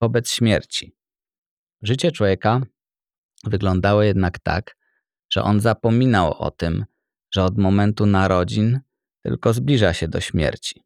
wobec 0.00 0.30
śmierci. 0.30 0.96
Życie 1.82 2.12
człowieka 2.12 2.60
wyglądało 3.44 4.02
jednak 4.02 4.38
tak, 4.38 4.76
że 5.32 5.42
on 5.42 5.60
zapominał 5.60 6.34
o 6.34 6.50
tym, 6.50 6.84
że 7.34 7.44
od 7.44 7.58
momentu 7.58 8.06
narodzin 8.06 8.80
tylko 9.22 9.52
zbliża 9.52 9.92
się 9.92 10.08
do 10.08 10.20
śmierci. 10.20 10.84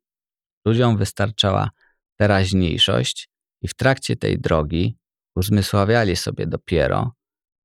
Ludziom 0.66 0.96
wystarczała 0.96 1.70
teraźniejszość 2.16 3.28
i 3.62 3.68
w 3.68 3.74
trakcie 3.74 4.16
tej 4.16 4.38
drogi 4.40 4.98
uzmysławiali 5.36 6.16
sobie 6.16 6.46
dopiero, 6.46 7.12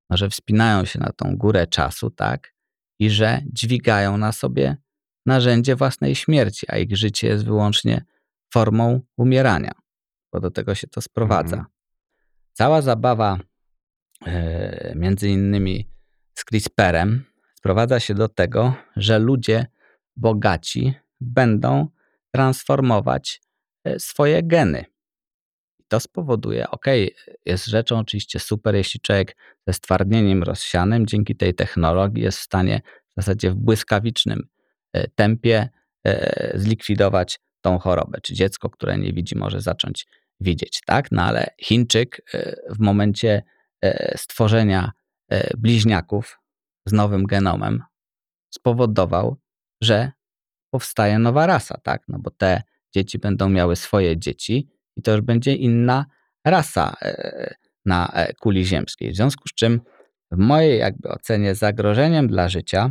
że 0.09 0.29
wspinają 0.29 0.85
się 0.85 0.99
na 0.99 1.11
tą 1.11 1.37
górę 1.37 1.67
czasu, 1.67 2.09
tak, 2.09 2.53
i 2.99 3.09
że 3.09 3.41
dźwigają 3.45 4.17
na 4.17 4.31
sobie 4.31 4.82
narzędzie 5.25 5.75
własnej 5.75 6.15
śmierci, 6.15 6.65
a 6.69 6.77
ich 6.77 6.97
życie 6.97 7.27
jest 7.27 7.45
wyłącznie 7.45 8.05
formą 8.53 9.01
umierania, 9.17 9.71
bo 10.33 10.39
do 10.39 10.51
tego 10.51 10.75
się 10.75 10.87
to 10.87 11.01
sprowadza. 11.01 11.55
Mhm. 11.55 11.73
Cała 12.53 12.81
zabawa, 12.81 13.39
e, 14.25 14.93
między 14.95 15.29
innymi 15.29 15.89
z 16.33 16.43
CRISPR-em, 16.45 17.23
sprowadza 17.55 17.99
się 17.99 18.13
do 18.13 18.29
tego, 18.29 18.73
że 18.95 19.19
ludzie 19.19 19.65
bogaci 20.15 20.93
będą 21.21 21.87
transformować 22.31 23.41
e, 23.83 23.99
swoje 23.99 24.43
geny. 24.43 24.85
To 25.87 25.99
spowoduje, 25.99 26.69
ok, 26.69 26.85
jest 27.45 27.65
rzeczą 27.65 27.99
oczywiście 27.99 28.39
super, 28.39 28.75
jeśli 28.75 28.99
człowiek 28.99 29.35
ze 29.67 29.73
stwardnieniem 29.73 30.43
rozsianym 30.43 31.07
dzięki 31.07 31.35
tej 31.35 31.53
technologii 31.53 32.23
jest 32.23 32.37
w 32.37 32.43
stanie 32.43 32.81
w 33.17 33.21
zasadzie 33.21 33.51
w 33.51 33.55
błyskawicznym 33.55 34.47
tempie 35.15 35.69
e, 36.05 36.51
zlikwidować 36.55 37.39
tą 37.61 37.79
chorobę, 37.79 38.21
czy 38.21 38.33
dziecko, 38.33 38.69
które 38.69 38.97
nie 38.97 39.13
widzi, 39.13 39.37
może 39.37 39.61
zacząć 39.61 40.07
widzieć, 40.39 40.81
tak? 40.85 41.11
No 41.11 41.21
ale 41.21 41.47
Chińczyk 41.61 42.21
e, 42.33 42.55
w 42.69 42.79
momencie 42.79 43.43
e, 43.81 44.17
stworzenia 44.17 44.91
e, 45.29 45.57
bliźniaków 45.57 46.39
z 46.85 46.93
nowym 46.93 47.25
genomem 47.25 47.83
spowodował, 48.53 49.37
że 49.81 50.11
powstaje 50.69 51.19
nowa 51.19 51.47
rasa, 51.47 51.77
tak? 51.83 52.03
No 52.07 52.19
bo 52.19 52.31
te 52.31 52.61
dzieci 52.95 53.19
będą 53.19 53.49
miały 53.49 53.75
swoje 53.75 54.17
dzieci 54.17 54.69
i 54.95 55.01
to 55.01 55.11
już 55.11 55.21
będzie 55.21 55.55
inna 55.55 56.05
rasa 56.45 56.95
e, 57.01 57.55
na 57.85 58.07
e, 58.13 58.33
kuli 58.33 58.65
ziemskiej. 58.65 59.11
W 59.11 59.15
związku 59.15 59.47
z 59.47 59.53
czym 59.53 59.81
w 60.31 60.37
mojej 60.37 60.79
jakby 60.79 61.09
ocenie 61.09 61.55
zagrożeniem 61.55 62.27
dla 62.27 62.49
życia, 62.49 62.89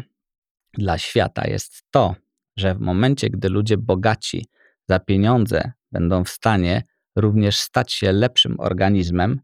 dla 0.79 0.99
świata 0.99 1.47
jest 1.47 1.83
to, 1.91 2.15
że 2.57 2.75
w 2.75 2.81
momencie, 2.81 3.31
gdy 3.31 3.49
ludzie 3.49 3.77
bogaci 3.77 4.47
za 4.89 4.99
pieniądze 4.99 5.73
będą 5.93 6.25
w 6.25 6.29
stanie 6.29 6.83
również 7.17 7.59
stać 7.59 7.93
się 7.93 8.13
lepszym 8.13 8.61
organizmem, 8.61 9.41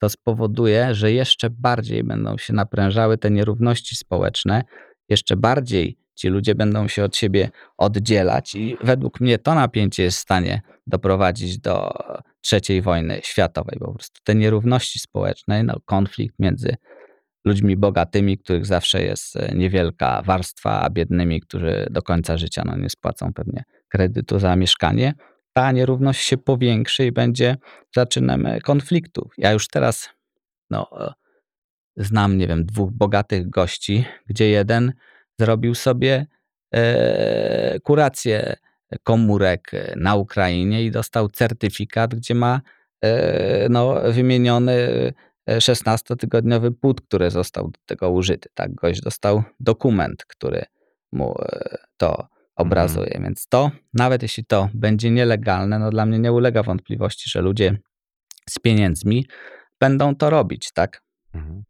to 0.00 0.08
spowoduje, 0.08 0.94
że 0.94 1.12
jeszcze 1.12 1.50
bardziej 1.50 2.04
będą 2.04 2.38
się 2.38 2.52
naprężały 2.52 3.18
te 3.18 3.30
nierówności 3.30 3.96
społeczne, 3.96 4.62
jeszcze 5.08 5.36
bardziej 5.36 5.98
ci 6.14 6.28
ludzie 6.28 6.54
będą 6.54 6.88
się 6.88 7.04
od 7.04 7.16
siebie 7.16 7.50
oddzielać 7.78 8.54
i 8.54 8.76
według 8.82 9.20
mnie 9.20 9.38
to 9.38 9.54
napięcie 9.54 10.02
jest 10.02 10.18
w 10.18 10.20
stanie 10.20 10.60
doprowadzić 10.86 11.58
do 11.58 11.92
trzeciej 12.40 12.82
wojny 12.82 13.20
światowej. 13.22 13.78
Po 13.78 13.92
prostu 13.92 14.20
te 14.24 14.34
nierówności 14.34 14.98
społeczne, 14.98 15.62
no, 15.62 15.74
konflikt 15.84 16.38
między 16.38 16.76
ludźmi 17.46 17.76
bogatymi, 17.76 18.38
których 18.38 18.66
zawsze 18.66 19.02
jest 19.02 19.36
e, 19.36 19.54
niewielka 19.54 20.22
warstwa, 20.22 20.80
a 20.80 20.90
biednymi, 20.90 21.40
którzy 21.40 21.86
do 21.90 22.02
końca 22.02 22.36
życia 22.36 22.62
no, 22.66 22.76
nie 22.76 22.90
spłacą 22.90 23.32
pewnie 23.32 23.64
kredytu 23.88 24.38
za 24.38 24.56
mieszkanie, 24.56 25.14
ta 25.52 25.72
nierówność 25.72 26.20
się 26.20 26.36
powiększy 26.36 27.06
i 27.06 27.12
będzie 27.12 27.56
zaczynem 27.94 28.46
e, 28.46 28.60
konfliktów. 28.60 29.32
Ja 29.38 29.52
już 29.52 29.68
teraz 29.68 30.08
no, 30.70 31.06
e, 31.06 31.12
znam, 31.96 32.38
nie 32.38 32.46
wiem, 32.46 32.66
dwóch 32.66 32.90
bogatych 32.92 33.50
gości, 33.50 34.04
gdzie 34.26 34.48
jeden 34.48 34.92
zrobił 35.40 35.74
sobie 35.74 36.26
e, 36.74 37.80
kurację 37.80 38.56
komórek 39.02 39.70
na 39.96 40.14
Ukrainie 40.14 40.84
i 40.84 40.90
dostał 40.90 41.28
certyfikat, 41.28 42.14
gdzie 42.14 42.34
ma 42.34 42.60
e, 43.04 43.68
no, 43.68 43.94
wymieniony 44.12 44.88
16-tygodniowy 45.48 46.70
płód, 46.70 47.00
który 47.00 47.30
został 47.30 47.70
do 47.70 47.78
tego 47.86 48.10
użyty. 48.10 48.48
Tak, 48.54 48.74
gość 48.74 49.00
dostał 49.00 49.42
dokument, 49.60 50.24
który 50.24 50.64
mu 51.12 51.34
e, 51.38 51.76
to 51.96 52.28
obrazuje. 52.56 53.20
Więc 53.22 53.46
to, 53.48 53.70
nawet 53.94 54.22
jeśli 54.22 54.44
to 54.44 54.68
będzie 54.74 55.10
nielegalne, 55.10 55.78
no 55.78 55.90
dla 55.90 56.06
mnie 56.06 56.18
nie 56.18 56.32
ulega 56.32 56.62
wątpliwości, 56.62 57.30
że 57.30 57.40
ludzie 57.40 57.78
z 58.50 58.58
pieniędzmi 58.58 59.26
będą 59.80 60.16
to 60.16 60.30
robić, 60.30 60.72
tak? 60.72 61.02
Mhm. 61.34 61.62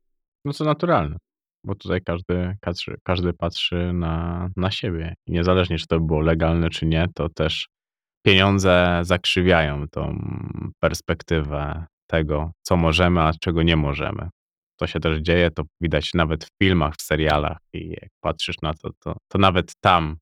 No 0.44 0.52
to 0.52 0.64
naturalne, 0.64 1.16
bo 1.64 1.74
tutaj 1.74 2.00
każdy, 2.02 2.56
każdy, 2.60 2.96
każdy 3.02 3.32
patrzy 3.32 3.92
na, 3.92 4.48
na 4.56 4.70
siebie. 4.70 5.14
I 5.26 5.32
niezależnie, 5.32 5.78
czy 5.78 5.86
to 5.86 6.00
było 6.00 6.20
legalne, 6.20 6.70
czy 6.70 6.86
nie, 6.86 7.06
to 7.14 7.28
też 7.28 7.68
pieniądze 8.22 9.00
zakrzywiają 9.02 9.88
tą 9.88 10.18
perspektywę 10.80 11.86
tego, 12.06 12.52
co 12.62 12.76
możemy, 12.76 13.20
a 13.20 13.32
czego 13.40 13.62
nie 13.62 13.76
możemy. 13.76 14.28
To 14.78 14.86
się 14.86 15.00
też 15.00 15.18
dzieje, 15.18 15.50
to 15.50 15.62
widać 15.80 16.14
nawet 16.14 16.44
w 16.44 16.48
filmach, 16.62 16.94
w 16.96 17.02
serialach 17.02 17.58
i 17.72 17.88
jak 17.88 18.10
patrzysz 18.20 18.56
na 18.62 18.74
to, 18.74 18.90
to, 18.98 19.16
to 19.28 19.38
nawet 19.38 19.72
tam 19.80 20.16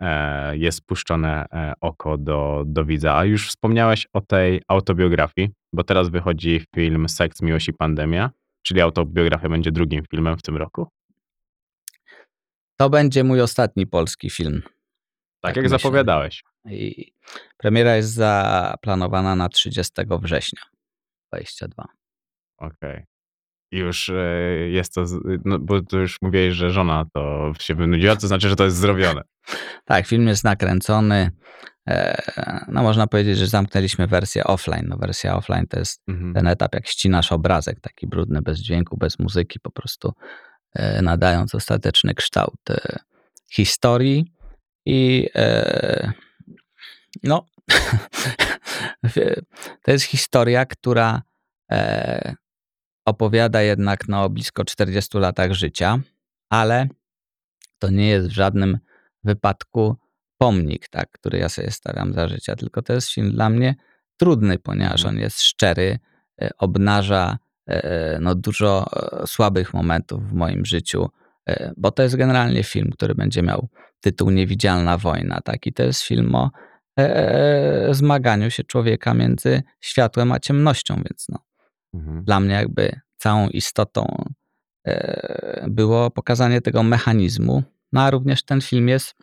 e, 0.00 0.56
jest 0.56 0.78
spuszczone 0.78 1.46
e, 1.52 1.72
oko 1.80 2.18
do, 2.18 2.62
do 2.66 2.84
widza. 2.84 3.16
A 3.16 3.24
już 3.24 3.48
wspomniałeś 3.48 4.06
o 4.12 4.20
tej 4.20 4.62
autobiografii, 4.68 5.50
bo 5.72 5.84
teraz 5.84 6.08
wychodzi 6.08 6.64
film 6.74 7.08
Seks, 7.08 7.42
Miłość 7.42 7.68
i 7.68 7.72
Pandemia, 7.72 8.30
czyli 8.62 8.80
autobiografia 8.80 9.48
będzie 9.48 9.72
drugim 9.72 10.04
filmem 10.10 10.38
w 10.38 10.42
tym 10.42 10.56
roku. 10.56 10.88
To 12.76 12.90
będzie 12.90 13.24
mój 13.24 13.40
ostatni 13.40 13.86
polski 13.86 14.30
film. 14.30 14.62
Tak, 14.62 14.72
Tak 15.40 15.56
jak 15.56 15.62
myślę. 15.64 15.78
zapowiadałeś. 15.78 16.42
I 16.70 17.12
premiera 17.56 17.96
jest 17.96 18.12
zaplanowana 18.12 19.36
na 19.36 19.48
30 19.48 19.92
września 20.22 20.71
22. 21.32 21.84
Okej. 22.58 23.04
I 23.72 23.78
Już 23.78 24.08
e, 24.08 24.14
jest 24.68 24.94
to, 24.94 25.06
z- 25.06 25.20
no, 25.44 25.58
bo 25.58 25.82
tu 25.82 25.98
już 25.98 26.16
mówiłeś, 26.22 26.54
że 26.54 26.70
żona 26.70 27.04
to 27.14 27.52
się 27.60 27.74
wynudziła, 27.74 28.16
to 28.16 28.26
znaczy, 28.28 28.48
że 28.48 28.56
to 28.56 28.64
jest 28.64 28.76
zrobione. 28.76 29.22
Tak, 29.84 30.06
film 30.06 30.26
jest 30.28 30.44
nakręcony. 30.44 31.30
E, 31.88 32.22
no 32.68 32.82
można 32.82 33.06
powiedzieć, 33.06 33.38
że 33.38 33.46
zamknęliśmy 33.46 34.06
wersję 34.06 34.44
offline. 34.44 34.86
No, 34.88 34.96
wersja 34.96 35.36
offline 35.36 35.66
to 35.66 35.78
jest 35.78 36.02
Mhm. 36.08 36.34
ten 36.34 36.46
etap, 36.46 36.74
jak 36.74 36.86
ścinasz 36.86 37.32
obrazek, 37.32 37.80
taki 37.80 38.06
brudny, 38.06 38.42
bez 38.42 38.58
dźwięku, 38.60 38.96
bez 38.96 39.18
muzyki, 39.18 39.60
po 39.60 39.70
prostu 39.70 40.12
e, 40.74 41.02
nadając 41.02 41.54
ostateczny 41.54 42.14
kształt 42.14 42.70
e, 42.70 42.98
historii. 43.52 44.32
I 44.86 45.28
e, 45.34 46.12
no, 47.22 47.46
to 49.82 49.90
jest 49.90 50.04
historia, 50.04 50.66
która 50.66 51.22
e, 51.72 52.34
opowiada 53.04 53.62
jednak 53.62 54.08
no, 54.08 54.24
o 54.24 54.30
blisko 54.30 54.64
40 54.64 55.18
latach 55.18 55.52
życia, 55.52 55.98
ale 56.50 56.88
to 57.78 57.90
nie 57.90 58.08
jest 58.08 58.28
w 58.28 58.32
żadnym 58.32 58.78
wypadku 59.24 59.96
pomnik, 60.38 60.88
tak, 60.88 61.10
który 61.10 61.38
ja 61.38 61.48
sobie 61.48 61.70
stawiam 61.70 62.12
za 62.12 62.28
życia, 62.28 62.56
tylko 62.56 62.82
to 62.82 62.92
jest 62.92 63.10
film 63.10 63.30
dla 63.30 63.50
mnie 63.50 63.74
trudny, 64.16 64.58
ponieważ 64.58 65.00
Mhm. 65.00 65.14
on 65.14 65.20
jest 65.20 65.42
szczery, 65.42 65.98
e, 66.42 66.50
obnaża 66.58 67.38
e, 67.66 68.18
no, 68.20 68.34
dużo 68.34 68.86
słabych 69.26 69.74
momentów 69.74 70.28
w 70.28 70.32
moim 70.32 70.64
życiu, 70.64 71.08
bo 71.76 71.90
to 71.90 72.02
jest 72.02 72.16
generalnie 72.16 72.64
film, 72.64 72.90
który 72.90 73.14
będzie 73.14 73.42
miał 73.42 73.68
tytuł 74.00 74.30
Niewidzialna 74.30 74.98
wojna, 74.98 75.40
tak, 75.44 75.66
i 75.66 75.72
to 75.72 75.82
jest 75.82 76.02
film 76.02 76.34
o 76.34 76.50
e, 76.98 77.88
zmaganiu 77.94 78.50
się 78.50 78.64
człowieka 78.64 79.14
między 79.14 79.62
światłem 79.80 80.32
a 80.32 80.40
ciemnością, 80.40 80.94
więc 80.96 81.26
no, 81.28 81.38
Mhm. 81.94 82.24
dla 82.24 82.40
mnie 82.40 82.54
jakby 82.54 83.00
całą 83.16 83.48
istotą 83.48 84.24
e, 84.86 85.66
było 85.68 86.10
pokazanie 86.10 86.60
tego 86.60 86.82
mechanizmu, 86.82 87.62
no 87.92 88.02
a 88.02 88.10
również 88.10 88.42
ten 88.44 88.60
film 88.60 88.88
jest 88.88 89.14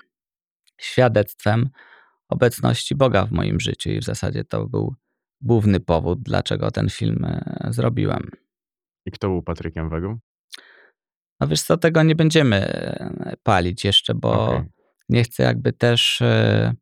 świadectwem 0.81 1.69
obecności 2.29 2.95
Boga 2.95 3.25
w 3.25 3.31
moim 3.31 3.59
życiu 3.59 3.89
i 3.89 3.99
w 3.99 4.03
zasadzie 4.03 4.43
to 4.43 4.67
był 4.67 4.95
główny 5.41 5.79
powód, 5.79 6.19
dlaczego 6.21 6.71
ten 6.71 6.89
film 6.89 7.25
e, 7.25 7.67
zrobiłem. 7.69 8.31
I 9.05 9.11
kto 9.11 9.27
był 9.27 9.41
Patrykiem 9.43 9.89
Wegą? 9.89 10.19
No 11.39 11.47
wiesz 11.47 11.61
co, 11.61 11.77
tego 11.77 12.03
nie 12.03 12.15
będziemy 12.15 12.55
e, 12.57 13.33
palić 13.43 13.85
jeszcze, 13.85 14.15
bo 14.15 14.47
Okej. 14.47 14.69
nie 15.09 15.23
chcę 15.23 15.43
jakby 15.43 15.73
też 15.73 16.21
e, 16.21 16.73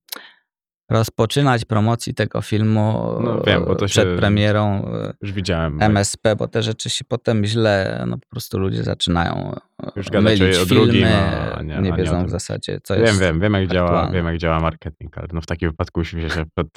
rozpoczynać 0.89 1.65
promocji 1.65 2.13
tego 2.13 2.41
filmu 2.41 3.17
No 3.23 3.41
wiem, 3.47 3.65
bo 3.65 3.75
to 3.75 3.85
przed 3.85 4.09
się- 4.09 4.17
premierą 4.17 4.85
e, 4.85 5.13
Już 5.21 5.31
widziałem. 5.31 5.81
MSP, 5.81 6.35
bo 6.35 6.47
te 6.47 6.63
rzeczy 6.63 6.89
się 6.89 7.05
potem 7.05 7.45
źle, 7.45 8.03
no 8.07 8.17
po 8.17 8.27
prostu 8.29 8.59
ludzie 8.59 8.83
zaczynają 8.83 9.55
e, 9.83 9.91
Już 9.95 10.09
gadać 10.09 10.39
mylić 10.39 10.57
o 10.57 10.65
filmy, 10.65 10.83
drugim, 10.85 11.05
a 11.55 11.61
nie- 11.61 11.67
nie 11.67 11.77
a 11.77 11.81
nie 11.81 11.93
wiedzą 11.93 12.17
tym. 12.17 12.25
w 12.27 12.29
zasadzie, 12.29 12.79
co 12.83 12.93
Wiem, 12.95 13.03
jest 13.05 13.19
wiem, 13.19 13.39
wiem 13.39 13.53
jak, 13.53 13.67
działa, 13.67 14.11
wiem 14.11 14.25
jak 14.25 14.37
działa 14.37 14.59
marketing, 14.59 15.17
ale 15.17 15.27
no 15.33 15.41
w 15.41 15.45
takim 15.45 15.69
wypadku 15.69 15.99
musimy 15.99 16.21
się 16.21 16.29
przed, 16.29 16.67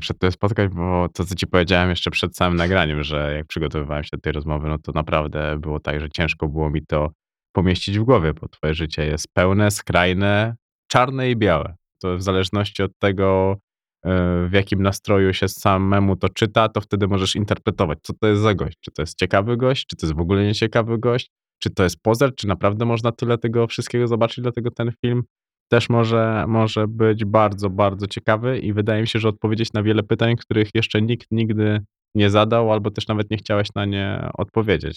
przed 0.00 0.18
tym 0.18 0.32
spotkać, 0.32 0.68
bo 0.70 1.08
to, 1.14 1.24
co 1.24 1.34
ci 1.34 1.46
powiedziałem 1.46 1.90
jeszcze 1.90 2.10
przed 2.10 2.36
samym 2.36 2.58
nagraniem, 2.58 3.02
że 3.02 3.34
jak 3.36 3.46
przygotowywałem 3.46 4.04
się 4.04 4.10
do 4.12 4.18
tej 4.20 4.32
rozmowy, 4.32 4.68
no 4.68 4.78
to 4.78 4.92
naprawdę 4.92 5.58
było 5.58 5.80
tak, 5.80 6.00
że 6.00 6.10
ciężko 6.10 6.48
było 6.48 6.70
mi 6.70 6.86
to 6.86 7.10
pomieścić 7.52 7.98
w 7.98 8.02
głowie, 8.02 8.34
bo 8.34 8.48
twoje 8.48 8.74
życie 8.74 9.06
jest 9.06 9.26
pełne, 9.34 9.70
skrajne, 9.70 10.54
czarne 10.90 11.30
i 11.30 11.36
białe. 11.36 11.74
W 12.04 12.22
zależności 12.22 12.82
od 12.82 12.98
tego, 12.98 13.56
e, 14.04 14.46
w 14.48 14.52
jakim 14.52 14.82
nastroju 14.82 15.34
się 15.34 15.48
samemu 15.48 16.16
to 16.16 16.28
czyta, 16.28 16.68
to 16.68 16.80
wtedy 16.80 17.08
możesz 17.08 17.36
interpretować, 17.36 17.98
co 18.02 18.12
to 18.20 18.26
jest 18.26 18.42
za 18.42 18.54
gość. 18.54 18.76
Czy 18.80 18.90
to 18.90 19.02
jest 19.02 19.18
ciekawy 19.18 19.56
gość, 19.56 19.86
czy 19.86 19.96
to 19.96 20.06
jest 20.06 20.16
w 20.16 20.20
ogóle 20.20 20.44
nieciekawy 20.44 20.98
gość, 20.98 21.30
czy 21.62 21.70
to 21.70 21.82
jest 21.82 22.02
pozer, 22.02 22.34
czy 22.34 22.48
naprawdę 22.48 22.84
można 22.84 23.12
tyle 23.12 23.38
tego 23.38 23.66
wszystkiego 23.66 24.08
zobaczyć, 24.08 24.42
dlatego 24.42 24.70
ten 24.70 24.92
film 25.04 25.22
też 25.68 25.88
może, 25.88 26.44
może 26.48 26.88
być 26.88 27.24
bardzo, 27.24 27.70
bardzo 27.70 28.06
ciekawy 28.06 28.58
i 28.58 28.72
wydaje 28.72 29.00
mi 29.00 29.08
się, 29.08 29.18
że 29.18 29.28
odpowiedzieć 29.28 29.72
na 29.72 29.82
wiele 29.82 30.02
pytań, 30.02 30.36
których 30.36 30.68
jeszcze 30.74 31.02
nikt 31.02 31.26
nigdy 31.30 31.80
nie 32.14 32.30
zadał, 32.30 32.72
albo 32.72 32.90
też 32.90 33.08
nawet 33.08 33.30
nie 33.30 33.36
chciałeś 33.36 33.68
na 33.74 33.84
nie 33.84 34.28
odpowiedzieć. 34.34 34.96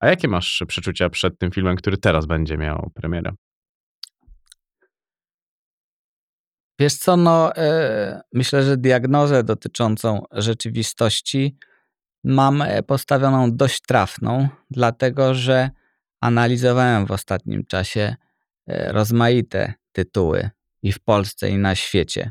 A 0.00 0.08
jakie 0.08 0.28
masz 0.28 0.62
przeczucia 0.68 1.10
przed 1.10 1.38
tym 1.38 1.50
filmem, 1.50 1.76
który 1.76 1.96
teraz 1.96 2.26
będzie 2.26 2.58
miał 2.58 2.90
premierę? 2.94 3.32
Wiesz 6.78 6.94
co, 6.94 7.16
no 7.16 7.56
e, 7.56 8.20
myślę, 8.32 8.62
że 8.62 8.76
diagnozę 8.76 9.44
dotyczącą 9.44 10.24
rzeczywistości 10.32 11.56
mam 12.24 12.62
e, 12.62 12.82
postawioną 12.82 13.56
dość 13.56 13.80
trafną, 13.80 14.48
dlatego 14.70 15.34
że 15.34 15.70
analizowałem 16.20 17.06
w 17.06 17.10
ostatnim 17.10 17.64
czasie 17.64 18.16
e, 18.66 18.92
rozmaite 18.92 19.74
tytuły 19.92 20.50
i 20.82 20.92
w 20.92 21.00
Polsce, 21.00 21.50
i 21.50 21.58
na 21.58 21.74
świecie, 21.74 22.30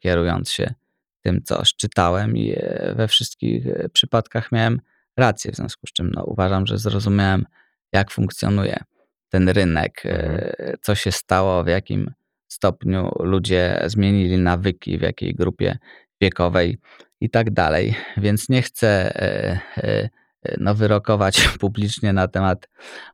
kierując 0.00 0.50
się 0.50 0.74
tym, 1.20 1.42
co 1.44 1.62
czytałem 1.76 2.36
i 2.36 2.56
we 2.96 3.08
wszystkich 3.08 3.64
przypadkach 3.92 4.52
miałem 4.52 4.80
rację, 5.16 5.52
w 5.52 5.56
związku 5.56 5.86
z 5.86 5.92
czym 5.92 6.10
no, 6.14 6.24
uważam, 6.24 6.66
że 6.66 6.78
zrozumiałem, 6.78 7.46
jak 7.92 8.10
funkcjonuje 8.10 8.84
ten 9.28 9.48
rynek, 9.48 10.02
e, 10.04 10.74
co 10.82 10.94
się 10.94 11.12
stało, 11.12 11.64
w 11.64 11.66
jakim 11.66 12.10
stopniu 12.52 13.10
ludzie 13.20 13.82
zmienili 13.86 14.38
nawyki, 14.38 14.98
w 14.98 15.02
jakiej 15.02 15.34
grupie 15.34 15.78
wiekowej 16.20 16.78
i 17.20 17.30
tak 17.30 17.50
dalej. 17.50 17.94
Więc 18.16 18.48
nie 18.48 18.62
chcę 18.62 18.88
e, 18.88 19.60
e, 19.76 20.10
e, 20.42 20.56
no, 20.60 20.74
wyrokować 20.74 21.48
publicznie 21.60 22.12
na 22.12 22.28
temat 22.28 22.68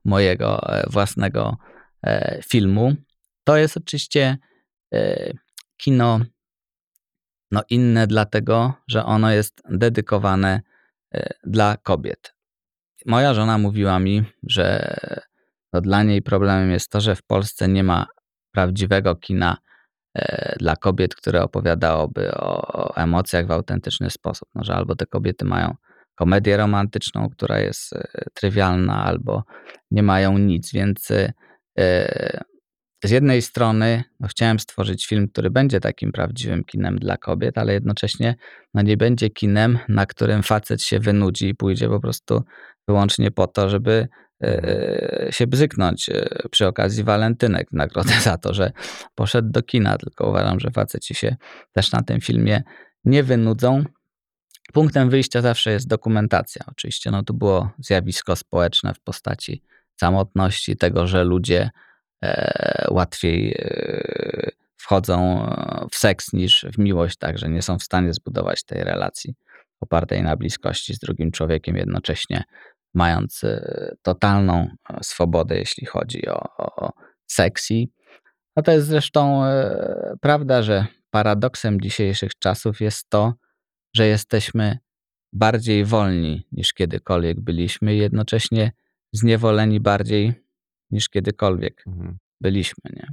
mojego 0.05 0.61
własnego 0.91 1.57
filmu. 2.49 2.95
To 3.45 3.57
jest 3.57 3.77
oczywiście 3.77 4.37
kino 5.77 6.21
no, 7.51 7.63
inne, 7.71 8.07
dlatego 8.07 8.75
że 8.89 9.05
ono 9.05 9.33
jest 9.33 9.63
dedykowane 9.71 10.61
dla 11.45 11.77
kobiet. 11.77 12.35
Moja 13.07 13.35
żona 13.35 13.59
mówiła 13.59 13.99
mi, 13.99 14.25
że 14.43 14.97
no, 15.73 15.81
dla 15.81 16.03
niej 16.03 16.23
problemem 16.23 16.71
jest 16.71 16.91
to, 16.91 17.01
że 17.01 17.17
w 17.17 17.23
Polsce 17.23 17.69
nie 17.69 17.85
ma 17.85 18.07
prawdziwego 18.53 19.17
kina 19.17 19.57
e, 20.15 20.57
dla 20.59 20.77
kobiet, 20.77 21.15
które 21.15 21.43
opowiadałoby 21.43 22.35
o, 22.35 22.97
emocjach 22.97 23.47
w 23.47 23.51
autentyczny 23.51 24.11
sposób. 24.11 24.49
No, 24.55 24.65
że 24.65 24.75
albo 24.75 24.97
te 24.97 25.07
kobiety 25.07 25.45
mają 25.45 25.75
komedię 26.15 26.57
romantyczną, 26.57 27.29
która 27.29 27.59
jest 27.59 27.93
e, 27.93 28.25
trywialna, 28.35 29.05
albo 29.05 29.45
nie 29.91 30.03
mają 30.03 30.39
nic, 30.39 30.73
więc 30.73 31.11
e, 31.11 31.33
z 33.05 33.11
jednej 33.11 33.43
strony 33.43 34.05
no, 34.21 34.29
chciałem 34.29 34.59
stworzyć 34.59 35.07
film, 35.07 35.29
który 35.29 35.51
będzie 35.51 35.81
takim 35.81 36.13
prawdziwym 36.13 36.65
kinem 36.65 36.99
dla 36.99 37.17
kobiet, 37.17 37.59
ale 37.59 37.73
jednocześnie 37.73 38.35
no, 38.75 38.83
nie 38.83 38.97
będzie 38.97 39.31
kinem, 39.31 39.79
na 39.89 40.07
którym 40.07 40.43
facet 40.43 40.83
się 40.83 41.01
wynudzi 41.01 41.49
i 41.49 41.55
pójdzie 41.55 41.89
po 41.89 42.01
prostu 42.01 42.43
wyłącznie 42.89 43.31
po 43.31 43.47
to, 43.47 43.69
żeby 43.69 44.09
się 45.31 45.47
bzyknąć 45.47 46.09
e, 46.09 46.29
przy 46.51 46.67
okazji 46.67 47.05
walentynek 47.05 47.71
w 47.71 47.73
nagrodę 47.73 48.13
za 48.25 48.39
to, 48.39 48.55
że 48.55 48.73
poszedł 49.15 49.51
do 49.51 49.63
kina. 49.63 49.99
Tylko 49.99 50.29
uważam, 50.31 50.61
że 50.61 50.71
faceci 50.71 51.15
się 51.15 51.37
też 51.73 51.93
na 51.93 52.03
tym 52.03 52.21
filmie 52.21 52.63
nie 53.05 53.23
wynudzą. 53.23 53.85
Punktem 54.73 55.11
wyjścia 55.11 55.43
zawsze 55.43 55.71
jest 55.71 55.89
dokumentacja. 55.89 56.65
Oczywiście 56.67 57.11
no, 57.11 57.23
to 57.23 57.35
było 57.35 57.71
zjawisko 57.79 58.37
społeczne 58.37 58.95
w 58.95 59.01
postaci 59.01 59.63
samotności, 60.01 60.77
tego, 60.77 61.07
że 61.07 61.25
ludzie 61.25 61.71
e, 62.23 62.87
łatwiej 62.91 63.55
e, 63.59 64.51
wchodzą 64.77 65.51
w 65.93 65.97
seks 65.97 66.33
niż 66.33 66.67
w 66.73 66.79
miłość, 66.79 67.17
także 67.17 67.49
nie 67.49 67.63
są 67.63 67.79
w 67.79 67.83
stanie 67.83 68.13
zbudować 68.13 68.65
tej 68.65 68.85
relacji 68.85 69.35
opartej 69.81 70.23
na 70.23 70.37
bliskości 70.37 70.95
z 70.95 70.99
drugim 70.99 71.31
człowiekiem, 71.31 71.77
jednocześnie 71.77 72.45
mając 72.99 73.45
e, 73.45 73.95
totalną 74.03 74.55
e, 74.91 74.99
swobodę, 75.03 75.59
jeśli 75.59 75.87
chodzi 75.87 76.29
o, 76.29 76.41
o, 76.57 76.87
o 76.87 76.93
seks. 77.27 77.71
I 77.71 77.91
no 78.57 78.63
to 78.63 78.73
jest 78.73 78.87
zresztą 78.87 79.45
e, 79.45 80.15
prawda, 80.21 80.63
że 80.63 80.87
paradoksem 81.11 81.81
dzisiejszych 81.81 82.39
czasów 82.39 82.81
jest 82.81 83.11
to, 83.11 83.35
że 83.97 84.07
jesteśmy 84.07 84.79
bardziej 85.33 85.85
wolni 85.85 86.47
niż 86.53 86.73
kiedykolwiek 86.73 87.41
byliśmy 87.41 87.95
i 87.95 87.99
jednocześnie 87.99 88.73
zniewoleni 89.13 89.81
bardziej 89.81 90.35
niż 90.91 91.09
kiedykolwiek 91.09 91.85
Mhm. 91.87 92.19
byliśmy. 92.41 92.91
Nie? 92.97 93.09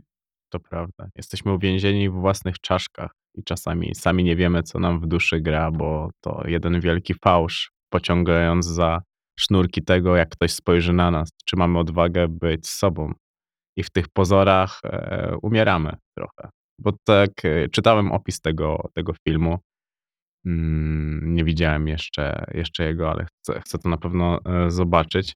To 0.49 0.59
prawda. 0.59 1.07
Jesteśmy 1.15 1.53
uwięzieni 1.53 2.09
w 2.09 2.13
własnych 2.13 2.59
czaszkach 2.59 3.11
i 3.35 3.43
czasami 3.43 3.95
sami 3.95 4.23
nie 4.23 4.35
wiemy, 4.35 4.63
co 4.63 4.79
nam 4.79 4.99
w 4.99 5.07
duszy 5.07 5.41
gra, 5.41 5.71
bo 5.71 6.09
to 6.21 6.43
jeden 6.47 6.79
wielki 6.79 7.13
fałsz, 7.13 7.71
pociągając 7.89 8.65
za 8.65 9.01
sznurki 9.39 9.83
tego, 9.83 10.15
jak 10.15 10.29
ktoś 10.29 10.51
spojrzy 10.53 10.93
na 10.93 11.11
nas, 11.11 11.29
czy 11.45 11.55
mamy 11.57 11.79
odwagę 11.79 12.27
być 12.27 12.69
sobą. 12.69 13.13
I 13.77 13.83
w 13.83 13.89
tych 13.89 14.09
pozorach 14.09 14.79
e, 14.83 15.35
umieramy 15.41 15.95
trochę. 16.17 16.49
Bo 16.79 16.91
tak 17.03 17.31
e, 17.45 17.69
czytałem 17.69 18.11
opis 18.11 18.41
tego, 18.41 18.89
tego 18.93 19.13
filmu. 19.27 19.59
Mm, 20.45 21.35
nie 21.35 21.43
widziałem 21.43 21.87
jeszcze, 21.87 22.45
jeszcze 22.53 22.83
jego, 22.83 23.11
ale 23.11 23.25
chcę, 23.25 23.61
chcę 23.61 23.77
to 23.77 23.89
na 23.89 23.97
pewno 23.97 24.39
e, 24.45 24.71
zobaczyć. 24.71 25.33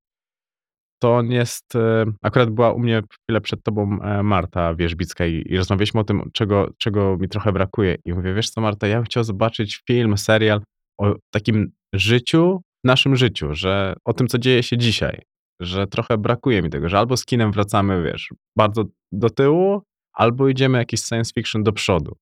To 1.01 1.15
on 1.15 1.31
jest. 1.31 1.75
e, 1.75 2.05
Akurat 2.21 2.49
była 2.49 2.73
u 2.73 2.79
mnie 2.79 3.01
chwilę 3.11 3.41
przed 3.41 3.63
tobą 3.63 4.01
e, 4.01 4.23
Marta 4.23 4.75
Wierzbicka 4.75 5.25
i, 5.25 5.43
i 5.45 5.57
rozmawialiśmy 5.57 5.99
o 5.99 6.03
tym, 6.03 6.29
czego, 6.33 6.69
czego 6.77 7.17
mi 7.17 7.29
trochę 7.29 7.51
brakuje. 7.51 7.97
I 8.05 8.13
mówię, 8.13 8.33
wiesz 8.33 8.49
co, 8.49 8.61
Marta, 8.61 8.87
ja 8.87 8.95
bym 8.95 9.05
chciał 9.05 9.23
zobaczyć 9.23 9.81
film, 9.87 10.17
serial 10.17 10.61
o 10.97 11.15
takim 11.31 11.71
życiu, 11.93 12.61
naszym 12.83 13.15
życiu, 13.15 13.47
że 13.55 13.95
o 14.05 14.13
tym, 14.13 14.27
co 14.27 14.37
dzieje 14.37 14.63
się 14.63 14.77
dzisiaj. 14.77 15.21
Że 15.61 15.87
trochę 15.87 16.17
brakuje 16.17 16.61
mi 16.61 16.69
tego, 16.69 16.89
że 16.89 16.99
albo 16.99 17.17
z 17.17 17.25
kinem 17.25 17.51
wracamy, 17.51 18.03
wiesz, 18.03 18.29
bardzo 18.57 18.83
do 19.11 19.29
tyłu, 19.29 19.81
albo 20.13 20.47
idziemy 20.47 20.77
jakiś 20.77 21.01
science 21.01 21.31
fiction 21.33 21.63
do 21.63 21.73
przodu. 21.73 22.15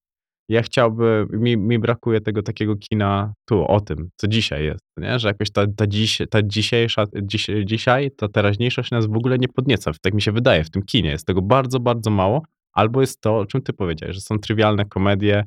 Ja 0.49 0.61
chciałbym, 0.61 1.27
mi, 1.31 1.57
mi 1.57 1.79
brakuje 1.79 2.21
tego 2.21 2.43
takiego 2.43 2.75
kina 2.75 3.33
tu, 3.45 3.65
o 3.65 3.81
tym, 3.81 4.09
co 4.17 4.27
dzisiaj 4.27 4.65
jest, 4.65 4.81
nie? 4.97 5.19
że 5.19 5.27
jakoś 5.27 5.51
ta, 5.51 5.65
ta, 5.77 5.87
dziś, 5.87 6.21
ta 6.29 6.39
dzisiejsza, 6.43 7.03
dziś, 7.21 7.47
dzisiaj, 7.65 8.11
ta 8.11 8.27
teraźniejszość 8.27 8.91
nas 8.91 9.05
w 9.05 9.15
ogóle 9.17 9.37
nie 9.37 9.47
podnieca, 9.47 9.91
tak 10.01 10.13
mi 10.13 10.21
się 10.21 10.31
wydaje, 10.31 10.63
w 10.63 10.69
tym 10.69 10.83
kinie 10.83 11.09
jest 11.09 11.27
tego 11.27 11.41
bardzo, 11.41 11.79
bardzo 11.79 12.09
mało, 12.09 12.43
albo 12.73 13.01
jest 13.01 13.21
to, 13.21 13.37
o 13.37 13.45
czym 13.45 13.61
ty 13.61 13.73
powiedziałeś, 13.73 14.15
że 14.15 14.21
są 14.21 14.39
trywialne 14.39 14.85
komedie 14.85 15.43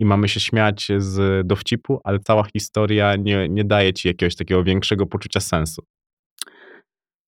i 0.00 0.04
mamy 0.04 0.28
się 0.28 0.40
śmiać 0.40 0.88
z 0.98 1.46
dowcipu, 1.46 2.00
ale 2.04 2.18
cała 2.18 2.44
historia 2.44 3.16
nie, 3.16 3.48
nie 3.48 3.64
daje 3.64 3.92
ci 3.92 4.08
jakiegoś 4.08 4.36
takiego 4.36 4.64
większego 4.64 5.06
poczucia 5.06 5.40
sensu. 5.40 5.82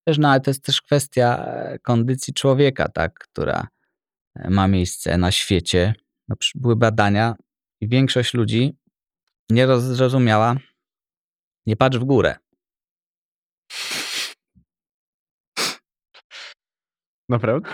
Wiesz, 0.07 0.19
no 0.19 0.29
ale 0.29 0.41
to 0.41 0.51
jest 0.51 0.65
też 0.65 0.83
kwestia 0.83 1.45
e, 1.47 1.79
kondycji 1.79 2.35
człowieka, 2.35 2.89
tak, 2.89 3.15
która 3.15 3.69
e, 4.37 4.51
ma 4.51 4.69
miejsce 4.69 5.19
na 5.19 5.31
świecie. 5.33 5.95
No, 6.29 6.37
były 6.55 6.77
badania 6.77 7.35
i 7.81 7.89
większość 7.89 8.35
ludzi 8.35 8.77
nie 9.51 9.67
roz- 9.67 9.95
zrozumiała, 9.95 10.57
nie 11.67 11.77
patrz 11.77 11.99
w 11.99 12.05
górę. 12.05 12.37
Naprawdę? 17.29 17.71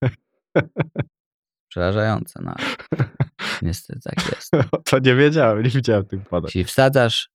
Przerażające, 1.70 2.40
no 2.42 2.54
niestety 3.62 4.00
tak 4.00 4.34
jest. 4.34 4.50
to 4.90 4.98
nie 4.98 5.14
wiedziałem, 5.14 5.62
nie 5.62 5.70
widziałem 5.70 6.06
tych 6.06 6.28
badań. 6.30 6.44
Jeśli 6.44 6.64
wsadzasz 6.64 7.30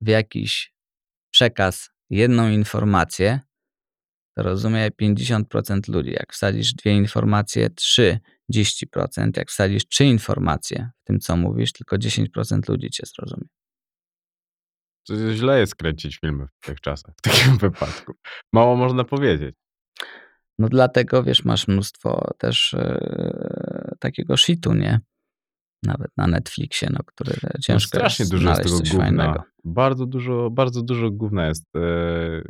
w 0.00 0.08
jakiś 0.08 0.72
przekaz 1.30 1.90
jedną 2.10 2.48
informację, 2.48 3.40
to 4.36 4.42
rozumie 4.42 4.90
50% 5.02 5.88
ludzi. 5.88 6.10
Jak 6.10 6.32
wsadzisz 6.32 6.74
dwie 6.74 6.92
informacje, 6.92 7.70
30%. 7.70 9.36
Jak 9.36 9.50
wsadzisz 9.50 9.88
trzy 9.88 10.04
informacje 10.04 10.90
w 11.02 11.04
tym, 11.04 11.20
co 11.20 11.36
mówisz, 11.36 11.72
tylko 11.72 11.96
10% 11.96 12.68
ludzi 12.68 12.90
cię 12.90 13.02
zrozumie. 13.06 13.46
To 15.06 15.34
źle 15.34 15.60
jest 15.60 15.74
kręcić 15.74 16.18
filmy 16.18 16.46
w 16.60 16.66
tych 16.66 16.80
czasach, 16.80 17.14
w 17.18 17.20
takim 17.20 17.58
wypadku. 17.68 18.12
Mało 18.52 18.76
można 18.76 19.04
powiedzieć. 19.04 19.54
No 20.58 20.68
dlatego, 20.68 21.22
wiesz, 21.22 21.44
masz 21.44 21.68
mnóstwo 21.68 22.30
też 22.38 22.74
e, 22.74 23.94
takiego 24.00 24.36
shitu, 24.36 24.74
nie? 24.74 25.00
Nawet 25.82 26.08
na 26.16 26.26
Netflixie, 26.26 26.88
no, 26.92 26.98
który 27.06 27.32
No, 27.42 27.50
ciężko 27.62 27.88
strasznie 27.88 28.22
jest 28.22 28.32
dużo 28.32 28.48
jest 28.48 28.62
tego 28.62 28.78
coś 28.78 28.90
gówna. 28.90 29.04
fajnego. 29.04 29.42
Bardzo 29.64 30.06
dużo, 30.06 30.50
bardzo 30.50 30.82
dużo 30.82 31.10
gówna 31.10 31.46
jest. 31.46 31.64
e, 31.76 32.42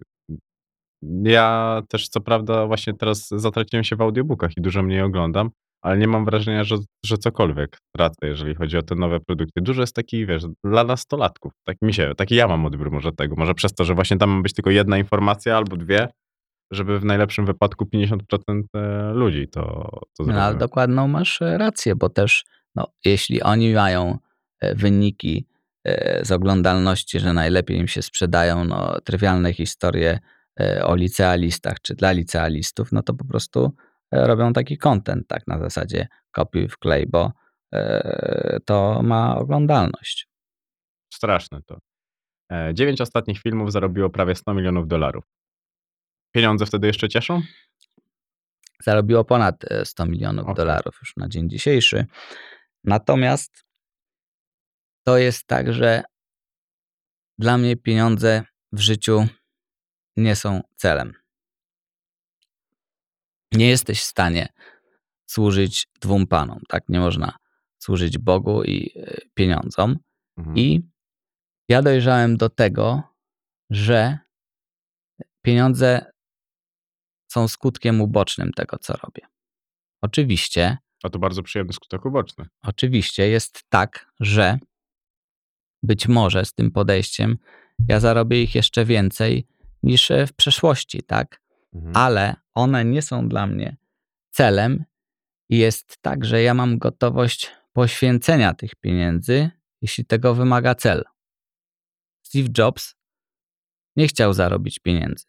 Ja 1.24 1.83
też 1.89 2.09
co 2.09 2.20
prawda 2.20 2.66
właśnie 2.66 2.95
teraz 2.95 3.29
zatraciłem 3.29 3.85
się 3.85 3.97
w 3.97 4.01
audiobookach 4.01 4.51
i 4.57 4.61
dużo 4.61 4.83
mniej 4.83 5.03
oglądam, 5.03 5.51
ale 5.83 5.99
nie 5.99 6.09
mam 6.09 6.24
wrażenia, 6.24 6.64
że, 6.64 6.77
że 7.07 7.18
cokolwiek 7.18 7.79
tracę, 7.97 8.16
jeżeli 8.27 8.55
chodzi 8.55 8.79
o 8.79 8.83
te 8.83 8.95
nowe 8.95 9.20
produkty. 9.20 9.61
Dużo 9.62 9.81
jest 9.81 9.95
takich, 9.95 10.27
wiesz, 10.27 10.43
dla 10.64 10.85
nastolatków. 10.85 11.53
Tak 11.64 11.77
mi 11.83 11.95
się, 11.95 12.12
taki 12.16 12.35
ja 12.35 12.49
mam 12.49 12.66
odbiór 12.66 12.91
może 12.91 13.12
tego. 13.12 13.35
Może 13.37 13.55
przez 13.55 13.72
to, 13.74 13.85
że 13.85 13.95
właśnie 13.95 14.16
tam 14.18 14.31
ma 14.31 14.43
być 14.43 14.53
tylko 14.55 14.70
jedna 14.70 14.99
informacja 14.99 15.57
albo 15.57 15.77
dwie, 15.77 16.09
żeby 16.72 16.99
w 17.01 17.05
najlepszym 17.05 17.47
wypadku 17.47 17.85
50% 17.95 18.16
e, 18.74 19.12
ludzi 19.12 19.49
to, 19.49 19.62
to 20.18 20.24
No, 20.24 20.33
ale 20.33 20.43
zrobiło. 20.43 20.59
dokładną 20.59 21.09
masz 21.09 21.41
rację, 21.41 21.97
bo 21.97 22.09
też 22.09 22.45
no, 22.77 22.87
jeśli 23.05 23.43
oni 23.43 23.74
mają 23.74 24.18
e, 24.61 24.74
wyniki 24.74 25.47
e, 25.85 26.24
z 26.24 26.33
oglądalności, 26.33 27.20
że 27.20 27.33
najlepiej 27.33 27.79
im 27.79 27.89
się 27.89 28.03
sprzedają 28.03 28.64
no, 28.64 29.01
trywialne 29.01 29.53
historie 29.53 30.18
e, 30.61 30.85
o 30.87 30.95
licealistach 30.95 31.81
czy 31.83 31.95
dla 31.95 32.12
licealistów, 32.12 32.93
no 32.93 33.03
to 33.03 33.14
po 33.14 33.24
prostu 33.24 33.72
robią 34.12 34.53
taki 34.53 34.79
content, 34.79 35.29
tak 35.29 35.47
na 35.47 35.59
zasadzie 35.59 36.09
kopiuj 36.31 36.68
wklej, 36.68 37.07
bo 37.07 37.33
to 38.64 39.03
ma 39.03 39.37
oglądalność. 39.37 40.29
Straszne 41.14 41.61
to. 41.62 41.79
Dziewięć 42.74 43.01
ostatnich 43.01 43.41
filmów 43.41 43.72
zarobiło 43.72 44.11
prawie 44.11 44.35
100 44.35 44.55
milionów 44.55 44.89
dolarów. 44.89 45.24
Pieniądze 46.33 46.66
wtedy 46.66 46.87
jeszcze 46.87 47.09
cieszą? 47.09 47.43
Zarobiło 48.83 49.24
ponad 49.24 49.64
e, 49.70 49.85
100 49.85 50.07
milionów 50.07 50.45
Okej. 50.45 50.55
dolarów 50.55 50.99
już 51.01 51.16
na 51.16 51.29
dzień 51.29 51.51
dzisiejszy. 51.51 52.07
Natomiast 52.87 53.64
to 55.07 55.18
jest 55.18 55.47
tak, 55.47 55.72
że 55.72 56.03
dla 57.39 57.59
mnie 57.59 57.76
pieniądze 57.76 58.45
w 58.72 58.80
życiu 58.80 59.28
nie 60.16 60.37
są 60.37 60.61
celem. 60.76 61.12
Nie 63.53 63.68
jesteś 63.68 64.01
w 64.01 64.05
stanie 64.05 64.49
służyć 65.26 65.89
dwóm 66.01 66.26
panom, 66.26 66.61
tak? 66.68 66.89
Nie 66.89 67.01
można 67.01 67.39
służyć 67.78 68.18
Bogu 68.18 68.64
i 68.64 68.93
e, 68.97 69.20
pieniądzom. 69.34 69.99
Mhm. 70.39 70.59
I 70.59 70.82
ja 71.68 71.82
dojrzałem 71.82 72.37
do 72.37 72.49
tego, 72.51 73.03
że 73.70 74.18
pieniądze 75.43 76.12
są 77.28 77.49
skutkiem 77.49 78.01
ubocznym 78.01 78.53
tego, 78.53 78.78
co 78.78 78.93
robię. 78.93 79.26
Oczywiście, 80.03 80.78
A 81.07 81.11
to 81.11 81.18
bardzo 81.18 81.42
przyjemny 81.42 81.72
skutek 81.72 82.04
uboczny. 82.04 82.46
oczywiście 82.62 83.28
jest 83.28 83.64
tak, 83.68 84.12
że 84.20 84.59
być 85.82 86.09
może 86.09 86.44
z 86.44 86.52
tym 86.52 86.70
podejściem 86.70 87.38
ja 87.88 88.00
zarobię 88.00 88.42
ich 88.42 88.54
jeszcze 88.54 88.84
więcej 88.84 89.46
niż 89.82 90.11
e, 90.11 90.26
w 90.26 90.32
przeszłości, 90.32 91.02
tak? 91.02 91.40
Mhm. 91.74 91.96
ale 91.96 92.36
one 92.54 92.84
nie 92.84 93.02
są 93.02 93.28
dla 93.28 93.46
mnie 93.46 93.76
celem 94.30 94.84
jest 95.48 95.98
tak, 96.02 96.24
że 96.24 96.42
ja 96.42 96.54
mam 96.54 96.78
gotowość 96.78 97.52
poświęcenia 97.72 98.54
tych 98.54 98.74
pieniędzy, 98.74 99.50
jeśli 99.82 100.04
tego 100.04 100.34
wymaga 100.34 100.74
cel. 100.74 101.04
Steve 102.22 102.48
Jobs 102.59 102.94
nie 103.96 104.09
chciał 104.09 104.32
zarobić 104.32 104.78
pieniędzy. 104.78 105.24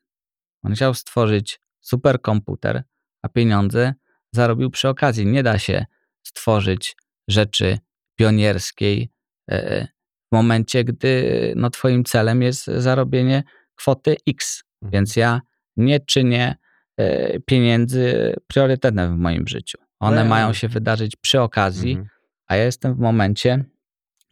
On 0.63 0.73
chciał 0.73 0.93
stworzyć 0.93 1.59
superkomputer, 1.79 2.83
a 3.21 3.29
pieniądze 3.29 3.93
zarobił 4.37 4.69
przy 4.69 4.87
okazji. 4.89 5.25
Nie 5.25 5.43
da 5.43 5.59
się 5.59 5.85
stworzyć 6.23 6.95
rzeczy 7.27 7.77
pionierskiej 8.15 9.09
e, 9.51 9.87
w 10.31 10.35
momencie, 10.35 10.83
gdy 10.83 11.53
no, 11.55 11.69
twoim 11.69 12.03
celem 12.03 12.41
jest 12.41 12.65
zarobienie 12.65 13.43
kwoty 13.75 14.15
X. 14.27 14.63
Mhm. 14.81 14.91
Więc 14.91 15.15
ja 15.15 15.41
nie 15.77 15.99
czynię 15.99 16.55
e, 16.97 17.39
pieniędzy 17.39 18.33
priorytetem 18.47 19.15
w 19.17 19.19
moim 19.19 19.47
życiu. 19.47 19.77
One 19.99 20.23
mają 20.25 20.53
się 20.53 20.67
wydarzyć 20.67 21.15
przy 21.15 21.41
okazji, 21.41 21.91
Mhm. 21.91 22.09
a 22.47 22.55
ja 22.55 22.63
jestem 22.63 22.95
w 22.95 22.99
momencie, 22.99 23.63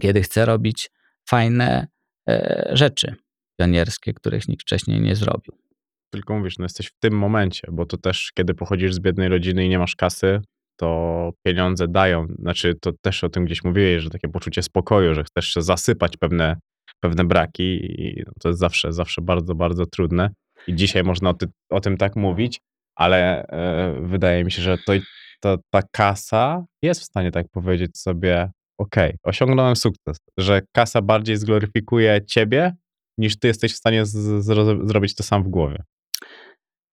kiedy 0.02 0.22
chcę 0.22 0.46
robić 0.46 0.92
fajne 1.30 1.88
e, 2.30 2.70
rzeczy 2.74 3.16
pionierskie, 3.60 4.14
których 4.14 4.48
nikt 4.48 4.62
wcześniej 4.62 5.02
nie 5.02 5.16
zrobił. 5.16 5.65
Tylko 6.14 6.38
mówisz, 6.38 6.58
no 6.58 6.66
jesteś 6.66 6.88
w 6.88 7.00
tym 7.00 7.14
momencie, 7.14 7.68
bo 7.72 7.86
to 7.86 7.98
też, 7.98 8.32
kiedy 8.36 8.54
pochodzisz 8.54 8.94
z 8.94 9.00
biednej 9.00 9.30
rodziny 9.30 9.66
i 9.66 9.70
nie 9.70 9.80
masz 9.80 9.96
kasy, 9.96 10.42
to 10.80 11.32
pieniądze 11.46 11.88
dają, 11.88 12.28
znaczy 12.40 12.76
to 12.82 12.92
też 13.02 13.24
o 13.24 13.30
tym 13.30 13.46
gdzieś 13.46 13.64
mówiłeś, 13.64 14.04
że 14.04 14.10
takie 14.10 14.28
poczucie 14.28 14.62
spokoju, 14.62 15.14
że 15.14 15.24
chcesz 15.24 15.48
się 15.48 15.62
zasypać 15.62 16.18
pewne, 16.18 16.58
pewne 17.00 17.24
braki 17.24 17.64
i 18.02 18.24
no 18.26 18.32
to 18.42 18.50
jest 18.50 18.60
zawsze, 18.60 18.94
zawsze 18.94 19.22
bardzo, 19.22 19.56
bardzo 19.56 19.86
trudne. 19.86 20.30
I 20.68 20.76
dzisiaj 20.76 21.04
można 21.04 21.30
o, 21.30 21.34
ty, 21.34 21.48
o 21.70 21.80
tym 21.80 21.98
tak 21.98 22.16
mówić, 22.16 22.60
ale 22.96 23.48
e, 23.48 24.00
wydaje 24.02 24.44
mi 24.44 24.52
się, 24.52 24.62
że 24.62 24.78
to, 24.78 24.94
to, 25.42 25.58
ta 25.74 25.82
kasa 25.92 26.66
jest 26.82 27.02
w 27.02 27.04
stanie 27.04 27.32
tak 27.32 27.46
powiedzieć 27.52 27.98
sobie, 27.98 28.52
okej, 28.78 29.16
osiągnąłem 29.24 29.76
sukces, 29.76 30.18
że 30.38 30.62
kasa 30.76 31.02
bardziej 31.02 31.38
zgloryfikuje 31.38 32.26
ciebie, 32.26 32.76
niż 33.18 33.40
ty 33.40 33.48
jesteś 33.48 33.74
w 33.74 33.78
stanie 33.78 34.06
z, 34.06 34.46
zro, 34.46 34.88
zrobić 34.88 35.16
to 35.16 35.24
sam 35.24 35.44
w 35.44 35.48
głowie. 35.48 35.84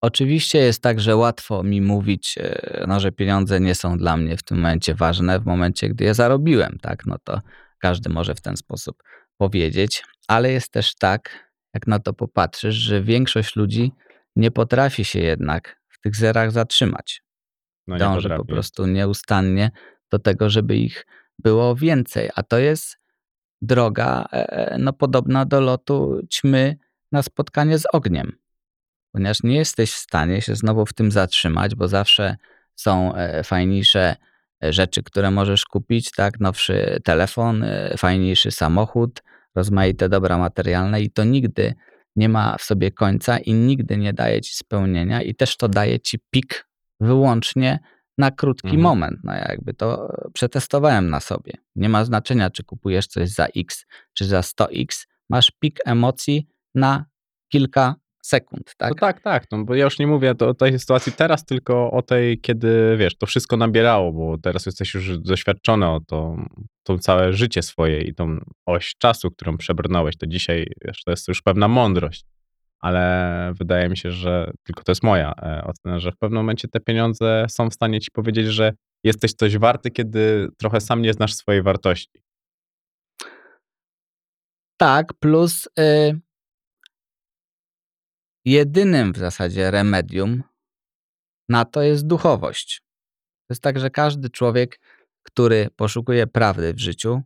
Oczywiście 0.03 0.59
jest 0.59 0.83
tak, 0.83 1.01
że 1.01 1.17
łatwo 1.17 1.63
mi 1.63 1.81
mówić, 1.81 2.39
e, 2.39 2.85
no, 2.89 3.01
że 3.01 3.13
pieniądze 3.13 3.61
nie 3.61 3.75
są 3.75 3.99
dla 3.99 4.17
mnie 4.17 4.37
w 4.37 4.43
tym 4.43 4.57
momencie 4.57 4.95
ważne, 4.95 5.41
w 5.41 5.47
momencie, 5.47 5.89
gdy 5.89 6.05
je 6.05 6.15
zarobiłem, 6.15 6.79
tak? 6.81 7.07
No 7.07 7.17
to 7.25 7.41
każdy 7.79 8.11
może 8.11 8.35
w 8.35 8.41
ten 8.41 8.57
sposób 8.57 9.03
powiedzieć, 9.37 10.05
ale 10.29 10.53
jest 10.53 10.73
też 10.73 10.95
tak, 10.95 11.51
jak 11.75 11.87
na 11.87 11.99
to 11.99 12.13
popatrzysz, 12.13 12.75
że 12.75 13.03
większość 13.03 13.57
ludzi 13.57 13.93
nie 14.37 14.51
potrafi 14.51 15.05
się 15.05 15.21
jednak 15.21 15.81
w 15.89 16.01
tych 16.01 16.17
zerach 16.17 16.53
zatrzymać. 16.53 17.23
No 17.87 17.99
Dąży 17.99 18.29
po 18.29 18.45
prostu 18.45 18.87
nieustannie 18.87 19.71
do 20.11 20.19
tego, 20.19 20.51
żeby 20.51 20.77
ich 20.77 21.07
było 21.39 21.77
więcej, 21.77 22.31
a 22.35 22.43
to 22.43 22.59
jest 22.59 22.99
droga 23.63 24.29
e, 24.33 24.77
no, 24.79 24.93
podobna 24.93 25.45
do 25.45 25.61
lotu 25.61 26.21
ćmy 26.31 26.77
na 27.13 27.23
spotkanie 27.23 27.79
z 27.79 27.87
ogniem 27.93 28.42
ponieważ 29.13 29.43
nie 29.43 29.57
jesteś 29.57 29.93
w 29.93 29.97
stanie 29.97 30.41
się 30.41 30.55
znowu 30.55 30.87
w 30.87 30.93
tym 30.93 31.11
zatrzymać, 31.11 31.75
bo 31.75 31.89
zawsze 31.89 32.37
są 32.75 33.15
e, 33.15 33.43
fajniejsze 33.45 34.17
e, 34.65 34.73
rzeczy, 34.73 35.03
które 35.03 35.31
możesz 35.31 35.65
kupić, 35.65 36.11
tak, 36.11 36.41
nowszy 36.41 37.01
telefon, 37.05 37.63
e, 37.65 37.95
fajniejszy 37.99 38.51
samochód, 38.51 39.23
rozmaite 39.55 40.09
dobra 40.09 40.39
materialne 40.39 41.01
i 41.03 41.11
to 41.11 41.25
nigdy 41.25 41.75
nie 42.17 42.29
ma 42.29 42.57
w 42.59 42.63
sobie 42.63 42.91
końca 42.91 43.39
i 43.39 43.55
nigdy 43.55 43.97
nie 43.97 44.13
daje 44.13 44.41
ci 44.41 44.55
spełnienia 44.55 45.23
i 45.23 45.35
też 45.35 45.57
to 45.57 45.69
daje 45.69 46.01
ci 46.01 46.19
pik 46.31 46.67
wyłącznie 47.01 47.79
na 48.19 48.31
krótki 48.31 48.67
Mhm. 48.69 48.83
moment. 48.83 49.21
No 49.25 49.33
ja 49.33 49.47
jakby 49.49 49.75
to 49.75 50.13
przetestowałem 50.35 51.11
na 51.11 51.21
sobie. 51.21 51.53
Nie 51.77 51.89
ma 51.89 52.05
znaczenia, 52.05 52.51
czy 52.51 52.65
kupujesz 52.65 53.07
coś 53.07 53.31
za 53.31 53.47
X, 53.57 53.87
czy 54.13 54.25
za 54.25 54.41
100X. 54.41 55.07
Masz 55.31 55.51
pik 55.51 55.79
emocji 55.85 56.47
na 56.75 57.05
kilka 57.49 57.95
sekund, 58.23 58.75
tak? 58.77 58.91
No 58.91 58.95
tak, 58.95 59.21
tak, 59.21 59.45
no 59.51 59.65
bo 59.65 59.75
ja 59.75 59.85
już 59.85 59.99
nie 59.99 60.07
mówię 60.07 60.35
o 60.41 60.55
tej 60.55 60.79
sytuacji 60.79 61.13
teraz, 61.13 61.45
tylko 61.45 61.91
o 61.91 62.03
tej, 62.03 62.41
kiedy, 62.41 62.97
wiesz, 62.99 63.17
to 63.17 63.27
wszystko 63.27 63.57
nabierało, 63.57 64.13
bo 64.13 64.39
teraz 64.39 64.67
jesteś 64.67 64.95
już 64.95 65.19
doświadczony 65.19 65.89
o 65.89 66.01
to, 66.01 66.37
to 66.83 66.99
całe 66.99 67.33
życie 67.33 67.63
swoje 67.63 68.03
i 68.03 68.15
tą 68.15 68.39
oś 68.67 68.95
czasu, 68.99 69.31
którą 69.31 69.57
przebrnąłeś, 69.57 70.17
to 70.17 70.27
dzisiaj, 70.27 70.67
wiesz, 70.85 71.03
to 71.05 71.11
jest 71.11 71.29
już 71.29 71.43
pewna 71.43 71.69
mądrość, 71.69 72.25
ale 72.79 73.53
wydaje 73.59 73.89
mi 73.89 73.97
się, 73.97 74.11
że, 74.11 74.51
tylko 74.63 74.83
to 74.83 74.93
jest 74.93 75.03
moja 75.03 75.33
e, 75.43 75.65
ocena, 75.65 75.99
że 75.99 76.13
w 76.13 76.19
pewnym 76.19 76.37
momencie 76.37 76.69
te 76.69 76.81
pieniądze 76.81 77.47
są 77.49 77.71
w 77.71 77.75
stanie 77.75 78.01
ci 78.01 78.11
powiedzieć, 78.11 78.47
że 78.47 78.73
jesteś 79.05 79.33
coś 79.33 79.59
warty, 79.59 79.91
kiedy 79.91 80.49
trochę 80.59 80.81
sam 80.81 81.03
nie 81.03 81.13
znasz 81.13 81.35
swojej 81.35 81.63
wartości. 81.63 82.23
Tak, 84.77 85.15
plus 85.21 85.69
y, 85.79 86.21
jedynym 88.45 89.13
w 89.13 89.19
zasadzie 89.19 89.71
remedium 89.71 90.43
na 91.49 91.65
to 91.65 91.83
jest 91.83 92.07
duchowość. 92.07 92.81
To 93.49 93.53
jest 93.53 93.63
tak, 93.63 93.79
że 93.79 93.91
każdy 93.91 94.31
człowiek, 94.31 94.81
który 95.23 95.69
poszukuje 95.77 96.27
prawdy 96.27 96.75
w 96.75 96.79
życiu, 96.79 97.23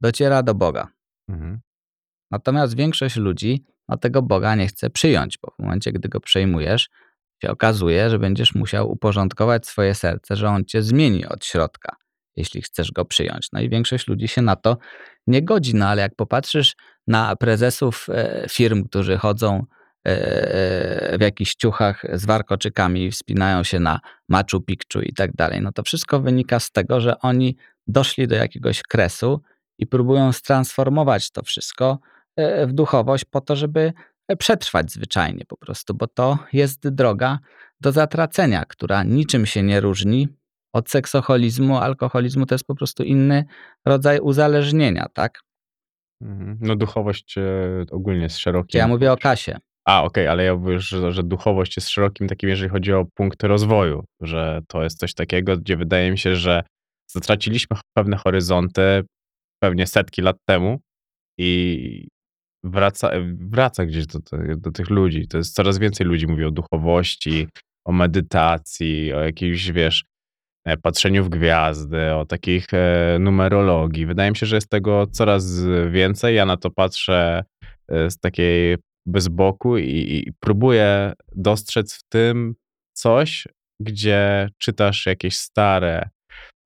dociera 0.00 0.42
do 0.42 0.54
Boga. 0.54 0.88
Mhm. 1.28 1.60
Natomiast 2.30 2.76
większość 2.76 3.16
ludzi 3.16 3.64
no, 3.88 3.96
tego 3.96 4.22
Boga 4.22 4.54
nie 4.54 4.66
chce 4.66 4.90
przyjąć, 4.90 5.38
bo 5.38 5.50
w 5.50 5.62
momencie, 5.62 5.92
gdy 5.92 6.08
go 6.08 6.20
przejmujesz, 6.20 6.88
się 7.42 7.50
okazuje, 7.50 8.10
że 8.10 8.18
będziesz 8.18 8.54
musiał 8.54 8.90
uporządkować 8.90 9.66
swoje 9.66 9.94
serce, 9.94 10.36
że 10.36 10.48
on 10.48 10.64
cię 10.64 10.82
zmieni 10.82 11.26
od 11.26 11.44
środka, 11.44 11.96
jeśli 12.36 12.62
chcesz 12.62 12.92
go 12.92 13.04
przyjąć. 13.04 13.48
No 13.52 13.60
i 13.60 13.68
większość 13.68 14.08
ludzi 14.08 14.28
się 14.28 14.42
na 14.42 14.56
to 14.56 14.76
nie 15.26 15.42
godzi. 15.42 15.74
No 15.74 15.88
ale 15.88 16.02
jak 16.02 16.14
popatrzysz 16.14 16.76
na 17.06 17.36
prezesów 17.36 18.06
e, 18.08 18.46
firm, 18.50 18.84
którzy 18.84 19.16
chodzą 19.16 19.66
w 21.12 21.20
jakichś 21.20 21.54
ciuchach 21.54 22.02
z 22.12 22.24
warkoczykami 22.26 23.10
wspinają 23.10 23.62
się 23.62 23.80
na 23.80 24.00
Machu 24.28 24.60
Picchu 24.60 25.00
i 25.00 25.12
tak 25.12 25.32
dalej, 25.32 25.60
no 25.62 25.72
to 25.72 25.82
wszystko 25.82 26.20
wynika 26.20 26.60
z 26.60 26.70
tego, 26.70 27.00
że 27.00 27.18
oni 27.18 27.56
doszli 27.86 28.28
do 28.28 28.36
jakiegoś 28.36 28.82
kresu 28.82 29.40
i 29.78 29.86
próbują 29.86 30.32
stransformować 30.32 31.30
to 31.30 31.42
wszystko 31.42 31.98
e, 32.36 32.66
w 32.66 32.72
duchowość 32.72 33.24
po 33.24 33.40
to, 33.40 33.56
żeby 33.56 33.92
przetrwać 34.38 34.92
zwyczajnie 34.92 35.44
po 35.48 35.56
prostu, 35.56 35.94
bo 35.94 36.06
to 36.06 36.38
jest 36.52 36.88
droga 36.88 37.38
do 37.80 37.92
zatracenia, 37.92 38.64
która 38.64 39.02
niczym 39.02 39.46
się 39.46 39.62
nie 39.62 39.80
różni 39.80 40.28
od 40.72 40.90
seksoholizmu, 40.90 41.76
alkoholizmu 41.76 42.46
to 42.46 42.54
jest 42.54 42.66
po 42.66 42.74
prostu 42.74 43.02
inny 43.02 43.44
rodzaj 43.84 44.20
uzależnienia, 44.20 45.06
tak? 45.12 45.40
Mhm. 46.22 46.58
No 46.60 46.76
duchowość 46.76 47.38
e, 47.38 47.42
ogólnie 47.90 48.22
jest 48.22 48.38
szerokim. 48.38 48.78
Ja 48.78 48.88
mówię 48.88 49.12
o 49.12 49.16
kasie. 49.16 49.58
A, 49.88 50.02
okej, 50.02 50.26
ale 50.26 50.44
ja 50.44 50.56
mówię, 50.56 50.80
że, 50.80 51.12
że 51.12 51.22
duchowość 51.22 51.76
jest 51.76 51.88
szerokim 51.88 52.28
takim, 52.28 52.48
jeżeli 52.48 52.70
chodzi 52.70 52.92
o 52.92 53.06
punkt 53.14 53.42
rozwoju, 53.42 54.04
że 54.20 54.60
to 54.68 54.82
jest 54.82 54.98
coś 54.98 55.14
takiego, 55.14 55.56
gdzie 55.56 55.76
wydaje 55.76 56.10
mi 56.10 56.18
się, 56.18 56.36
że 56.36 56.62
zatraciliśmy 57.10 57.76
pewne 57.96 58.16
horyzonty 58.16 59.04
pewnie 59.62 59.86
setki 59.86 60.22
lat 60.22 60.36
temu 60.48 60.80
i 61.38 62.08
wraca, 62.64 63.10
wraca 63.34 63.86
gdzieś 63.86 64.06
do, 64.06 64.18
do 64.56 64.72
tych 64.72 64.90
ludzi. 64.90 65.28
To 65.28 65.38
jest 65.38 65.54
coraz 65.54 65.78
więcej 65.78 66.06
ludzi 66.06 66.26
mówi 66.26 66.44
o 66.44 66.50
duchowości, 66.50 67.48
o 67.86 67.92
medytacji, 67.92 69.12
o 69.12 69.20
jakiejś, 69.20 69.72
wiesz, 69.72 70.04
e, 70.64 70.76
patrzeniu 70.76 71.24
w 71.24 71.28
gwiazdy, 71.28 72.14
o 72.14 72.24
takich 72.26 72.66
e, 72.72 73.16
numerologii. 73.20 74.06
Wydaje 74.06 74.30
mi 74.30 74.36
się, 74.36 74.46
że 74.46 74.56
jest 74.56 74.70
tego 74.70 75.06
coraz 75.06 75.64
więcej. 75.90 76.36
Ja 76.36 76.46
na 76.46 76.56
to 76.56 76.70
patrzę 76.70 77.44
e, 77.88 78.10
z 78.10 78.18
takiej 78.18 78.76
bez 79.06 79.28
boku 79.28 79.78
i, 79.78 79.84
i 79.84 80.32
próbuję 80.40 81.12
dostrzec 81.36 81.94
w 81.94 82.02
tym 82.08 82.54
coś, 82.92 83.48
gdzie 83.80 84.48
czytasz 84.58 85.06
jakieś 85.06 85.36
stare 85.36 86.08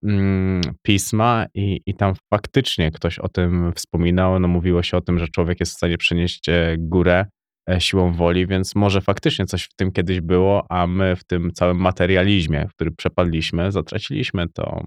mm, 0.05 0.61
pisma 0.83 1.47
i, 1.55 1.81
i 1.87 1.95
tam 1.95 2.15
faktycznie 2.35 2.91
ktoś 2.91 3.19
o 3.19 3.29
tym 3.29 3.73
wspominał. 3.73 4.41
No, 4.41 4.49
mówiło 4.49 4.83
się 4.83 4.97
o 4.97 5.01
tym, 5.01 5.19
że 5.19 5.29
człowiek 5.29 5.61
jest 5.61 5.73
w 5.73 5.77
stanie 5.77 5.99
przenieść 5.99 6.49
e, 6.49 6.77
górę 6.79 7.27
e, 7.71 7.81
siłą 7.81 8.13
woli, 8.13 8.47
więc 8.47 8.75
może 8.75 9.01
faktycznie 9.01 9.47
coś 9.47 9.65
w 9.65 9.75
tym 9.75 9.93
kiedyś 9.93 10.21
było, 10.21 10.67
a 10.69 10.87
my 10.87 11.17
w 11.17 11.25
tym 11.25 11.53
całym 11.53 11.77
materializmie, 11.77 12.67
w 12.69 12.75
który 12.75 12.91
przepadliśmy, 12.91 13.73
zatraciliśmy 13.73 14.49
tą, 14.49 14.85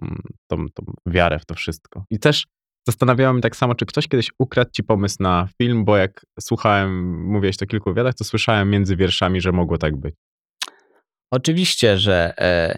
tą, 0.48 0.66
tą 0.74 0.94
wiarę 1.06 1.40
w 1.40 1.46
to 1.46 1.56
wszystko. 1.56 2.06
I 2.10 2.20
też 2.20 2.46
zastanawiałem 2.88 3.38
się 3.38 3.42
tak 3.42 3.56
samo, 3.56 3.76
czy 3.76 3.86
ktoś 3.86 4.08
kiedyś 4.08 4.32
ukradł 4.40 4.72
ci 4.72 4.84
pomysł 4.84 5.18
na 5.20 5.48
film, 5.58 5.86
bo 5.86 5.98
jak 5.98 6.26
słuchałem, 6.40 7.22
mówiłeś 7.26 7.58
to 7.58 7.66
kilku 7.66 7.90
wywiadach, 7.90 8.14
to 8.14 8.24
słyszałem 8.24 8.70
między 8.70 8.96
wierszami, 8.96 9.42
że 9.42 9.52
mogło 9.52 9.78
tak 9.78 9.98
być. 9.98 10.16
Oczywiście, 11.32 11.98
że 11.98 12.34
e, 12.38 12.76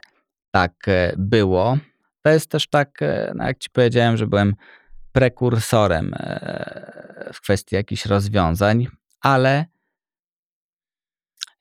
tak 0.51 0.74
e, 0.88 1.14
było. 1.18 1.78
To 2.22 2.30
jest 2.30 2.49
też 2.49 2.68
tak, 2.68 3.01
e, 3.01 3.34
no 3.36 3.43
jak 3.43 3.58
ci 3.58 3.70
powiedziałem, 3.70 4.18
że 4.18 4.28
byłem 4.28 4.56
prekursorem 5.12 6.14
e, 6.14 7.30
w 7.34 7.41
kwestii 7.41 7.76
jakichś 7.76 8.06
rozwiązań, 8.06 8.88
ale 9.22 9.66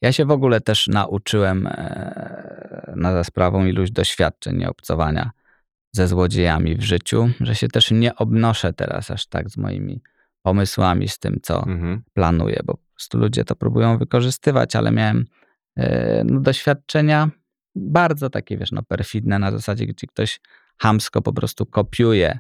ja 0.00 0.12
się 0.12 0.24
w 0.24 0.30
ogóle 0.30 0.60
też 0.60 0.88
nauczyłem 0.88 1.66
e, 1.66 2.92
na 2.96 3.12
za 3.12 3.24
sprawą 3.24 3.66
iluś 3.66 3.90
doświadczeń 3.90 4.60
i 4.60 4.66
obcowania 4.66 5.30
ze 5.94 6.08
złodziejami 6.08 6.76
w 6.76 6.82
życiu, 6.82 7.30
że 7.40 7.54
się 7.54 7.68
też 7.68 7.90
nie 7.90 8.14
obnoszę 8.16 8.72
teraz 8.72 9.10
aż 9.10 9.26
tak 9.26 9.50
z 9.50 9.56
moimi 9.56 10.02
pomysłami, 10.42 11.08
z 11.08 11.18
tym, 11.18 11.38
co 11.42 11.66
Mhm. 11.66 12.02
planuję, 12.12 12.60
bo 12.64 12.74
po 12.74 12.94
prostu 12.94 13.18
ludzie 13.18 13.44
to 13.44 13.56
próbują 13.56 13.98
wykorzystywać, 13.98 14.76
ale 14.76 14.92
miałem 14.92 15.24
e, 15.76 16.24
no, 16.24 16.40
doświadczenia 16.40 17.30
bardzo 17.74 18.30
takie, 18.30 18.56
wiesz, 18.56 18.72
no, 18.72 18.82
perfidne 18.82 19.38
na 19.38 19.50
zasadzie, 19.50 19.86
gdzie 19.86 20.06
ktoś 20.06 20.40
hamsko 20.78 21.22
po 21.22 21.32
prostu 21.32 21.66
kopiuje 21.66 22.38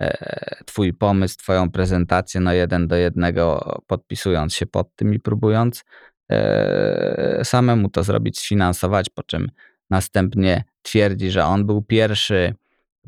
e, 0.00 0.64
twój 0.64 0.92
pomysł, 0.94 1.36
twoją 1.38 1.70
prezentację, 1.70 2.40
no 2.40 2.52
jeden 2.52 2.88
do 2.88 2.96
jednego, 2.96 3.76
podpisując 3.86 4.54
się 4.54 4.66
pod 4.66 4.96
tym 4.96 5.14
i 5.14 5.20
próbując 5.20 5.84
e, 6.30 7.40
samemu 7.44 7.88
to 7.88 8.02
zrobić, 8.02 8.38
sfinansować, 8.38 9.10
po 9.10 9.22
czym 9.22 9.50
następnie 9.90 10.64
twierdzi, 10.82 11.30
że 11.30 11.44
on 11.44 11.66
był 11.66 11.82
pierwszy 11.82 12.54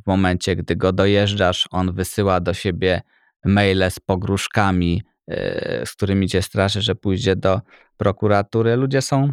w 0.04 0.06
momencie, 0.06 0.56
gdy 0.56 0.76
go 0.76 0.92
dojeżdżasz, 0.92 1.68
on 1.70 1.92
wysyła 1.92 2.40
do 2.40 2.54
siebie 2.54 3.02
maile 3.44 3.90
z 3.90 4.00
pogróżkami, 4.00 5.02
e, 5.30 5.86
z 5.86 5.92
którymi 5.92 6.28
cię 6.28 6.42
straszy, 6.42 6.82
że 6.82 6.94
pójdzie 6.94 7.36
do 7.36 7.60
prokuratury. 7.96 8.76
Ludzie 8.76 9.02
są 9.02 9.32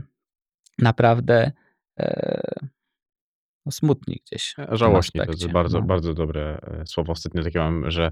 naprawdę 0.80 1.52
e, 2.00 2.42
no, 3.66 3.72
smutni 3.72 4.22
gdzieś. 4.26 4.52
w 4.52 4.56
tym 4.56 4.78
Żałośnie, 4.78 5.26
to 5.26 5.32
jest 5.32 5.52
bardzo, 5.52 5.80
no. 5.80 5.86
bardzo 5.86 6.14
dobre 6.14 6.60
e, 6.62 6.86
słowo. 6.86 7.12
Ostatnio 7.12 7.44
takie 7.44 7.60
mam, 7.60 7.92
że 7.92 8.12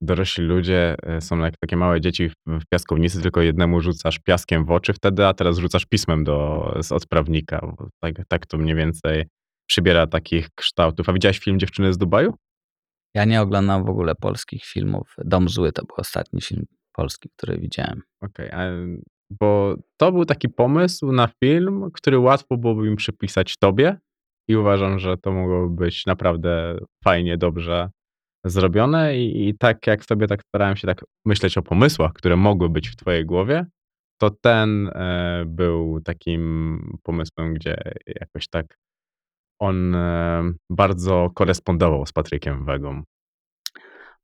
dorośli 0.00 0.44
ludzie 0.44 0.96
e, 1.02 1.20
są 1.20 1.38
jak 1.38 1.54
takie 1.56 1.76
małe 1.76 2.00
dzieci 2.00 2.28
w, 2.28 2.62
piaskownicy, 2.72 3.22
tylko 3.22 3.42
jednemu 3.42 3.80
rzucasz 3.80 4.18
piaskiem 4.18 4.64
w 4.64 4.70
oczy 4.70 4.92
wtedy, 4.92 5.26
a 5.26 5.34
teraz 5.34 5.58
rzucasz 5.58 5.86
pismem 5.86 6.24
do, 6.24 6.74
z 6.82 6.92
odprawnika. 6.92 7.74
Tak, 8.00 8.14
tak 8.28 8.46
to 8.46 8.58
mniej 8.58 8.74
więcej 8.74 9.24
przybiera 9.70 10.06
takich 10.06 10.50
kształtów. 10.54 11.08
A 11.08 11.12
widziałeś 11.12 11.38
film 11.38 11.58
Dziewczyny 11.58 11.92
z 11.92 11.98
Dubaju? 11.98 12.34
Ja 13.14 13.24
nie 13.24 13.40
oglądam 13.40 13.84
w 13.84 13.88
ogóle 13.88 14.14
polskich 14.14 14.64
filmów. 14.64 15.14
Dom 15.18 15.48
zły 15.48 15.72
to 15.72 15.82
był 15.84 15.96
ostatni 15.98 16.40
film 16.40 16.64
polski, 16.92 17.28
który 17.36 17.58
widziałem. 17.58 18.02
Okej, 18.22 18.50
a 18.50 18.60
bo 19.40 19.74
to 19.96 20.12
był 20.12 20.24
taki 20.24 20.48
pomysł 20.48 21.12
na 21.12 21.28
film, 21.44 21.90
który 21.94 22.18
łatwo 22.18 22.56
byłoby 22.56 22.86
im 22.86 22.96
przypisać 22.96 23.56
tobie 23.56 23.98
i 24.48 24.56
uważam, 24.56 24.98
że 24.98 25.16
to 25.16 25.32
mogłoby 25.32 25.84
być 25.84 26.06
naprawdę 26.06 26.78
fajnie, 27.04 27.38
dobrze 27.38 27.90
zrobione 28.46 29.18
i, 29.18 29.48
i 29.48 29.58
tak 29.58 29.86
jak 29.86 30.04
sobie 30.04 30.26
tak 30.26 30.40
starałem 30.42 30.76
się 30.76 30.86
tak 30.86 31.04
myśleć 31.26 31.58
o 31.58 31.62
pomysłach, 31.62 32.12
które 32.12 32.36
mogły 32.36 32.68
być 32.68 32.88
w 32.88 32.96
twojej 32.96 33.24
głowie, 33.26 33.66
to 34.20 34.30
ten 34.30 34.88
e, 34.88 35.44
był 35.46 36.00
takim 36.00 36.98
pomysłem, 37.02 37.54
gdzie 37.54 37.76
jakoś 38.06 38.48
tak 38.48 38.76
on 39.60 39.94
e, 39.94 40.42
bardzo 40.70 41.30
korespondował 41.34 42.06
z 42.06 42.12
Patrykiem 42.12 42.64
Wegą. 42.64 43.02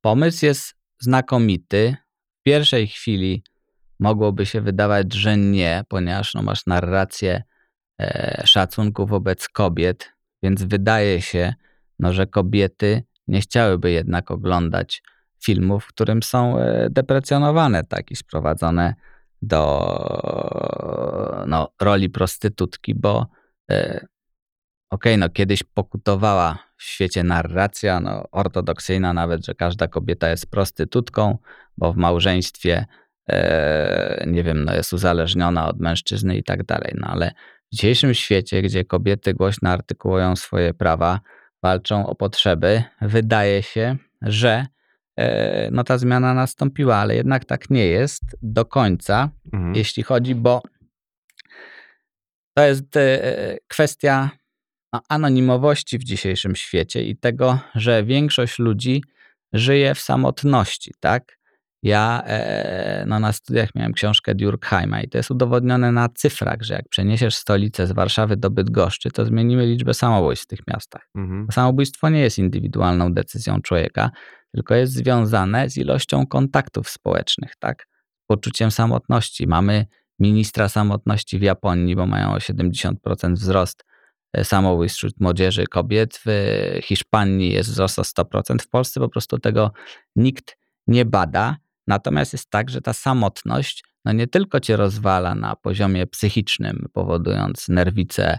Pomysł 0.00 0.46
jest 0.46 0.74
znakomity. 1.00 1.96
W 2.40 2.42
pierwszej 2.42 2.86
chwili 2.86 3.42
mogłoby 4.00 4.46
się 4.46 4.60
wydawać, 4.60 5.14
że 5.14 5.36
nie, 5.36 5.84
ponieważ 5.88 6.34
no, 6.34 6.42
masz 6.42 6.66
narrację 6.66 7.42
e, 8.00 8.42
szacunku 8.46 9.06
wobec 9.06 9.48
kobiet, 9.48 10.12
więc 10.42 10.64
wydaje 10.64 11.22
się, 11.22 11.54
no, 11.98 12.12
że 12.12 12.26
kobiety 12.26 13.02
nie 13.28 13.40
chciałyby 13.40 13.90
jednak 13.90 14.30
oglądać 14.30 15.02
filmów, 15.44 15.84
w 15.84 15.88
którym 15.88 16.22
są 16.22 16.58
e, 16.58 16.88
deprecjonowane 16.90 17.84
tak, 17.84 18.10
i 18.10 18.16
sprowadzone 18.16 18.94
do 19.42 19.86
no, 21.46 21.68
roli 21.80 22.10
prostytutki, 22.10 22.94
bo 22.94 23.26
okej, 24.90 25.18
no 25.18 25.28
kiedyś 25.28 25.62
pokutowała 25.62 26.58
w 26.76 26.82
świecie 26.82 27.24
narracja, 27.24 28.00
no 28.00 28.24
ortodoksyjna 28.32 29.12
nawet, 29.12 29.46
że 29.46 29.54
każda 29.54 29.88
kobieta 29.88 30.28
jest 30.28 30.50
prostytutką, 30.50 31.38
bo 31.76 31.92
w 31.92 31.96
małżeństwie 31.96 32.86
e, 33.28 34.24
nie 34.26 34.42
wiem, 34.44 34.64
no 34.64 34.74
jest 34.74 34.92
uzależniona 34.92 35.68
od 35.68 35.80
mężczyzny 35.80 36.36
i 36.36 36.42
tak 36.42 36.64
dalej. 36.64 36.94
No 36.96 37.06
ale 37.06 37.32
w 37.72 37.76
dzisiejszym 37.76 38.14
świecie, 38.14 38.62
gdzie 38.62 38.84
kobiety 38.84 39.34
głośno 39.34 39.70
artykułują 39.70 40.36
swoje 40.36 40.74
prawa, 40.74 41.20
walczą 41.62 42.06
o 42.06 42.14
potrzeby, 42.14 42.82
wydaje 43.00 43.62
się, 43.62 43.96
że 44.22 44.66
e, 45.16 45.70
no 45.70 45.84
ta 45.84 45.98
zmiana 45.98 46.34
nastąpiła, 46.34 46.96
ale 46.96 47.16
jednak 47.16 47.44
tak 47.44 47.70
nie 47.70 47.86
jest 47.86 48.22
do 48.42 48.64
końca, 48.64 49.30
Mhm. 49.52 49.74
jeśli 49.74 50.02
chodzi, 50.02 50.34
bo 50.34 50.62
to 52.54 52.62
jest 52.62 52.96
e, 52.96 53.20
kwestia 53.68 54.30
anonimowości 55.08 55.98
w 55.98 56.04
dzisiejszym 56.04 56.56
świecie 56.56 57.04
i 57.04 57.16
tego, 57.16 57.58
że 57.74 58.04
większość 58.04 58.58
ludzi 58.58 59.02
żyje 59.52 59.94
w 59.94 60.00
samotności, 60.00 60.92
tak? 61.00 61.36
Ja 61.82 62.22
e, 62.26 63.04
no, 63.06 63.20
na 63.20 63.32
studiach 63.32 63.74
miałem 63.74 63.92
książkę 63.92 64.34
Durkheima 64.34 65.00
i 65.00 65.08
to 65.08 65.18
jest 65.18 65.30
udowodnione 65.30 65.92
na 65.92 66.08
cyfrach, 66.08 66.62
że 66.62 66.74
jak 66.74 66.88
przeniesiesz 66.88 67.34
stolicę 67.36 67.86
z 67.86 67.92
Warszawy 67.92 68.36
do 68.36 68.50
Bydgoszczy, 68.50 69.10
to 69.10 69.24
zmienimy 69.24 69.66
liczbę 69.66 69.94
samobójstw 69.94 70.44
w 70.44 70.48
tych 70.48 70.66
miastach. 70.66 71.08
Mhm. 71.14 71.46
Samobójstwo 71.52 72.08
nie 72.08 72.20
jest 72.20 72.38
indywidualną 72.38 73.12
decyzją 73.12 73.62
człowieka, 73.62 74.10
tylko 74.54 74.74
jest 74.74 74.92
związane 74.92 75.70
z 75.70 75.76
ilością 75.76 76.26
kontaktów 76.26 76.90
społecznych, 76.90 77.52
tak? 77.58 77.86
Poczuciem 78.26 78.70
samotności. 78.70 79.46
Mamy 79.46 79.86
ministra 80.18 80.68
samotności 80.68 81.38
w 81.38 81.42
Japonii, 81.42 81.96
bo 81.96 82.06
mają 82.06 82.32
o 82.32 82.38
70% 82.38 82.94
wzrost 83.32 83.84
samobójstw 84.44 84.98
wśród 84.98 85.20
młodzieży, 85.20 85.66
kobiet. 85.66 86.20
W 86.26 86.30
Hiszpanii 86.82 87.52
jest 87.52 87.70
wzrost 87.70 87.98
o 87.98 88.02
100%. 88.02 88.62
W 88.62 88.68
Polsce 88.68 89.00
po 89.00 89.08
prostu 89.08 89.38
tego 89.38 89.72
nikt 90.16 90.56
nie 90.86 91.04
bada. 91.04 91.56
Natomiast 91.86 92.32
jest 92.32 92.50
tak, 92.50 92.70
że 92.70 92.80
ta 92.80 92.92
samotność 92.92 93.84
no 94.04 94.12
nie 94.12 94.26
tylko 94.26 94.60
cię 94.60 94.76
rozwala 94.76 95.34
na 95.34 95.56
poziomie 95.56 96.06
psychicznym, 96.06 96.86
powodując 96.92 97.68
nerwice, 97.68 98.38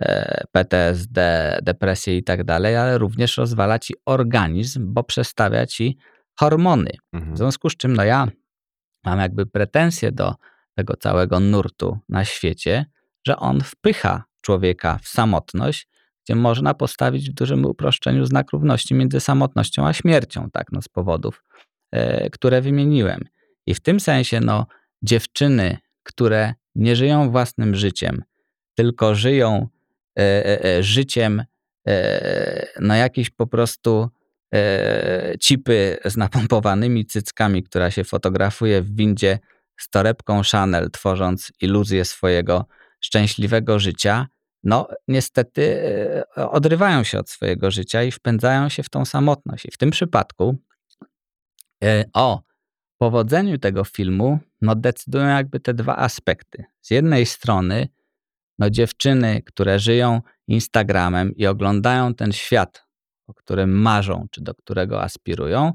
e, 0.00 0.44
PTSD, 0.52 1.58
depresję 1.62 2.16
i 2.16 2.24
tak 2.24 2.44
dalej, 2.44 2.76
ale 2.76 2.98
również 2.98 3.36
rozwala 3.36 3.78
ci 3.78 3.94
organizm, 4.06 4.94
bo 4.94 5.02
przestawia 5.02 5.66
ci 5.66 5.98
hormony. 6.38 6.90
Mhm. 7.12 7.34
W 7.34 7.38
związku 7.38 7.70
z 7.70 7.76
czym 7.76 7.96
no 7.96 8.04
ja 8.04 8.28
mam 9.04 9.18
jakby 9.18 9.46
pretensje 9.46 10.12
do 10.12 10.34
tego 10.74 10.96
całego 10.96 11.40
nurtu 11.40 11.98
na 12.08 12.24
świecie, 12.24 12.86
że 13.26 13.36
on 13.36 13.60
wpycha 13.60 14.24
człowieka 14.48 14.98
w 15.02 15.08
samotność, 15.08 15.88
gdzie 16.24 16.34
można 16.34 16.74
postawić 16.74 17.30
w 17.30 17.34
dużym 17.34 17.64
uproszczeniu 17.64 18.24
znak 18.24 18.50
równości 18.52 18.94
między 18.94 19.20
samotnością 19.20 19.86
a 19.86 19.92
śmiercią, 19.92 20.50
tak, 20.50 20.66
no 20.72 20.82
z 20.82 20.88
powodów, 20.88 21.44
e, 21.92 22.30
które 22.30 22.60
wymieniłem. 22.60 23.24
I 23.66 23.74
w 23.74 23.80
tym 23.80 24.00
sensie, 24.00 24.40
no, 24.40 24.66
dziewczyny, 25.02 25.78
które 26.02 26.54
nie 26.74 26.96
żyją 26.96 27.30
własnym 27.30 27.74
życiem, 27.74 28.22
tylko 28.74 29.14
żyją 29.14 29.68
e, 30.18 30.64
e, 30.64 30.82
życiem 30.82 31.44
e, 31.88 32.66
no 32.80 32.94
jakiś 32.94 33.30
po 33.30 33.46
prostu 33.46 34.08
cipy 35.40 35.98
z 36.04 36.16
napompowanymi 36.16 37.06
cyckami, 37.06 37.62
która 37.62 37.90
się 37.90 38.04
fotografuje 38.04 38.82
w 38.82 38.94
windzie 38.96 39.38
z 39.80 39.90
torebką 39.90 40.42
Chanel, 40.52 40.90
tworząc 40.90 41.52
iluzję 41.60 42.04
swojego 42.04 42.66
szczęśliwego 43.00 43.78
życia, 43.78 44.28
no 44.62 44.88
niestety 45.08 45.82
e, 46.36 46.50
odrywają 46.50 47.04
się 47.04 47.18
od 47.18 47.30
swojego 47.30 47.70
życia 47.70 48.02
i 48.02 48.10
wpędzają 48.10 48.68
się 48.68 48.82
w 48.82 48.88
tą 48.88 49.04
samotność. 49.04 49.66
I 49.66 49.70
w 49.70 49.78
tym 49.78 49.90
przypadku 49.90 50.56
e, 51.84 52.04
o 52.14 52.42
powodzeniu 52.98 53.58
tego 53.58 53.84
filmu 53.84 54.38
no 54.60 54.74
decydują 54.74 55.28
jakby 55.28 55.60
te 55.60 55.74
dwa 55.74 55.96
aspekty. 55.96 56.64
Z 56.80 56.90
jednej 56.90 57.26
strony 57.26 57.88
no 58.58 58.70
dziewczyny, 58.70 59.42
które 59.42 59.78
żyją 59.78 60.20
Instagramem 60.48 61.36
i 61.36 61.46
oglądają 61.46 62.14
ten 62.14 62.32
świat, 62.32 62.86
o 63.26 63.34
którym 63.34 63.70
marzą, 63.70 64.26
czy 64.30 64.40
do 64.40 64.54
którego 64.54 65.02
aspirują, 65.02 65.72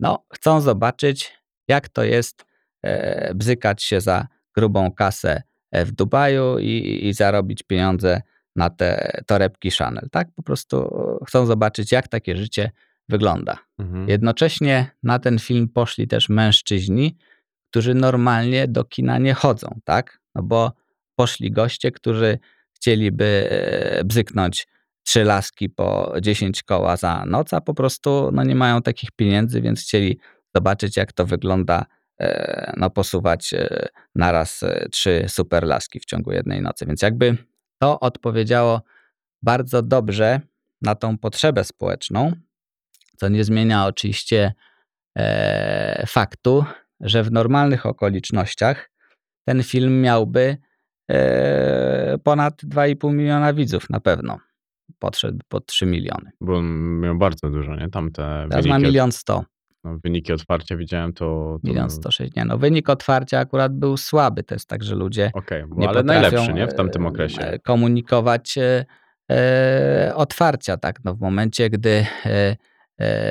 no 0.00 0.24
chcą 0.34 0.60
zobaczyć, 0.60 1.38
jak 1.68 1.88
to 1.88 2.04
jest 2.04 2.44
e, 2.82 3.34
bzykać 3.34 3.82
się 3.82 4.00
za 4.00 4.26
grubą 4.54 4.92
kasę 4.92 5.42
w 5.72 5.92
Dubaju 5.92 6.58
i, 6.58 7.06
i 7.06 7.12
zarobić 7.12 7.62
pieniądze 7.62 8.22
na 8.56 8.70
te 8.70 9.20
torebki 9.26 9.70
Chanel. 9.70 10.08
Tak 10.10 10.28
po 10.34 10.42
prostu 10.42 10.76
e, 11.22 11.24
chcą 11.26 11.46
zobaczyć, 11.46 11.92
jak 11.92 12.08
takie 12.08 12.36
życie 12.36 12.70
wygląda. 13.08 13.58
Mhm. 13.78 14.08
Jednocześnie 14.08 14.90
na 15.02 15.18
ten 15.18 15.38
film 15.38 15.68
poszli 15.68 16.08
też 16.08 16.28
mężczyźni, 16.28 17.16
którzy 17.70 17.94
normalnie 17.94 18.68
do 18.68 18.84
kina 18.84 19.18
nie 19.18 19.34
chodzą, 19.34 19.80
tak? 19.84 20.20
No 20.34 20.42
bo 20.42 20.72
poszli 21.16 21.50
goście, 21.50 21.92
którzy 21.92 22.38
chcieliby 22.74 23.48
e, 23.50 24.04
bzyknąć 24.04 24.66
trzy 25.02 25.24
laski 25.24 25.68
po 25.68 26.14
10 26.20 26.62
koła 26.62 26.96
za 26.96 27.24
noc, 27.26 27.52
a 27.52 27.60
po 27.60 27.74
prostu 27.74 28.30
no, 28.32 28.44
nie 28.44 28.54
mają 28.54 28.82
takich 28.82 29.10
pieniędzy, 29.10 29.60
więc 29.60 29.80
chcieli 29.82 30.18
zobaczyć, 30.54 30.96
jak 30.96 31.12
to 31.12 31.26
wygląda, 31.26 31.80
e, 31.80 31.84
no, 32.76 32.90
posuwać 32.90 33.54
e, 33.54 33.88
naraz 34.14 34.62
e, 34.62 34.88
trzy 34.90 35.24
super 35.28 35.64
laski 35.66 36.00
w 36.00 36.04
ciągu 36.04 36.32
jednej 36.32 36.62
nocy. 36.62 36.86
Więc 36.86 37.02
jakby 37.02 37.36
to 37.78 38.00
odpowiedziało 38.00 38.82
bardzo 39.42 39.82
dobrze 39.82 40.40
na 40.82 40.94
tą 40.94 41.18
potrzebę 41.18 41.64
społeczną, 41.64 42.32
co 43.16 43.28
nie 43.28 43.44
zmienia 43.44 43.86
oczywiście 43.86 44.52
e, 45.18 46.06
faktu, 46.06 46.64
że 47.00 47.22
w 47.22 47.32
normalnych 47.32 47.86
okolicznościach 47.86 48.90
ten 49.44 49.62
film 49.62 50.00
miałby 50.00 50.56
e, 51.10 52.18
ponad 52.24 52.62
2,5 52.62 53.12
miliona 53.12 53.52
widzów 53.54 53.90
na 53.90 54.00
pewno. 54.00 54.38
Podszedł 54.98 55.38
pod 55.48 55.66
3 55.66 55.86
miliony. 55.86 56.30
Bo 56.40 56.62
miał 56.62 57.18
bardzo 57.18 57.50
dużo, 57.50 57.76
nie? 57.76 57.88
Tamte 57.88 58.46
Teraz 58.50 58.66
ma 58.66 58.78
milion 58.78 59.12
sto, 59.12 59.44
no, 59.84 59.98
wyniki 60.04 60.32
otwarcia 60.32 60.76
widziałem, 60.76 61.12
to... 61.12 61.58
to 61.62 61.68
milion 61.68 61.90
sto 61.90 62.10
sześć. 62.10 62.34
Nie, 62.36 62.44
no 62.44 62.58
wynik 62.58 62.88
otwarcia 62.88 63.38
akurat 63.38 63.74
był 63.74 63.96
słaby. 63.96 64.42
To 64.42 64.54
jest 64.54 64.68
tak, 64.68 64.84
że 64.84 64.94
ludzie 64.94 65.30
bo- 65.68 65.76
nie 65.76 65.88
ale 65.88 66.02
najlepszy, 66.02 66.52
nie? 66.52 66.66
W 66.66 66.74
tamtym 66.74 67.04
e, 67.04 67.08
okresie. 67.08 67.40
e, 67.40 67.58
komunikować 67.58 68.58
e, 68.58 68.84
e, 69.30 70.12
otwarcia, 70.14 70.76
tak. 70.76 71.04
No 71.04 71.14
w 71.14 71.20
momencie, 71.20 71.70
gdy 71.70 72.06
e, 72.26 72.56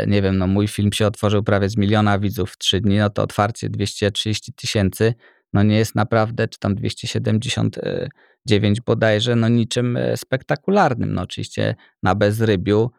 nie 0.08 0.22
wiem, 0.22 0.38
no 0.38 0.48
mój 0.48 0.68
film 0.68 0.94
się 0.94 1.08
otworzył 1.08 1.44
prawie 1.44 1.70
z 1.70 1.78
miliona 1.78 2.20
widzów 2.20 2.52
w 2.52 2.58
trzy 2.58 2.82
dni, 2.82 2.98
no 2.98 3.10
to 3.10 3.24
otwarcie 3.24 3.70
230 3.70 4.54
tysięcy, 4.54 5.14
no 5.54 5.64
nie 5.64 5.78
jest 5.78 5.96
naprawdę, 5.96 6.48
czy 6.48 6.60
tam 6.60 6.76
279 6.76 8.82
bodajże, 8.82 9.36
no 9.36 9.50
niczym 9.50 9.98
spektakularnym. 10.16 11.14
No 11.14 11.22
oczywiście 11.22 11.76
na 12.04 12.16
bezrybiu 12.16 12.92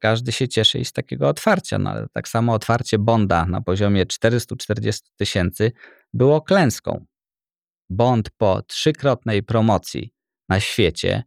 każdy 0.00 0.32
się 0.32 0.48
cieszy 0.48 0.78
i 0.78 0.84
z 0.84 0.92
takiego 0.92 1.28
otwarcia, 1.28 1.78
no 1.78 1.90
ale 1.90 2.06
tak 2.12 2.28
samo 2.28 2.54
otwarcie 2.54 2.98
Bonda 2.98 3.46
na 3.46 3.60
poziomie 3.60 4.06
440 4.06 5.10
tysięcy 5.16 5.72
było 6.14 6.40
klęską. 6.40 7.04
Bond 7.90 8.30
po 8.30 8.62
trzykrotnej 8.62 9.42
promocji 9.42 10.12
na 10.48 10.60
świecie, 10.60 11.22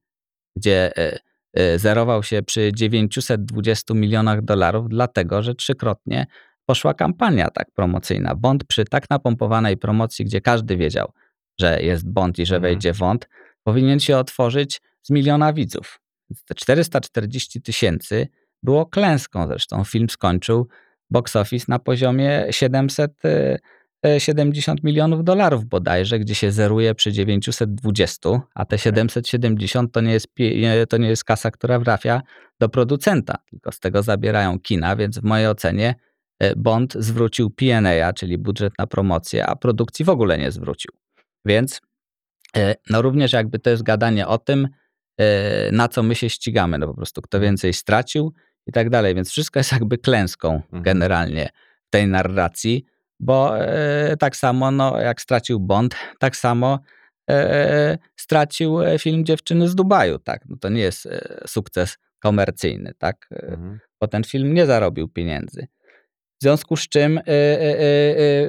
gdzie 0.56 0.98
e, 0.98 1.20
e, 1.54 1.80
zerował 1.80 2.24
się 2.24 2.44
przy 2.44 2.72
920 2.74 3.94
milionach 3.94 4.42
dolarów, 4.42 4.90
dlatego 4.90 5.44
że 5.44 5.56
trzykrotnie 5.56 6.28
poszła 6.66 6.94
kampania 6.94 7.50
tak 7.50 7.72
promocyjna. 7.72 8.36
Bond 8.36 8.64
przy 8.64 8.86
tak 8.86 9.10
napompowanej 9.10 9.78
promocji, 9.78 10.26
gdzie 10.26 10.42
każdy 10.42 10.78
wiedział, 10.78 11.12
że 11.60 11.82
jest 11.84 12.10
Bond 12.10 12.40
i 12.40 12.46
że 12.46 12.56
Mhm. 12.56 12.74
wejdzie 12.74 12.94
Bond, 12.94 13.30
powinien 13.64 14.00
się 14.00 14.18
otworzyć 14.18 14.82
z 15.02 15.10
miliona 15.10 15.54
widzów. 15.54 16.00
Te 16.46 16.56
440 16.56 17.62
tysięcy 17.62 18.28
było 18.64 18.86
klęską 18.86 19.48
zresztą. 19.48 19.84
Film 19.84 20.10
skończył 20.10 20.68
box 21.10 21.36
office 21.36 21.66
na 21.68 21.80
poziomie 21.80 22.46
700 22.52 23.12
e, 23.26 23.58
e, 24.06 24.20
70 24.20 24.84
milionów 24.84 25.24
dolarów 25.24 25.66
bodajże, 25.66 26.20
gdzie 26.20 26.36
się 26.36 26.52
zeruje 26.52 26.96
przy 26.96 27.12
920, 27.12 28.30
a 28.56 28.66
te 28.66 28.78
770 28.78 29.92
to 29.92 30.02
nie 30.02 30.12
jest, 30.14 30.28
to 30.90 30.98
nie 30.98 31.08
jest 31.08 31.24
kasa, 31.24 31.52
która 31.52 31.80
trafia 31.80 32.22
do 32.60 32.70
producenta, 32.70 33.36
tylko 33.50 33.72
z 33.72 33.80
tego 33.80 34.04
zabierają 34.04 34.60
kina, 34.60 34.96
więc 34.96 35.20
w 35.20 35.24
mojej 35.24 35.48
ocenie 35.48 35.96
e, 36.40 36.56
Bond 36.56 36.94
zwrócił 36.94 37.50
P&A, 37.50 38.14
czyli 38.14 38.38
budżet 38.38 38.74
na 38.80 38.88
promocję, 38.88 39.46
a 39.46 39.56
produkcji 39.56 40.06
w 40.06 40.10
ogóle 40.10 40.38
nie 40.38 40.52
zwrócił. 40.52 40.92
Więc 41.46 41.82
no 42.90 43.02
również 43.02 43.34
jakby 43.34 43.60
to 43.60 43.70
jest 43.70 43.84
gadanie 43.84 44.28
o 44.28 44.38
tym, 44.38 44.68
na 45.72 45.88
co 45.88 46.04
my 46.04 46.16
się 46.16 46.30
ścigamy, 46.30 46.78
no 46.78 46.88
po 46.88 46.94
prostu 46.94 47.22
kto 47.22 47.40
więcej 47.40 47.74
stracił 47.74 48.34
i 48.68 48.72
tak 48.72 48.90
dalej, 48.90 49.16
więc 49.16 49.30
wszystko 49.30 49.60
jest 49.60 49.72
jakby 49.72 49.98
klęską 49.98 50.54
Mhm. 50.56 50.84
generalnie 50.84 51.50
w 51.88 51.90
tej 51.90 52.08
narracji, 52.08 52.86
bo 53.20 53.60
e, 53.60 54.18
tak 54.20 54.36
samo 54.36 54.72
no, 54.72 55.00
jak 55.02 55.22
stracił 55.22 55.60
Bond, 55.60 55.96
tak 56.20 56.36
samo 56.36 56.80
e, 57.30 57.98
stracił 58.16 58.82
e, 58.82 59.00
film 59.00 59.26
Dziewczyny 59.26 59.68
z 59.70 59.76
Dubaju, 59.76 60.20
tak, 60.20 60.42
no 60.50 60.58
to 60.58 60.70
nie 60.70 60.82
jest 60.82 61.06
e, 61.06 61.44
sukces 61.48 61.98
komercyjny, 62.20 62.94
tak, 62.98 63.28
e, 63.32 63.48
Mhm. 63.48 63.80
bo 64.02 64.08
ten 64.08 64.24
film 64.24 64.54
nie 64.54 64.66
zarobił 64.66 65.08
pieniędzy. 65.08 65.68
W 66.40 66.44
związku 66.44 66.78
z 66.78 66.88
czym, 66.90 67.20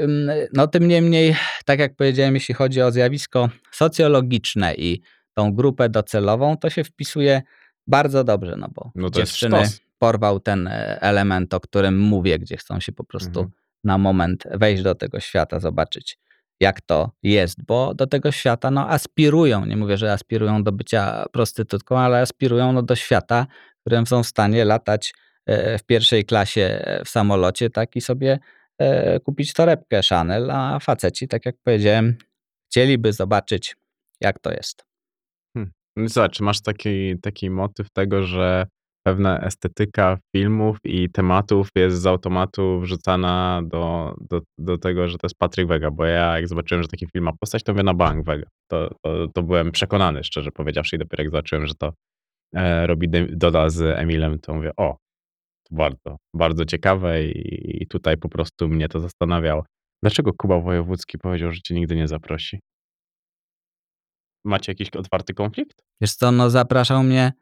ym, 0.03 0.31
no 0.53 0.67
tym 0.67 0.89
niemniej, 0.89 1.37
tak 1.65 1.79
jak 1.79 1.97
powiedziałem, 1.97 2.35
jeśli 2.35 2.55
chodzi 2.55 2.83
o 2.83 2.91
zjawisko 2.93 3.49
socjologiczne 3.73 4.75
i 4.75 5.03
tą 5.37 5.55
grupę 5.55 5.89
docelową, 5.89 6.57
to 6.57 6.71
się 6.71 6.85
wpisuje 6.85 7.43
bardzo 7.87 8.25
dobrze, 8.25 8.57
no 8.57 8.69
bo 8.75 8.91
No 8.95 9.11
dziewczyny 9.11 9.63
porwał 9.99 10.41
ten 10.41 10.69
e, 10.69 11.01
element, 11.01 11.55
o 11.55 11.61
którym 11.61 11.99
mówię, 11.99 12.39
gdzie 12.39 12.57
chcą 12.57 12.81
się 12.81 12.93
po 12.93 13.05
prostu 13.05 13.41
Mhm. 13.41 13.51
na 13.85 13.99
moment 13.99 14.45
wejść 14.51 14.83
do 14.83 14.95
tego 14.95 15.21
świata, 15.21 15.61
zobaczyć 15.61 16.19
jak 16.61 16.81
to 16.81 17.11
jest, 17.23 17.65
bo 17.65 17.95
do 17.95 18.07
tego 18.07 18.33
świata 18.33 18.71
no, 18.71 18.91
aspirują, 18.91 19.67
nie 19.67 19.77
mówię, 19.77 19.97
że 19.97 20.13
aspirują 20.13 20.63
do 20.63 20.73
bycia 20.73 21.25
prostytutką, 21.33 21.99
ale 21.99 22.21
aspirują 22.21 22.73
no, 22.73 22.83
do 22.83 22.97
świata, 22.97 23.47
w 23.79 23.81
którym 23.81 24.07
są 24.07 24.23
w 24.23 24.27
stanie 24.27 24.65
latać 24.65 25.15
e, 25.47 25.79
w 25.79 25.85
pierwszej 25.85 26.25
klasie 26.25 26.85
w 27.05 27.09
samolocie, 27.09 27.71
tak 27.71 27.97
i 27.97 28.01
sobie 28.01 28.39
e, 28.79 29.21
kupić 29.21 29.53
torebkę 29.53 30.01
Chanel, 30.09 30.51
a 30.51 30.79
faceci, 30.79 31.29
tak 31.29 31.47
jak 31.47 31.57
powiedziałem, 31.65 32.17
chcieliby 32.71 33.13
zobaczyć, 33.13 33.77
jak 34.21 34.39
to 34.39 34.53
jest. 34.53 34.86
No 35.97 36.09
zobacz, 36.09 36.41
masz 36.41 36.61
taki, 36.61 37.19
taki 37.19 37.51
motyw 37.51 37.91
tego, 37.91 38.23
że 38.23 38.67
pewna 39.07 39.41
estetyka 39.41 40.19
filmów 40.37 40.79
i 40.85 41.11
tematów 41.11 41.69
jest 41.77 42.01
z 42.01 42.07
automatu 42.07 42.81
wrzucana 42.81 43.63
do, 43.65 44.15
do, 44.31 44.41
do 44.59 44.79
tego, 44.79 45.09
że 45.09 45.19
to 45.19 45.27
jest 45.27 45.39
Patryk 45.39 45.69
Wega, 45.69 45.91
bo 45.91 46.05
ja 46.05 46.35
jak 46.37 46.49
zobaczyłem, 46.49 46.83
że 46.83 46.89
taki 46.89 47.07
film 47.07 47.25
ma 47.25 47.33
postać, 47.41 47.63
to 47.63 47.73
mówię 47.73 47.83
na 47.83 47.95
bank 47.95 48.27
Wega. 48.27 48.47
To, 48.71 48.91
to, 49.05 49.27
to 49.35 49.43
byłem 49.43 49.73
przekonany, 49.73 50.25
szczerze 50.25 50.51
powiedziawszy, 50.53 50.97
i 50.97 50.99
dopiero 50.99 51.23
jak 51.23 51.31
zobaczyłem, 51.31 51.67
że 51.67 51.75
to 51.75 51.93
e, 52.55 52.87
robi 52.87 53.09
Doda 53.31 53.71
z 53.71 53.81
Emilem, 53.99 54.39
to 54.39 54.55
mówię, 54.55 54.71
o, 54.77 54.97
to 55.69 55.77
bardzo, 55.77 56.17
bardzo 56.35 56.65
ciekawe 56.65 57.25
i, 57.25 57.83
i 57.83 57.87
tutaj 57.87 58.17
po 58.17 58.29
prostu 58.29 58.69
mnie 58.69 58.89
to 58.89 59.01
zastanawiało. 59.01 59.65
Dlaczego 60.03 60.33
Kuba 60.33 60.61
Wojewódzki 60.61 61.19
powiedział, 61.19 61.53
że 61.53 61.61
cię 61.61 61.75
nigdy 61.75 61.97
nie 61.97 62.09
zaprosi? 62.09 62.61
Macie 64.47 64.73
jakiś 64.73 64.91
otwarty 64.91 65.35
konflikt? 65.35 65.85
Wiesz 66.01 66.15
co, 66.15 66.33
no 66.33 66.51
zapraszał 66.51 67.03
mnie 67.03 67.33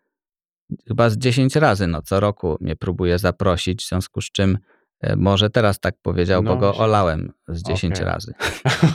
chyba 0.89 1.11
z 1.11 1.19
10 1.19 1.57
razy, 1.57 1.87
no 1.87 2.03
co 2.03 2.21
roku 2.21 2.57
mnie 2.61 2.77
próbuje 2.77 3.19
zaprosić, 3.19 3.85
w 3.85 3.89
związku 3.89 4.21
z 4.21 4.25
czym 4.31 4.59
e, 5.01 5.17
może 5.17 5.51
teraz 5.51 5.81
tak 5.81 5.95
powiedział, 6.03 6.43
No, 6.43 6.55
bo 6.55 6.61
go 6.61 6.77
olałem 6.77 7.33
z 7.49 7.63
10 7.63 7.95
Okej. 7.95 8.07
razy. 8.13 8.33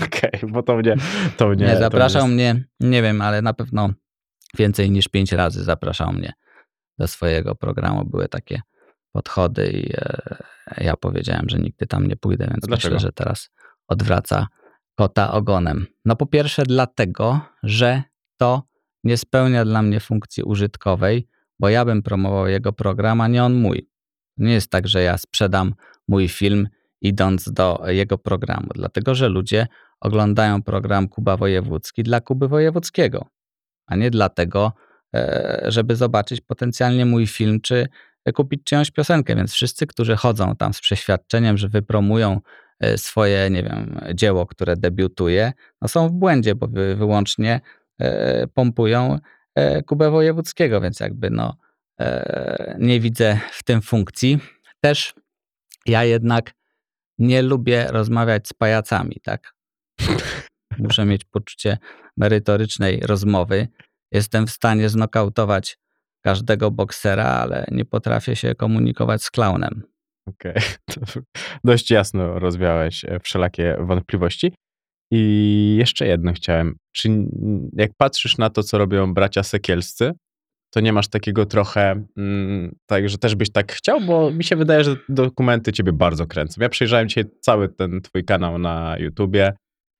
Okej, 0.05 0.49
bo 0.51 0.63
to 0.63 0.75
mnie, 0.77 0.95
to 1.37 1.47
mnie 1.47 1.65
Nie, 1.65 1.73
to 1.73 1.79
zapraszał 1.79 2.27
mnie... 2.27 2.53
mnie, 2.53 2.63
nie 2.79 3.01
wiem, 3.01 3.21
ale 3.21 3.41
na 3.41 3.53
pewno 3.53 3.89
więcej 4.57 4.91
niż 4.91 5.07
5 5.07 5.31
razy 5.31 5.63
zapraszał 5.63 6.13
mnie 6.13 6.33
do 6.97 7.07
swojego 7.07 7.55
programu. 7.55 8.05
Były 8.05 8.27
takie 8.27 8.61
podchody 9.11 9.67
i 9.71 9.93
e, 9.93 10.83
ja 10.83 10.97
powiedziałem, 10.97 11.49
że 11.49 11.57
nigdy 11.59 11.87
tam 11.87 12.07
nie 12.07 12.15
pójdę, 12.15 12.47
więc 12.51 12.65
Dlaczego? 12.67 12.95
myślę, 12.95 13.07
że 13.07 13.11
teraz 13.11 13.49
odwraca 13.87 14.47
kota 14.99 15.31
ogonem. 15.31 15.87
No 16.05 16.15
po 16.15 16.25
pierwsze 16.25 16.63
dlatego, 16.63 17.41
że 17.63 18.03
to 18.37 18.63
nie 19.03 19.17
spełnia 19.17 19.65
dla 19.65 19.81
mnie 19.81 19.99
funkcji 19.99 20.43
użytkowej, 20.43 21.27
bo 21.59 21.69
ja 21.69 21.85
bym 21.85 22.03
promował 22.03 22.47
jego 22.47 22.73
program, 22.73 23.21
a 23.21 23.27
nie 23.27 23.43
on 23.43 23.53
mój. 23.53 23.89
Nie 24.37 24.53
jest 24.53 24.71
tak, 24.71 24.87
że 24.87 25.03
ja 25.03 25.17
sprzedam 25.17 25.73
mój 26.07 26.27
film 26.27 26.67
idąc 27.01 27.51
do 27.51 27.83
jego 27.87 28.17
programu, 28.17 28.67
dlatego 28.75 29.15
że 29.15 29.29
ludzie 29.29 29.67
oglądają 29.99 30.63
program 30.63 31.07
Kuba 31.07 31.37
Wojewódzki 31.37 32.03
dla 32.03 32.21
Kuby 32.21 32.47
Wojewódzkiego, 32.47 33.25
a 33.87 33.95
nie 33.95 34.11
dlatego, 34.11 34.73
e, 35.15 35.61
żeby 35.67 35.95
zobaczyć 35.95 36.41
potencjalnie 36.41 37.05
mój 37.05 37.27
film 37.27 37.61
czy 37.61 37.87
kupić 38.33 38.63
czyjąś 38.63 38.91
piosenkę. 38.91 39.35
Więc 39.35 39.53
wszyscy, 39.53 39.87
którzy 39.87 40.15
chodzą 40.15 40.55
tam 40.55 40.73
z 40.73 40.81
przeświadczeniem, 40.81 41.57
że 41.57 41.69
wypromują 41.69 42.41
swoje, 42.97 43.49
nie 43.49 43.63
wiem, 43.63 43.99
dzieło, 44.13 44.45
które 44.45 44.77
debiutuje, 44.77 45.53
no 45.81 45.87
są 45.87 46.09
w 46.09 46.11
błędzie, 46.11 46.55
bo 46.55 46.67
wy, 46.67 46.95
wyłącznie 46.95 47.61
e, 47.99 48.47
pompują 48.47 49.19
e, 49.55 49.83
Kubę 49.83 50.11
Wojewódzkiego, 50.11 50.81
więc 50.81 50.99
jakby 50.99 51.29
no 51.29 51.57
e, 51.99 52.75
nie 52.79 52.99
widzę 52.99 53.39
w 53.51 53.63
tym 53.63 53.81
funkcji. 53.81 54.39
Też 54.81 55.13
ja 55.85 56.03
jednak 56.03 56.53
nie 57.17 57.41
lubię 57.41 57.87
rozmawiać 57.89 58.47
z 58.47 58.53
pajacami, 58.53 59.15
tak? 59.23 59.53
Muszę 60.77 61.05
mieć 61.05 61.25
poczucie 61.25 61.77
merytorycznej 62.17 62.99
rozmowy. 62.99 63.67
Jestem 64.11 64.47
w 64.47 64.51
stanie 64.51 64.89
znokautować 64.89 65.77
każdego 66.21 66.71
boksera, 66.71 67.25
ale 67.25 67.65
nie 67.71 67.85
potrafię 67.85 68.35
się 68.35 68.55
komunikować 68.55 69.23
z 69.23 69.31
klaunem. 69.31 69.83
Okej, 70.29 70.53
to 70.91 71.01
dość 71.63 71.91
jasno 71.91 72.39
rozwiałeś 72.39 73.05
e, 73.05 73.19
wszelakie 73.19 73.77
wątpliwości. 73.79 74.53
I 75.11 75.75
jeszcze 75.79 76.07
jedno 76.07 76.33
chciałem. 76.33 76.75
Czy 76.95 77.09
jak 77.73 77.91
patrzysz 77.97 78.37
na 78.37 78.49
to, 78.49 78.63
co 78.63 78.77
robią 78.77 79.13
bracia 79.13 79.43
Sekielscy, 79.43 80.11
to 80.73 80.79
nie 80.79 80.93
masz 80.93 81.07
takiego 81.07 81.45
trochę, 81.45 82.03
mm, 82.17 82.75
tak, 82.85 83.09
że 83.09 83.17
też 83.17 83.35
byś 83.35 83.51
tak 83.51 83.71
chciał, 83.73 84.01
bo 84.01 84.31
mi 84.31 84.43
się 84.43 84.55
wydaje, 84.55 84.83
że 84.83 84.95
dokumenty 85.09 85.71
ciebie 85.71 85.93
bardzo 85.93 86.27
kręcą. 86.27 86.61
Ja 86.61 86.69
przejrzałem 86.69 87.09
dzisiaj 87.09 87.23
cały 87.41 87.69
ten 87.69 88.01
twój 88.01 88.25
kanał 88.25 88.57
na 88.57 88.95
YouTubie, 88.99 89.53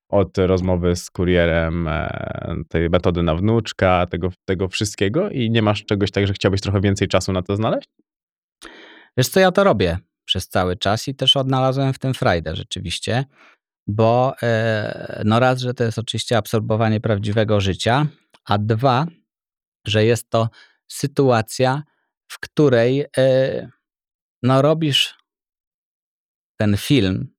od 0.10 0.38
rozmowy 0.38 0.96
z 0.96 1.10
kurierem, 1.10 1.88
e, 1.88 2.56
tej 2.70 2.90
metody 2.90 3.24
na 3.24 3.36
wnuczka, 3.36 4.06
tego, 4.06 4.30
tego 4.46 4.68
wszystkiego 4.68 5.30
i 5.30 5.50
nie 5.50 5.62
masz 5.62 5.86
czegoś 5.86 6.12
tak, 6.12 6.28
że 6.28 6.34
chciałbyś 6.34 6.62
trochę 6.62 6.82
więcej 6.82 7.08
czasu 7.08 7.34
na 7.34 7.42
to 7.42 7.56
znaleźć? 7.56 7.90
Wiesz 9.18 9.30
co, 9.30 9.40
ja 9.40 9.52
to 9.52 9.64
robię 9.64 9.98
przez 10.30 10.48
cały 10.48 10.78
czas 10.78 11.08
i 11.08 11.16
też 11.16 11.38
odnalazłem 11.38 11.94
w 11.94 12.00
tym 12.00 12.14
frajdę 12.14 12.56
rzeczywiście, 12.56 13.26
bo 13.88 14.34
e, 14.44 15.22
no 15.26 15.40
raz, 15.40 15.60
że 15.60 15.74
to 15.74 15.84
jest 15.84 16.00
oczywiście 16.00 16.38
absorbowanie 16.38 17.02
prawdziwego 17.02 17.62
życia, 17.62 18.08
a 18.46 18.58
dwa, 18.58 19.08
że 19.88 20.06
jest 20.06 20.30
to 20.30 20.50
sytuacja, 20.88 21.84
w 22.32 22.40
której 22.40 23.06
e, 23.18 23.70
no 24.44 24.62
robisz 24.62 25.18
ten 26.60 26.78
film 26.78 27.34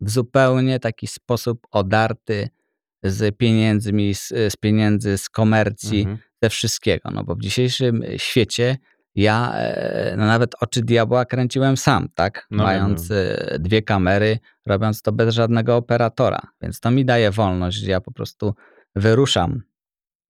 w 0.00 0.10
zupełnie 0.10 0.80
taki 0.80 1.06
sposób 1.06 1.66
odarty 1.70 2.48
z 3.02 3.36
pieniędzmi, 3.36 4.14
z, 4.14 4.28
z 4.28 4.56
pieniędzy, 4.56 5.18
z 5.18 5.28
komercji, 5.28 6.00
Mhm. 6.00 6.18
ze 6.42 6.50
wszystkiego. 6.50 7.10
No 7.10 7.24
bo 7.24 7.34
w 7.34 7.40
dzisiejszym 7.40 8.02
świecie 8.16 8.76
ja 9.14 9.52
e, 9.54 10.14
no 10.16 10.26
nawet 10.26 10.54
oczy 10.60 10.82
diabła 10.82 11.24
kręciłem 11.24 11.76
sam, 11.76 12.08
tak? 12.14 12.46
No 12.50 12.64
Mając 12.64 13.10
e, 13.10 13.56
dwie 13.58 13.82
kamery, 13.82 14.38
robiąc 14.66 15.02
to 15.02 15.12
bez 15.12 15.34
żadnego 15.34 15.76
operatora. 15.76 16.40
Więc 16.62 16.80
to 16.80 16.90
mi 16.90 17.04
daje 17.04 17.30
wolność, 17.30 17.76
że 17.76 17.90
ja 17.90 18.00
po 18.00 18.12
prostu 18.12 18.54
wyruszam 18.96 19.62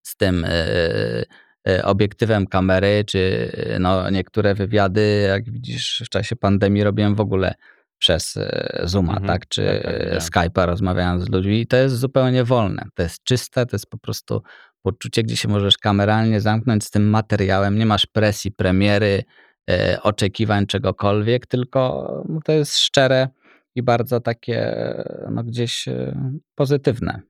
z 0.01 0.17
tym 0.17 0.45
e, 0.47 1.83
obiektywem 1.83 2.47
kamery, 2.47 3.03
czy 3.07 3.51
no, 3.79 4.09
niektóre 4.09 4.55
wywiady, 4.55 5.25
jak 5.29 5.51
widzisz, 5.51 6.03
w 6.05 6.09
czasie 6.09 6.35
pandemii 6.35 6.83
robiłem 6.83 7.15
w 7.15 7.19
ogóle 7.19 7.55
przez 7.97 8.37
e, 8.37 8.81
Zooma, 8.83 9.13
Mhm, 9.13 9.27
tak? 9.27 9.47
Czy 9.47 9.65
tak, 9.65 9.83
tak, 9.83 9.93
e, 9.93 9.99
widziałem. 9.99 10.21
Skype'a 10.21 10.65
rozmawiając 10.65 11.23
z 11.23 11.29
ludźmi. 11.29 11.61
I 11.61 11.67
to 11.67 11.77
jest 11.77 11.95
zupełnie 11.95 12.43
wolne. 12.43 12.85
To 12.93 13.03
jest 13.03 13.23
czyste, 13.23 13.65
to 13.65 13.75
jest 13.75 13.89
po 13.89 13.97
prostu 13.97 14.41
poczucie, 14.81 15.23
gdzie 15.23 15.37
się 15.37 15.47
możesz 15.47 15.77
kameralnie 15.77 16.41
zamknąć 16.41 16.83
z 16.83 16.89
tym 16.91 17.09
materiałem. 17.09 17.77
Nie 17.77 17.85
masz 17.85 18.05
presji 18.05 18.51
premiery, 18.51 19.23
e, 19.69 19.99
oczekiwań 20.01 20.65
czegokolwiek, 20.65 21.47
tylko 21.47 22.07
no, 22.29 22.39
to 22.45 22.51
jest 22.51 22.77
szczere 22.77 23.27
i 23.75 23.83
bardzo 23.83 24.19
takie 24.19 24.75
no, 25.31 25.43
gdzieś 25.43 25.87
e, 25.87 26.15
pozytywne 26.55 27.21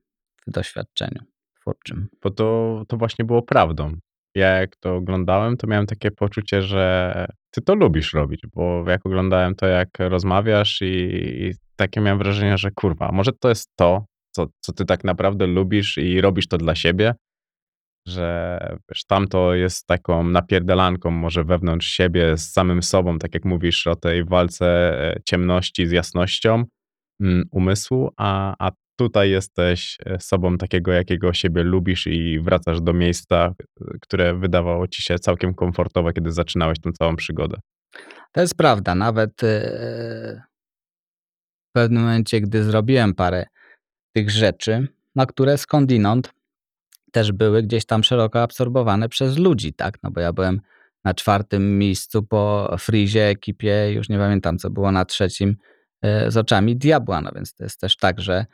w 0.46 0.50
doświadczeniu 0.50 1.22
twórczym. 1.60 2.08
bo 2.22 2.30
to, 2.30 2.82
to 2.88 2.96
właśnie 2.96 3.24
było 3.24 3.42
prawdą. 3.42 3.96
Ja 4.36 4.48
jak 4.48 4.76
to 4.76 4.96
oglądałem, 4.96 5.56
to 5.56 5.66
miałem 5.66 5.86
takie 5.86 6.10
poczucie, 6.10 6.62
że 6.62 7.26
ty 7.50 7.62
to 7.62 7.74
lubisz 7.74 8.14
robić, 8.14 8.42
bo 8.54 8.90
jak 8.90 9.06
oglądałem 9.06 9.54
to, 9.54 9.66
jak 9.66 9.88
rozmawiasz 9.98 10.82
i, 10.82 10.86
i 10.86 11.52
takie 11.76 12.00
miałem 12.00 12.18
wrażenie, 12.18 12.58
że 12.58 12.70
kurwa, 12.70 13.12
może 13.12 13.32
to 13.32 13.48
jest 13.48 13.70
to, 13.76 14.04
co, 14.30 14.46
co 14.60 14.72
ty 14.72 14.84
tak 14.84 15.04
naprawdę 15.04 15.46
lubisz 15.46 15.98
i 15.98 16.20
robisz 16.20 16.48
to 16.48 16.58
dla 16.58 16.74
siebie, 16.74 17.14
że 18.08 18.58
wiesz, 18.90 19.04
tamto 19.04 19.54
jest 19.54 19.86
taką 19.86 20.24
napierdalanką 20.24 21.10
może 21.10 21.44
wewnątrz 21.44 21.86
siebie, 21.86 22.36
z 22.36 22.52
samym 22.52 22.82
sobą, 22.82 23.18
tak 23.18 23.34
jak 23.34 23.44
mówisz 23.44 23.86
o 23.86 23.96
tej 23.96 24.24
walce 24.24 24.66
e, 24.66 25.20
ciemności 25.24 25.86
z 25.86 25.90
jasnością 25.90 26.64
mm, 27.20 27.44
umysłu, 27.50 28.10
a, 28.16 28.54
a 28.58 28.70
tutaj 28.96 29.30
jesteś 29.30 29.98
e, 30.06 30.20
sobą 30.20 30.58
takiego, 30.58 30.92
jakiego 30.92 31.32
siebie 31.32 31.62
lubisz 31.62 32.06
i 32.06 32.40
wracasz 32.40 32.80
do 32.80 32.92
miejsca, 32.92 33.54
e, 33.80 33.98
które 34.00 34.34
wydawało 34.34 34.88
ci 34.88 35.02
się 35.02 35.18
całkiem 35.18 35.54
komfortowe, 35.54 36.12
kiedy 36.12 36.32
zaczynałeś 36.32 36.80
tę 36.80 36.92
całą 36.92 37.16
przygodę. 37.16 37.56
To 38.32 38.40
jest 38.40 38.56
prawda. 38.56 38.94
Nawet 38.94 39.42
e, 39.42 40.42
w 41.68 41.72
pewnym 41.72 42.02
momencie, 42.02 42.40
gdy 42.40 42.64
zrobiłem 42.64 43.14
parę 43.14 43.46
tych 44.12 44.30
rzeczy, 44.30 44.88
na 45.14 45.26
które 45.26 45.58
skądinąd 45.58 46.32
też 47.12 47.32
były 47.32 47.62
gdzieś 47.62 47.86
tam 47.86 48.04
szeroko 48.04 48.42
absorbowane 48.42 49.08
przez 49.08 49.38
ludzi, 49.38 49.72
tak? 49.72 49.98
No 50.02 50.10
bo 50.10 50.20
ja 50.20 50.32
byłem 50.32 50.60
na 51.04 51.14
czwartym 51.14 51.78
miejscu 51.78 52.22
po 52.22 52.74
Frizie 52.78 53.28
ekipie, 53.28 53.92
już 53.92 54.08
nie 54.08 54.18
pamiętam 54.18 54.58
co 54.58 54.70
było 54.70 54.92
na 54.92 55.04
trzecim, 55.04 55.56
z 56.28 56.36
oczami 56.36 56.76
diabła, 56.76 57.20
no 57.20 57.30
więc 57.34 57.54
to 57.54 57.64
jest 57.64 57.80
też 57.80 57.96
tak, 57.96 58.20
że 58.20 58.46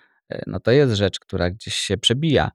no 0.47 0.61
to 0.61 0.71
jest 0.71 0.95
rzecz, 0.95 1.21
która 1.21 1.51
gdzieś 1.51 1.75
się 1.75 1.97
przebija 1.97 2.51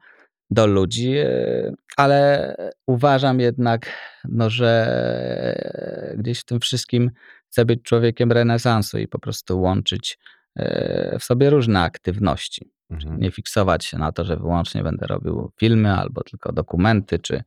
do 0.49 0.67
ludzi, 0.67 1.17
e, 1.17 1.71
ale 1.97 2.55
uważam 2.87 3.39
jednak, 3.39 3.91
no, 4.23 4.49
że 4.49 6.13
gdzieś 6.17 6.39
w 6.39 6.45
tym 6.45 6.59
wszystkim 6.59 7.11
chcę 7.47 7.65
być 7.65 7.81
człowiekiem 7.83 8.31
renesansu 8.31 8.97
i 8.97 9.07
po 9.07 9.19
prostu 9.19 9.61
łączyć 9.61 10.17
e, 10.55 11.19
w 11.19 11.23
sobie 11.23 11.49
różne 11.49 11.79
aktywności. 11.79 12.71
Mhm. 12.89 13.19
Nie 13.19 13.31
fiksować 13.31 13.85
się 13.85 13.97
na 13.97 14.11
to, 14.11 14.25
że 14.25 14.37
wyłącznie 14.37 14.83
będę 14.83 15.07
robił 15.07 15.51
filmy 15.59 15.93
albo 15.93 16.23
tylko 16.23 16.53
dokumenty, 16.53 17.19
czy 17.19 17.43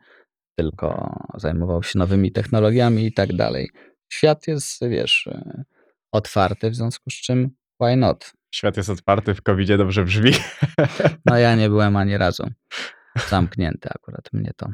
tylko 0.56 1.16
zajmował 1.34 1.82
się 1.82 1.98
nowymi 1.98 2.32
technologiami 2.32 3.06
i 3.06 3.12
tak 3.12 3.32
dalej. 3.32 3.70
Świat 4.12 4.46
jest, 4.46 4.88
wiesz, 4.88 5.26
e, 5.26 5.64
otwarty, 6.12 6.70
w 6.70 6.74
związku 6.74 7.10
z 7.10 7.14
czym 7.14 7.50
why 7.82 7.96
not? 7.96 8.32
Świat 8.54 8.76
jest 8.76 8.90
otwarty, 8.90 9.34
w 9.34 9.42
covid 9.42 9.76
dobrze 9.76 10.04
brzmi. 10.04 10.32
No 11.26 11.38
ja 11.38 11.54
nie 11.54 11.68
byłem 11.74 11.96
ani 11.96 12.18
razu 12.18 12.50
zamknięty, 13.28 13.88
akurat 13.94 14.32
mnie 14.32 14.50
to 14.56 14.68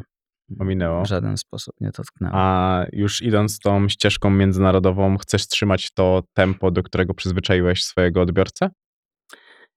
Ominęło. 0.60 1.04
W 1.04 1.06
żaden 1.06 1.36
sposób 1.36 1.74
nie 1.80 1.90
dotknęło. 1.90 2.34
A 2.36 2.84
już 2.92 3.22
idąc 3.22 3.58
tą 3.58 3.88
ścieżką 3.88 4.30
międzynarodową, 4.30 5.18
chcesz 5.18 5.46
trzymać 5.46 5.90
to 5.90 6.22
tempo, 6.34 6.70
do 6.70 6.82
którego 6.82 7.14
przyzwyczaiłeś 7.14 7.84
swojego 7.84 8.20
odbiorcę? 8.20 8.70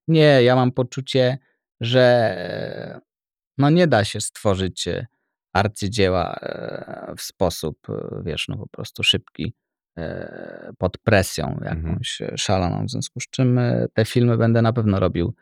Nie, 0.08 0.44
ja 0.44 0.56
mam 0.56 0.72
poczucie, 0.72 1.38
że 1.82 2.36
no 3.58 3.70
nie 3.70 3.88
da 3.88 4.04
się 4.04 4.22
stworzyć 4.22 4.88
e, 4.88 5.08
arcydzieła 5.54 6.36
e, 6.42 7.14
w 7.18 7.22
sposób, 7.22 7.78
e, 7.90 8.22
wiesz, 8.26 8.48
no 8.48 8.58
po 8.58 8.68
prostu 8.68 9.04
szybki, 9.04 9.54
pod 10.78 10.98
presją 10.98 11.48
Mhm. 11.48 11.78
jakąś 11.88 12.22
e, 12.22 12.38
szaloną. 12.38 12.86
W 12.86 12.90
związku 12.92 13.20
z 13.20 13.30
czym 13.30 13.58
e, 13.58 13.86
te 13.94 14.06
filmy 14.06 14.38
będę 14.38 14.62
na 14.62 14.74
pewno 14.74 15.00
robił 15.00 15.34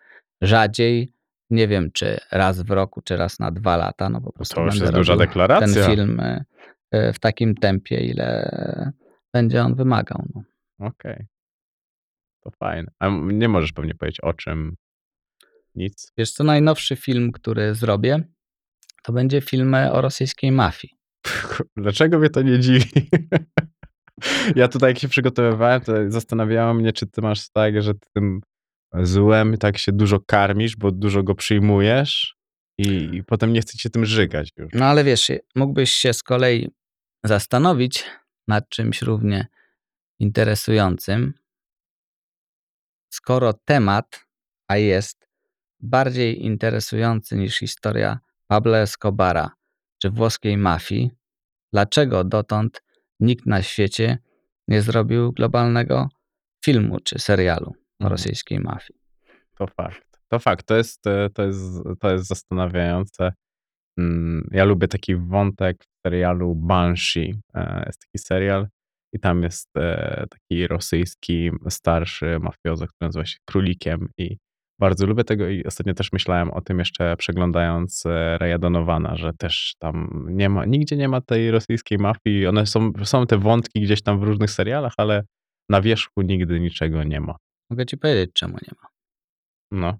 rzadziej. 0.41 1.13
Nie 1.49 1.67
wiem, 1.67 1.91
czy 1.91 2.17
raz 2.31 2.61
w 2.61 2.69
roku, 2.71 3.01
czy 3.01 3.17
raz 3.17 3.39
na 3.39 3.51
dwa 3.51 3.77
lata. 3.77 4.09
No 4.09 4.21
po 4.21 4.31
prostu 4.31 4.55
to 4.55 4.63
już 4.65 4.79
jest 4.79 4.93
duża 4.93 5.17
deklaracja. 5.17 5.83
ten 5.83 5.95
film 5.95 6.19
e, 6.19 6.43
e, 6.91 7.13
w 7.13 7.19
takim 7.19 7.55
tempie, 7.55 8.05
ile 8.05 8.51
będzie 9.33 9.61
on 9.61 9.75
wymagał. 9.75 10.25
No. 10.35 10.43
Okej. 10.87 11.25
To 12.43 12.51
fajne. 12.51 12.91
A 12.99 13.09
nie 13.23 13.49
możesz 13.49 13.71
pewnie 13.71 13.95
powiedzieć 13.95 14.19
o 14.19 14.33
czym. 14.33 14.75
Nic. 15.75 16.11
Wiesz 16.17 16.31
co, 16.31 16.43
najnowszy 16.43 16.95
film, 16.95 17.31
który 17.31 17.75
zrobię, 17.75 18.19
to 19.03 19.13
będzie 19.13 19.41
film 19.41 19.75
e, 19.75 19.91
o 19.91 20.01
rosyjskiej 20.01 20.51
mafii. 20.51 20.93
Dlaczego 21.77 22.19
mnie 22.19 22.29
to 22.29 22.41
nie 22.41 22.59
dziwi? 22.59 22.89
Ja 24.55 24.67
tutaj 24.67 24.89
jak 24.89 24.99
się 24.99 25.07
przygotowywałem, 25.07 25.81
to 25.81 25.93
zastanawiało 26.07 26.73
mnie, 26.73 26.93
czy 26.93 27.07
ty 27.07 27.21
masz 27.21 27.49
tak, 27.49 27.81
że 27.81 27.93
ty 27.93 28.07
tym 28.13 28.41
złem 28.93 29.57
tak 29.57 29.77
się 29.77 29.91
dużo 29.91 30.19
karmisz, 30.19 30.75
bo 30.75 30.91
dużo 30.91 31.23
go 31.23 31.35
przyjmujesz 31.35 32.35
i, 32.77 33.09
i 33.13 33.23
potem 33.23 33.53
nie 33.53 33.61
chce 33.61 33.77
cię 33.77 33.89
tym 33.89 34.05
żygać 34.05 34.49
już. 34.57 34.73
No 34.73 34.85
ale 34.85 35.03
wiesz, 35.03 35.31
mógłbyś 35.55 35.91
się 35.91 36.13
z 36.13 36.23
kolei 36.23 36.69
zastanowić 37.23 38.03
nad 38.47 38.69
czymś 38.69 39.01
równie 39.01 39.47
interesującym, 40.19 41.33
skoro 43.13 43.53
temat, 43.53 44.27
a 44.67 44.77
jest 44.77 45.27
bardziej 45.79 46.45
interesujący 46.45 47.37
niż 47.37 47.59
historia 47.59 48.19
Pablo 48.47 48.77
Escobara 48.77 49.51
czy 50.01 50.09
włoskiej 50.09 50.57
mafii, 50.57 51.11
dlaczego 51.73 52.23
dotąd 52.23 52.81
nikt 53.19 53.45
na 53.45 53.61
świecie 53.61 54.17
nie 54.67 54.81
zrobił 54.81 55.31
globalnego 55.31 56.09
filmu 56.65 56.97
czy 57.03 57.19
serialu 57.19 57.67
o 57.69 57.75
Mhm. 58.03 58.11
rosyjskiej 58.11 58.59
mafii? 58.59 58.99
To 59.57 59.67
fakt. 59.67 60.19
To 60.29 60.39
fakt. 60.39 60.65
To 60.67 60.75
jest, 60.77 61.07
e, 61.07 61.29
to 61.33 61.43
jest, 61.43 61.61
to 61.99 62.11
jest 62.11 62.27
zastanawiające. 62.27 63.33
Mm, 63.97 64.49
Ja 64.51 64.63
lubię 64.65 64.87
taki 64.87 65.15
wątek 65.15 65.83
w 65.83 66.07
serialu 66.07 66.55
Banshee. 66.55 67.35
E, 67.53 67.83
Jest 67.85 67.99
taki 68.01 68.17
serial 68.25 68.67
i 69.13 69.19
tam 69.19 69.43
jest 69.43 69.69
e, 69.77 70.25
taki 70.29 70.67
rosyjski 70.67 71.51
starszy 71.69 72.39
mafiozo, 72.39 72.85
który 72.87 73.07
nazywa 73.07 73.25
się 73.25 73.37
Królikiem 73.45 74.09
i 74.17 74.37
bardzo 74.79 75.05
lubię 75.05 75.23
tego 75.23 75.49
i 75.49 75.63
ostatnio 75.63 75.93
też 75.93 76.11
myślałem 76.11 76.51
o 76.51 76.61
tym 76.61 76.79
jeszcze 76.79 77.17
przeglądając 77.17 78.05
e, 78.05 78.37
Raya 78.37 78.59
Donowana, 78.59 79.15
że 79.15 79.33
też 79.33 79.75
tam 79.79 80.25
nie 80.29 80.49
ma, 80.49 80.65
nigdzie 80.65 80.97
nie 80.97 81.07
ma 81.07 81.21
tej 81.21 81.51
rosyjskiej 81.51 81.97
mafii. 81.97 82.47
One 82.47 82.65
są, 82.65 82.91
są 83.03 83.27
te 83.27 83.37
wątki 83.37 83.81
gdzieś 83.81 84.01
tam 84.01 84.19
w 84.19 84.23
różnych 84.23 84.51
serialach, 84.51 84.93
ale 84.97 85.23
na 85.69 85.81
wierzchu 85.81 86.21
nigdy 86.21 86.59
niczego 86.59 87.03
nie 87.03 87.21
ma. 87.21 87.35
Mogę 87.69 87.85
ci 87.85 87.97
powiedzieć, 87.97 88.29
czemu 88.33 88.53
nie 88.53 88.73
ma. 88.81 88.87
No. 89.71 89.97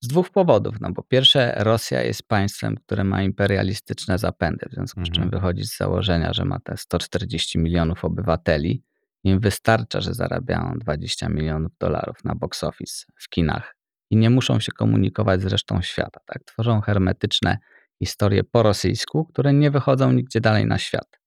Z 0.00 0.08
dwóch 0.08 0.30
powodów. 0.30 0.80
No 0.80 0.92
bo 0.92 1.02
pierwsze, 1.02 1.54
Rosja 1.56 2.02
jest 2.02 2.28
państwem, 2.28 2.76
które 2.76 3.04
ma 3.04 3.22
imperialistyczne 3.22 4.18
zapędy, 4.18 4.66
w 4.70 4.74
związku 4.74 5.00
z 5.00 5.10
czym 5.10 5.22
Mhm. 5.24 5.30
wychodzi 5.30 5.64
z 5.64 5.76
założenia, 5.76 6.32
że 6.32 6.44
ma 6.44 6.60
te 6.60 6.76
140 6.76 7.58
milionów 7.58 8.04
obywateli. 8.04 8.82
Im 9.24 9.40
wystarcza, 9.40 10.00
że 10.00 10.14
zarabiają 10.14 10.72
20 10.78 11.28
milionów 11.28 11.72
dolarów 11.80 12.24
na 12.24 12.34
box 12.34 12.64
office 12.64 13.04
w 13.16 13.28
kinach 13.28 13.76
i 14.10 14.16
nie 14.16 14.30
muszą 14.30 14.60
się 14.60 14.72
komunikować 14.72 15.42
z 15.42 15.46
resztą 15.46 15.82
świata. 15.82 16.20
Tak? 16.26 16.44
Tworzą 16.44 16.80
hermetyczne 16.80 17.58
historie 17.98 18.44
po 18.44 18.62
rosyjsku, 18.62 19.24
które 19.24 19.52
nie 19.52 19.70
wychodzą 19.70 20.12
nigdzie 20.12 20.40
dalej 20.40 20.66
na 20.66 20.78
świat. 20.78 21.20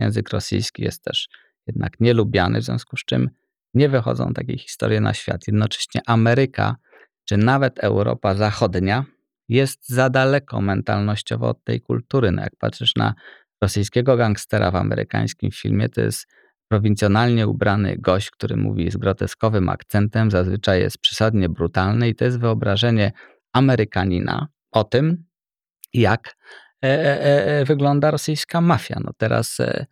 Język 0.00 0.30
rosyjski 0.30 0.82
jest 0.82 1.04
też 1.04 1.28
jednak 1.66 2.00
nielubiany, 2.00 2.60
w 2.60 2.64
związku 2.64 2.96
z 2.96 3.04
czym 3.04 3.30
nie 3.74 3.88
wychodzą 3.88 4.32
takie 4.32 4.58
historie 4.58 5.00
na 5.00 5.14
świat. 5.14 5.46
Jednocześnie 5.46 6.00
Ameryka 6.06 6.76
czy 7.24 7.36
nawet 7.36 7.84
Europa 7.84 8.34
Zachodnia 8.34 9.04
jest 9.48 9.88
za 9.88 10.10
daleko 10.10 10.60
mentalnościowo 10.60 11.48
od 11.48 11.64
tej 11.64 11.80
kultury. 11.80 12.32
No 12.32 12.42
jak 12.42 12.56
patrzysz 12.56 12.96
na 12.96 13.14
rosyjskiego 13.62 14.16
gangstera 14.16 14.70
w 14.70 14.76
amerykańskim 14.76 15.50
filmie, 15.50 15.88
to 15.88 16.00
jest 16.00 16.26
prowincjonalnie 16.68 17.46
ubrany 17.48 17.96
gość, 17.98 18.30
który 18.30 18.56
mówi 18.56 18.90
z 18.90 18.96
groteskowym 18.96 19.68
akcentem, 19.68 20.30
zazwyczaj 20.30 20.80
jest 20.80 20.98
przesadnie 20.98 21.48
brutalny 21.48 22.08
i 22.08 22.14
to 22.14 22.24
jest 22.24 22.40
wyobrażenie 22.40 23.12
Amerykanina 23.52 24.48
o 24.70 24.84
tym, 24.84 25.24
jak 25.94 26.36
e, 26.84 26.88
e, 26.88 27.46
e, 27.46 27.64
wygląda 27.64 28.10
rosyjska 28.10 28.60
mafia. 28.60 29.00
No 29.04 29.12
teraz 29.16 29.60
e, 29.60 29.86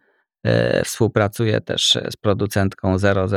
e, 0.44 0.84
współpracuję 0.84 1.60
też 1.60 1.98
z 2.10 2.16
producentką 2.16 2.98
000 2.98 3.28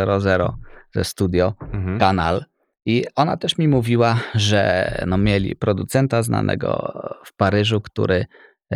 ze 0.96 1.04
studio 1.04 1.54
Mhm. 1.74 2.00
kanal. 2.00 2.46
I 2.86 3.06
ona 3.16 3.38
też 3.38 3.58
mi 3.58 3.68
mówiła, 3.68 4.20
że 4.36 4.92
no 5.08 5.18
mieli 5.18 5.56
producenta 5.56 6.24
znanego 6.24 6.94
w 7.26 7.34
Paryżu, 7.36 7.82
który 7.82 8.16
e, 8.16 8.26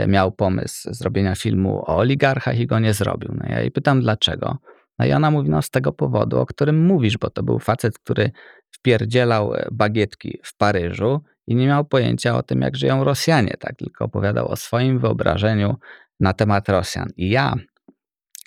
miał 0.07 0.31
pomysł 0.31 0.93
zrobienia 0.93 1.35
filmu 1.35 1.77
o 1.77 1.97
oligarchach 1.97 2.59
i 2.59 2.67
go 2.67 2.79
nie 2.79 2.93
zrobił. 2.93 3.29
No 3.33 3.49
ja 3.49 3.59
jej 3.59 3.71
pytam 3.71 4.01
dlaczego. 4.01 4.57
No 4.99 5.05
i 5.05 5.11
ona 5.13 5.31
mówi, 5.31 5.49
no 5.49 5.61
z 5.61 5.69
tego 5.69 5.91
powodu, 5.91 6.39
o 6.39 6.45
którym 6.45 6.85
mówisz, 6.85 7.17
bo 7.17 7.29
to 7.29 7.43
był 7.43 7.59
facet, 7.59 7.99
który 7.99 8.31
wpierdzielał 8.71 9.55
e, 9.55 9.67
bagietki 9.71 10.39
w 10.43 10.57
Paryżu 10.57 11.21
i 11.47 11.55
nie 11.55 11.67
miał 11.67 11.85
pojęcia 11.85 12.37
o 12.37 12.43
tym, 12.43 12.61
jak 12.61 12.75
żyją 12.75 13.03
Rosjanie, 13.03 13.53
tak? 13.59 13.75
Tylko 13.75 14.05
opowiadał 14.05 14.47
o 14.47 14.55
swoim 14.55 14.99
wyobrażeniu 14.99 15.75
na 16.19 16.33
temat 16.33 16.69
Rosjan. 16.69 17.09
I 17.17 17.29
ja, 17.29 17.53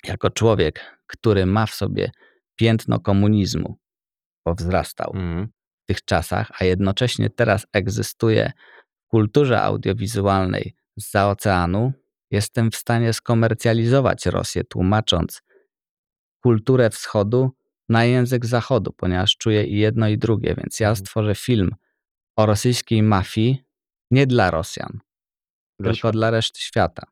jako 0.03 0.29
człowiek, 0.29 0.79
który 1.07 1.45
ma 1.45 1.65
w 1.65 1.71
sobie 1.71 2.11
piętno 2.55 2.99
komunizmu, 2.99 3.77
bo 4.45 4.55
wzrastał 4.55 5.11
Mhm. 5.15 5.47
w 5.83 5.85
tych 5.87 6.05
czasach, 6.05 6.51
a 6.59 6.63
jednocześnie 6.65 7.29
teraz 7.29 7.67
egzystuje 7.73 8.51
w 9.05 9.07
kulturze 9.07 9.61
audiowizualnej 9.61 10.75
z 10.97 11.15
oceanu, 11.15 11.93
jestem 12.31 12.71
w 12.71 12.75
stanie 12.75 13.13
skomercjalizować 13.13 14.25
Rosję, 14.25 14.63
tłumacząc 14.63 15.41
kulturę 16.43 16.89
wschodu 16.89 17.51
na 17.89 18.05
język 18.05 18.45
zachodu, 18.45 18.93
ponieważ 18.93 19.37
czuję 19.37 19.63
i 19.63 19.77
jedno, 19.77 20.07
i 20.07 20.17
drugie. 20.17 20.55
Więc 20.57 20.79
ja 20.79 20.89
Mhm. 20.89 21.05
stworzę 21.05 21.35
film 21.35 21.75
o 22.37 22.45
rosyjskiej 22.45 23.03
mafii 23.03 23.63
nie 24.11 24.27
dla 24.27 24.51
Rosjan, 24.51 24.99
Dla 25.79 25.91
tylko 25.91 26.11
dla 26.11 26.31
reszty 26.31 26.59
świata. 26.61 27.03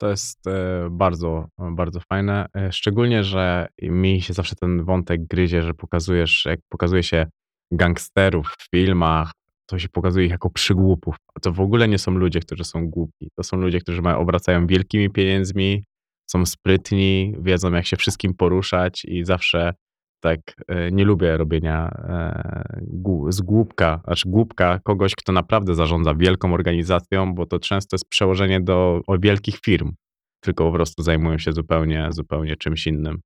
To 0.00 0.08
jest 0.10 0.46
e, 0.46 0.88
bardzo, 0.90 1.48
bardzo 1.58 2.00
fajne. 2.00 2.46
E, 2.56 2.72
Szczególnie, 2.72 3.24
że 3.24 3.68
mi 3.82 4.22
się 4.22 4.32
zawsze 4.32 4.56
ten 4.56 4.84
wątek 4.84 5.26
gryzie, 5.26 5.62
że 5.62 5.74
pokazujesz, 5.74 6.44
jak 6.44 6.60
pokazuje 6.68 7.02
się 7.02 7.26
gangsterów 7.72 8.54
w 8.58 8.70
filmach, 8.70 9.32
to 9.68 9.78
się 9.78 9.88
pokazuje 9.88 10.26
ich 10.26 10.32
jako 10.32 10.50
przygłupów. 10.50 11.16
A 11.34 11.40
to 11.40 11.52
w 11.52 11.60
ogóle 11.60 11.88
nie 11.88 11.98
są 11.98 12.12
ludzie, 12.12 12.40
którzy 12.40 12.64
są 12.64 12.88
głupi. 12.88 13.28
To 13.34 13.42
są 13.42 13.56
ludzie, 13.56 13.80
którzy 13.80 14.02
mają, 14.02 14.18
obracają 14.18 14.66
wielkimi 14.66 15.10
pieniędzmi, 15.10 15.84
są 16.30 16.46
sprytni, 16.46 17.34
wiedzą 17.40 17.72
jak 17.72 17.86
się 17.86 17.96
wszystkim 17.96 18.34
poruszać 18.34 19.04
i 19.04 19.24
zawsze 19.24 19.74
tak 20.20 20.40
e, 20.68 20.90
nie 20.92 21.04
lubię 21.04 21.36
robienia 21.36 21.88
e, 21.88 22.80
z 23.28 23.40
głupka, 23.40 24.00
znaczy 24.04 24.28
głupka 24.28 24.80
kogoś, 24.84 25.14
kto 25.14 25.32
naprawdę 25.32 25.74
zarządza 25.74 26.14
wielką 26.14 26.54
organizacją, 26.54 27.34
bo 27.34 27.46
to 27.46 27.58
często 27.58 27.94
jest 27.94 28.08
przełożenie 28.08 28.60
do 28.60 29.00
wielkich 29.20 29.58
firm, 29.64 29.92
tylko 30.40 30.64
po 30.64 30.72
prostu 30.72 31.02
zajmują 31.02 31.38
się 31.38 31.52
zupełnie, 31.52 32.08
zupełnie 32.10 32.56
czymś 32.56 32.86
innym. 32.86 33.20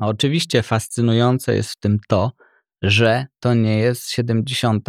No 0.00 0.06
oczywiście 0.06 0.62
fascynujące 0.62 1.54
jest 1.54 1.70
w 1.70 1.80
tym 1.80 1.98
to, 2.08 2.30
że 2.82 3.26
to 3.40 3.54
nie 3.54 3.78
jest 3.78 4.10
70. 4.10 4.88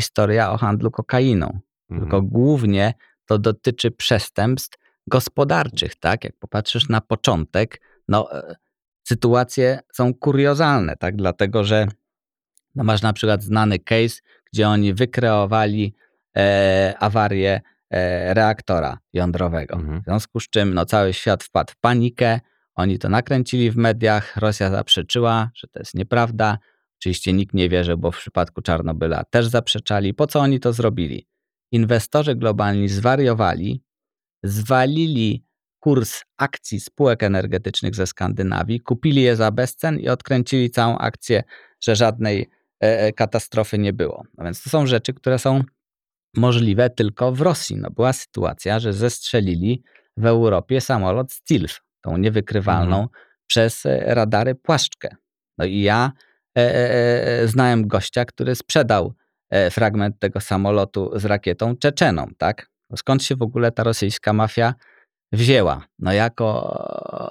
historia 0.00 0.50
o 0.52 0.56
handlu 0.56 0.90
kokainą, 0.90 1.60
Mhm. 1.90 2.00
tylko 2.00 2.22
głównie 2.22 2.94
to 3.26 3.38
dotyczy 3.38 3.90
przestępstw 3.90 4.78
gospodarczych, 5.06 5.96
tak? 5.96 6.24
Jak 6.24 6.36
popatrzysz 6.38 6.88
na 6.88 7.00
początek, 7.00 7.80
no 8.08 8.32
e, 8.32 8.56
sytuacje 9.04 9.78
są 9.92 10.14
kuriozalne, 10.14 10.96
tak? 10.96 11.16
Dlatego, 11.16 11.64
że 11.64 11.86
no 12.74 12.84
masz 12.84 13.02
na 13.02 13.12
przykład 13.12 13.42
znany 13.42 13.78
case, 13.78 14.20
gdzie 14.52 14.68
oni 14.68 14.94
wykreowali 14.94 15.94
e, 16.36 16.94
awarię 16.98 17.60
e, 17.90 18.34
reaktora 18.34 18.98
jądrowego. 19.12 19.74
Mhm. 19.74 20.00
W 20.00 20.04
związku 20.04 20.40
z 20.40 20.48
czym 20.48 20.74
no, 20.74 20.84
cały 20.86 21.12
świat 21.12 21.44
wpadł 21.44 21.72
w 21.72 21.76
panikę, 21.76 22.40
oni 22.74 22.98
to 22.98 23.08
nakręcili 23.08 23.70
w 23.70 23.76
mediach, 23.76 24.36
Rosja 24.36 24.70
zaprzeczyła, 24.70 25.50
że 25.54 25.68
to 25.68 25.78
jest 25.78 25.94
nieprawda. 25.94 26.58
Oczywiście 27.00 27.32
nikt 27.32 27.54
nie 27.54 27.68
wierzy, 27.68 27.96
bo 27.96 28.12
w 28.12 28.18
przypadku 28.18 28.62
Czarnobyla 28.62 29.24
też 29.24 29.46
zaprzeczali. 29.46 30.14
Po 30.14 30.26
co 30.26 30.40
oni 30.40 30.60
to 30.60 30.72
zrobili? 30.72 31.28
Inwestorzy 31.72 32.34
globalni 32.34 32.88
zwariowali, 32.88 33.82
zwalili 34.42 35.44
kurs 35.80 36.22
akcji 36.36 36.80
spółek 36.80 37.22
energetycznych 37.22 37.94
ze 37.94 38.06
Skandynawii, 38.06 38.80
kupili 38.80 39.22
je 39.22 39.36
za 39.36 39.50
bezcen 39.50 39.98
i 40.00 40.08
odkręcili 40.08 40.70
całą 40.70 40.98
akcję, 40.98 41.42
że 41.80 41.96
żadnej 41.96 42.50
e, 42.82 43.00
e, 43.00 43.12
katastrofy 43.12 43.78
nie 43.78 43.92
było. 43.92 44.24
No 44.38 44.44
więc 44.44 44.62
to 44.62 44.70
są 44.70 44.86
rzeczy, 44.86 45.14
które 45.14 45.38
są 45.38 45.62
możliwe 46.36 46.90
tylko 46.90 47.32
w 47.32 47.40
Rosji. 47.40 47.76
No 47.76 47.90
była 47.90 48.12
sytuacja, 48.12 48.78
że 48.80 48.92
zestrzelili 48.92 49.82
w 50.16 50.26
Europie 50.26 50.80
samolot 50.80 51.32
Stilf, 51.32 51.80
tą 52.02 52.16
niewykrywalną 52.16 52.96
Mhm. 52.96 53.08
przez 53.46 53.86
e, 53.86 54.14
radary 54.14 54.54
płaszczkę. 54.54 55.16
No 55.58 55.64
i 55.64 55.80
ja 55.80 56.12
znałem 57.44 57.88
gościa, 57.88 58.24
który 58.24 58.54
sprzedał 58.54 59.14
e, 59.50 59.70
fragment 59.70 60.18
tego 60.18 60.40
samolotu 60.40 61.10
z 61.14 61.24
rakietą 61.24 61.76
Czeczenom, 61.76 62.34
tak? 62.38 62.70
Skąd 62.96 63.22
się 63.22 63.36
w 63.36 63.42
ogóle 63.42 63.72
ta 63.72 63.84
rosyjska 63.84 64.32
mafia 64.32 64.74
wzięła? 65.32 65.86
No 65.98 66.12
jako 66.12 66.76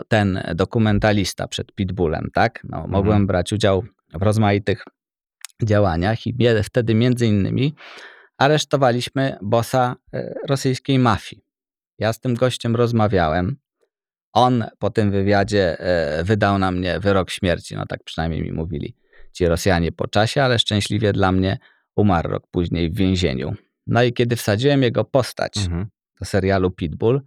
ten 0.07 0.43
dokumentalista 0.55 1.47
przed 1.47 1.71
Pitbullem, 1.71 2.29
tak? 2.33 2.59
No, 2.63 2.87
mogłem 2.87 3.27
brać 3.27 3.53
udział 3.53 3.83
w 4.13 4.21
rozmaitych 4.21 4.83
działaniach 5.63 6.27
i 6.27 6.35
wtedy 6.63 6.95
między 6.95 7.27
innymi 7.27 7.75
aresztowaliśmy 8.37 9.37
bossa 9.41 9.95
e, 10.13 10.33
rosyjskiej 10.47 10.99
mafii. 10.99 11.41
Ja 11.99 12.13
z 12.13 12.19
tym 12.19 12.35
gościem 12.35 12.75
rozmawiałem. 12.75 13.57
On 14.33 14.65
po 14.79 14.89
tym 14.89 15.11
wywiadzie 15.11 15.79
e, 15.79 16.23
wydał 16.23 16.57
na 16.57 16.71
mnie 16.71 16.99
wyrok 16.99 17.29
śmierci, 17.29 17.75
no 17.75 17.85
tak 17.85 18.03
przynajmniej 18.03 18.41
mi 18.41 18.51
mówili 18.51 18.95
ci 19.37 19.47
Rosjanie 19.47 19.91
po 19.91 20.07
czasie, 20.07 20.43
ale 20.43 20.59
szczęśliwie 20.59 21.13
dla 21.13 21.31
mnie 21.31 21.57
umarł 21.95 22.29
rok 22.29 22.43
później 22.51 22.89
w 22.91 22.95
więzieniu. 22.95 23.55
No 23.87 24.03
i 24.03 24.13
kiedy 24.13 24.35
wsadziłem 24.35 24.83
jego 24.83 25.03
postać 25.05 25.57
Mhm. 25.57 25.87
do 26.19 26.25
serialu 26.25 26.71
Pitbull, 26.71 27.21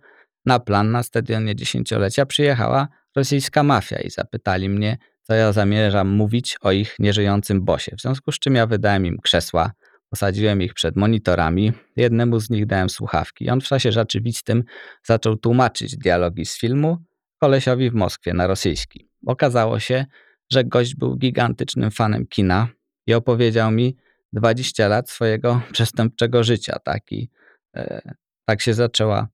na 0.47 0.61
plan 0.61 0.91
na 0.91 1.03
stadionie 1.03 1.57
dziesięciolecia 1.57 2.27
przyjechała 2.27 2.89
rosyjska 3.16 3.62
mafia 3.62 4.01
i 4.01 4.11
zapytali 4.11 4.69
mnie, 4.69 4.99
co 5.23 5.35
ja 5.35 5.53
zamierzam 5.53 6.09
mówić 6.09 6.57
o 6.61 6.73
ich 6.73 6.97
nieżyjącym 6.99 7.65
bosie. 7.65 7.97
W 7.97 8.01
związku 8.03 8.32
z 8.32 8.39
czym 8.39 8.55
ja 8.55 8.66
wydałem 8.66 9.07
im 9.07 9.19
krzesła, 9.19 9.73
posadziłem 10.11 10.62
ich 10.62 10.74
przed 10.74 10.97
monitorami, 10.97 11.73
jednemu 11.97 12.41
z 12.41 12.51
nich 12.51 12.66
dałem 12.66 12.91
słuchawki. 12.91 13.51
On 13.51 13.61
w 13.61 13.65
czasie 13.65 13.93
rzeczywistym 13.93 14.65
zaczął 15.05 15.37
tłumaczyć 15.37 15.97
dialogi 15.97 16.47
z 16.47 16.59
filmu 16.59 16.99
kolesiowi 17.41 17.91
w 17.91 17.95
Moskwie 17.95 18.35
na 18.35 18.47
rosyjski. 18.47 19.09
Okazało 19.27 19.81
się, 19.81 20.07
że 20.52 20.64
gość 20.64 20.94
był 20.94 21.16
gigantycznym 21.16 21.90
fanem 21.90 22.27
kina 22.27 22.68
i 23.06 23.14
opowiedział 23.14 23.70
mi 23.70 23.97
20 24.32 24.89
lat 24.89 25.10
swojego 25.10 25.60
przestępczego 25.72 26.44
życia. 26.44 26.77
Tak, 26.85 27.12
I, 27.12 27.31
e, 27.77 28.14
tak 28.48 28.62
się 28.62 28.74
zaczęła 28.74 29.28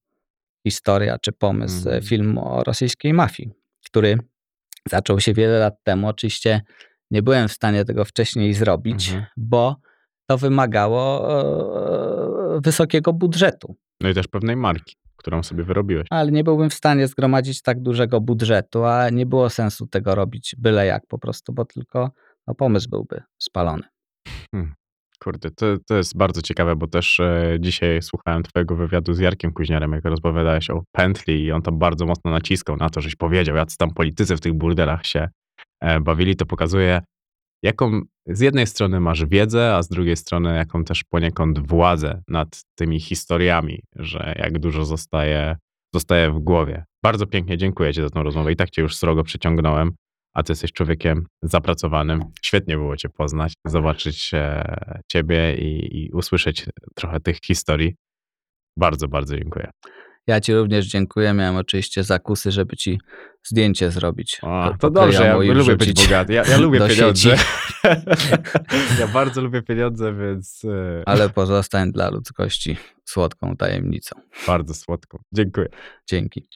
historia 0.67 1.19
czy 1.19 1.33
pomysł 1.33 1.89
e, 1.91 2.03
filmu 2.03 2.49
o 2.55 2.65
rosyjskiej 2.65 3.13
mafii, 3.13 3.51
który 3.85 4.19
zaczął 4.89 5.21
się 5.21 5.35
wiele 5.35 5.59
lat 5.59 5.75
temu. 5.83 6.09
Oczywiście 6.09 6.61
nie 7.11 7.23
byłem 7.23 7.49
w 7.49 7.53
stanie 7.53 7.85
tego 7.85 8.05
wcześniej 8.05 8.55
zrobić, 8.55 9.09
Mhm. 9.09 9.27
bo 9.37 9.77
to 10.27 10.39
wymagało 10.39 11.31
e, 12.57 12.61
wysokiego 12.61 13.13
budżetu. 13.13 13.77
No 14.01 14.09
i 14.09 14.15
też 14.15 14.29
pewnej 14.29 14.57
marki, 14.57 14.95
którą 15.17 15.43
sobie 15.43 15.65
wyrobiłeś. 15.65 16.07
Ale 16.11 16.33
nie 16.33 16.45
byłbym 16.45 16.71
w 16.71 16.75
stanie 16.75 17.07
zgromadzić 17.07 17.63
tak 17.63 17.83
dużego 17.83 18.21
budżetu, 18.21 18.85
a 18.85 19.11
nie 19.11 19.27
było 19.27 19.51
sensu 19.51 19.87
tego 19.87 20.15
robić 20.15 20.55
byle 20.59 20.87
jak 20.87 21.07
po 21.07 21.19
prostu, 21.19 21.53
bo 21.53 21.65
tylko 21.65 22.11
no, 22.47 22.55
pomysł 22.55 22.91
byłby 22.91 23.23
spalony. 23.39 23.83
Kurde, 25.21 25.51
to, 25.51 25.67
to 25.87 25.97
jest 25.97 26.17
bardzo 26.17 26.43
ciekawe, 26.43 26.77
bo 26.77 26.87
też 26.87 27.21
e, 27.21 27.57
dzisiaj 27.61 28.03
słuchałem 28.03 28.43
twojego 28.43 28.77
wywiadu 28.77 29.15
z 29.15 29.19
Jarkiem 29.19 29.53
Kuźniarem, 29.53 29.93
jak 29.93 30.05
rozpowiadałeś 30.05 30.71
o 30.71 30.83
pętli 30.93 31.45
i 31.45 31.53
on 31.53 31.63
tam 31.63 31.79
bardzo 31.79 32.07
mocno 32.07 32.31
naciskał 32.31 32.77
na 32.77 32.91
to, 32.91 33.01
żeś 33.01 33.17
powiedział, 33.17 33.57
jacy 33.57 33.77
tam 33.77 33.95
politycy 33.95 34.37
w 34.37 34.41
tych 34.41 34.55
burdelach 34.55 35.07
się 35.07 35.29
e, 35.81 36.01
bawili. 36.01 36.37
To 36.37 36.47
pokazuje, 36.47 37.03
jaką 37.63 38.03
z 38.27 38.41
jednej 38.41 38.67
strony 38.67 39.01
masz 39.01 39.27
wiedzę, 39.27 39.75
a 39.75 39.83
z 39.83 39.89
drugiej 39.89 40.17
strony 40.17 40.57
jaką 40.57 40.85
też 40.85 41.05
poniekąd 41.05 41.69
władzę 41.69 42.23
nad 42.29 42.63
tymi 42.75 43.01
historiami, 43.01 43.83
że 43.97 44.35
jak 44.39 44.59
dużo 44.59 44.85
zostaje, 44.85 45.57
zostaje 45.95 46.31
w 46.31 46.39
głowie. 46.39 46.85
Bardzo 47.03 47.27
pięknie 47.27 47.59
dziękuję 47.59 47.95
ci 47.95 48.03
za 48.03 48.11
tą 48.11 48.23
rozmowę. 48.23 48.53
I 48.53 48.57
tak 48.57 48.71
cię 48.71 48.83
już 48.83 48.97
srogo 48.97 49.25
przyciągnąłem, 49.25 49.93
a 50.35 50.43
ty 50.43 50.53
jesteś 50.53 50.73
człowiekiem 50.73 51.27
zapracowanym. 51.43 52.21
Świetnie 52.43 52.77
było 52.77 52.97
cię 52.97 53.09
poznać, 53.09 53.53
zobaczyć 53.67 54.31
e, 54.35 55.01
ciebie 55.13 55.57
i, 55.57 56.05
i 56.05 56.11
usłyszeć 56.13 56.67
trochę 56.95 57.21
tych 57.21 57.39
historii. 57.45 57.95
Bardzo, 58.79 59.09
bardzo 59.09 59.39
dziękuję. 59.39 59.71
Ja 60.27 60.41
ci 60.41 60.55
również 60.55 60.87
dziękuję. 60.87 61.33
Miałem 61.35 61.57
oczywiście 61.57 62.05
zakusy, 62.05 62.53
żeby 62.53 62.77
ci 62.77 63.01
zdjęcie 63.45 63.91
zrobić. 63.91 64.39
Po- 64.41 64.75
to 64.81 64.91
dobrze, 64.91 65.25
ja 65.25 65.37
lubię 65.37 65.77
być 65.77 66.05
bogaty. 66.05 66.33
Ja, 66.33 66.43
ja 66.45 66.59
lubię 66.67 66.89
pieniądze. 66.89 67.37
ja 69.01 69.09
bardzo 69.13 69.41
lubię 69.41 69.63
pieniądze, 69.63 70.15
więc 70.15 70.65
e, 70.65 71.03
Ale 71.09 71.29
pozostań 71.31 71.93
dla 71.93 72.11
ludzkości 72.11 72.77
słodką 73.05 73.57
tajemnicą. 73.57 74.21
bardzo 74.47 74.75
słodko. 74.75 75.19
Dziękuję. 75.33 75.69
Dzięki. 76.07 76.49